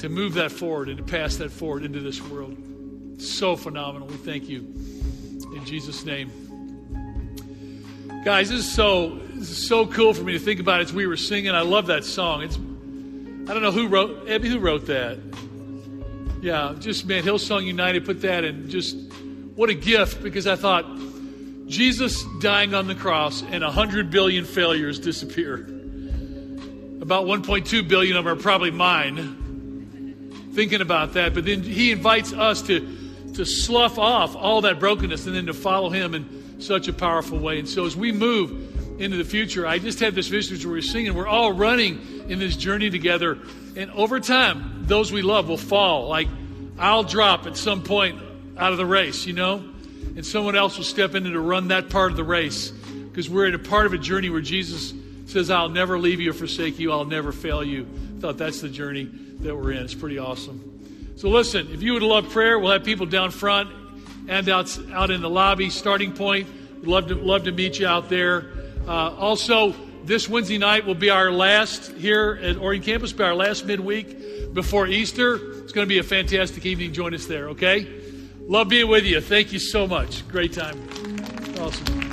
to 0.00 0.08
move 0.08 0.34
that 0.34 0.50
forward 0.50 0.88
and 0.88 0.98
to 0.98 1.04
pass 1.04 1.36
that 1.36 1.50
forward 1.50 1.84
into 1.84 2.00
this 2.00 2.20
world. 2.22 2.56
So 3.18 3.56
phenomenal. 3.56 4.08
We 4.08 4.16
thank 4.16 4.48
you. 4.48 4.60
In 5.54 5.62
Jesus' 5.64 6.04
name. 6.04 6.30
Guys, 8.24 8.50
this 8.50 8.60
is 8.60 8.70
so 8.70 9.18
this 9.34 9.50
is 9.50 9.66
so 9.66 9.86
cool 9.86 10.12
for 10.12 10.22
me 10.22 10.32
to 10.32 10.38
think 10.38 10.60
about 10.60 10.80
as 10.80 10.92
we 10.92 11.06
were 11.06 11.16
singing. 11.16 11.52
I 11.52 11.62
love 11.62 11.86
that 11.86 12.04
song. 12.04 12.42
It's 12.42 12.56
I 12.56 13.54
don't 13.54 13.62
know 13.62 13.72
who 13.72 13.88
wrote 13.88 14.28
Abby, 14.28 14.48
who 14.48 14.58
wrote 14.58 14.86
that? 14.86 15.18
Yeah, 16.42 16.74
just 16.78 17.06
man, 17.06 17.22
Hillsong 17.22 17.64
United 17.64 18.04
put 18.04 18.22
that 18.22 18.44
in 18.44 18.68
just 18.68 18.96
what 19.54 19.70
a 19.70 19.74
gift 19.74 20.22
because 20.22 20.46
I 20.46 20.56
thought 20.56 20.84
Jesus 21.66 22.24
dying 22.40 22.74
on 22.74 22.86
the 22.86 22.94
cross 22.94 23.42
and 23.42 23.62
100 23.62 24.10
billion 24.10 24.44
failures 24.44 24.98
disappear. 24.98 25.54
About 27.00 27.26
1.2 27.26 27.88
billion 27.88 28.16
of 28.16 28.24
them 28.24 28.32
are 28.32 28.40
probably 28.40 28.70
mine. 28.70 29.36
Thinking 30.52 30.80
about 30.80 31.14
that, 31.14 31.32
but 31.32 31.44
then 31.44 31.62
he 31.62 31.92
invites 31.92 32.32
us 32.32 32.62
to 32.62 32.98
to 33.34 33.44
slough 33.44 33.98
off 33.98 34.36
all 34.36 34.62
that 34.62 34.78
brokenness 34.78 35.26
and 35.26 35.34
then 35.34 35.46
to 35.46 35.54
follow 35.54 35.90
him 35.90 36.14
in 36.14 36.60
such 36.60 36.88
a 36.88 36.92
powerful 36.92 37.38
way. 37.38 37.58
And 37.58 37.68
so 37.68 37.86
as 37.86 37.96
we 37.96 38.12
move 38.12 39.00
into 39.00 39.16
the 39.16 39.24
future, 39.24 39.66
I 39.66 39.78
just 39.78 40.00
had 40.00 40.14
this 40.14 40.28
vision 40.28 40.58
where 40.58 40.76
we're 40.76 40.82
singing, 40.82 41.14
we're 41.14 41.26
all 41.26 41.52
running 41.52 42.24
in 42.28 42.38
this 42.38 42.56
journey 42.56 42.90
together. 42.90 43.38
And 43.76 43.90
over 43.92 44.20
time, 44.20 44.84
those 44.86 45.12
we 45.12 45.22
love 45.22 45.48
will 45.48 45.56
fall. 45.56 46.08
Like 46.08 46.28
I'll 46.78 47.04
drop 47.04 47.46
at 47.46 47.56
some 47.56 47.82
point 47.82 48.20
out 48.60 48.72
of 48.72 48.78
the 48.78 48.86
race, 48.86 49.26
you 49.26 49.32
know? 49.32 49.64
And 50.16 50.24
someone 50.24 50.54
else 50.54 50.76
will 50.76 50.84
step 50.84 51.14
in 51.14 51.24
to 51.24 51.40
run 51.40 51.68
that 51.68 51.88
part 51.88 52.10
of 52.10 52.16
the 52.16 52.24
race. 52.24 52.70
Because 52.70 53.28
we're 53.28 53.46
in 53.46 53.54
a 53.54 53.58
part 53.58 53.86
of 53.86 53.94
a 53.94 53.98
journey 53.98 54.28
where 54.28 54.40
Jesus 54.40 54.92
says, 55.26 55.50
I'll 55.50 55.68
never 55.68 55.98
leave 55.98 56.20
you 56.20 56.30
or 56.30 56.34
forsake 56.34 56.78
you, 56.78 56.92
I'll 56.92 57.04
never 57.04 57.32
fail 57.32 57.64
you. 57.64 57.88
I 58.16 58.20
thought 58.20 58.38
that's 58.38 58.60
the 58.60 58.68
journey 58.68 59.08
that 59.40 59.56
we're 59.56 59.72
in. 59.72 59.82
It's 59.82 59.94
pretty 59.94 60.18
awesome. 60.18 61.14
So 61.16 61.28
listen, 61.30 61.68
if 61.72 61.82
you 61.82 61.94
would 61.94 62.02
love 62.02 62.28
prayer, 62.30 62.58
we'll 62.58 62.72
have 62.72 62.84
people 62.84 63.06
down 63.06 63.30
front 63.30 63.70
and 64.28 64.48
out, 64.48 64.78
out 64.92 65.10
in 65.10 65.22
the 65.22 65.30
lobby, 65.30 65.70
starting 65.70 66.12
point. 66.12 66.48
We'd 66.80 66.88
love 66.88 67.08
to, 67.08 67.14
love 67.14 67.44
to 67.44 67.52
meet 67.52 67.78
you 67.78 67.86
out 67.86 68.08
there. 68.08 68.50
Uh, 68.86 69.14
also, 69.16 69.74
this 70.04 70.28
Wednesday 70.28 70.58
night 70.58 70.86
will 70.86 70.94
be 70.94 71.10
our 71.10 71.30
last 71.30 71.92
here 71.92 72.38
at 72.42 72.56
Orion 72.56 72.82
Campus, 72.82 73.12
be 73.12 73.22
our 73.22 73.34
last 73.34 73.64
midweek 73.64 74.54
before 74.54 74.86
Easter. 74.86 75.62
It's 75.62 75.72
going 75.72 75.86
to 75.86 75.88
be 75.88 75.98
a 75.98 76.02
fantastic 76.02 76.66
evening. 76.66 76.92
Join 76.92 77.14
us 77.14 77.26
there, 77.26 77.50
okay? 77.50 77.86
Love 78.50 78.68
being 78.68 78.88
with 78.88 79.04
you. 79.04 79.20
Thank 79.20 79.52
you 79.52 79.60
so 79.60 79.86
much. 79.86 80.26
Great 80.26 80.52
time. 80.52 80.76
Awesome. 81.60 82.09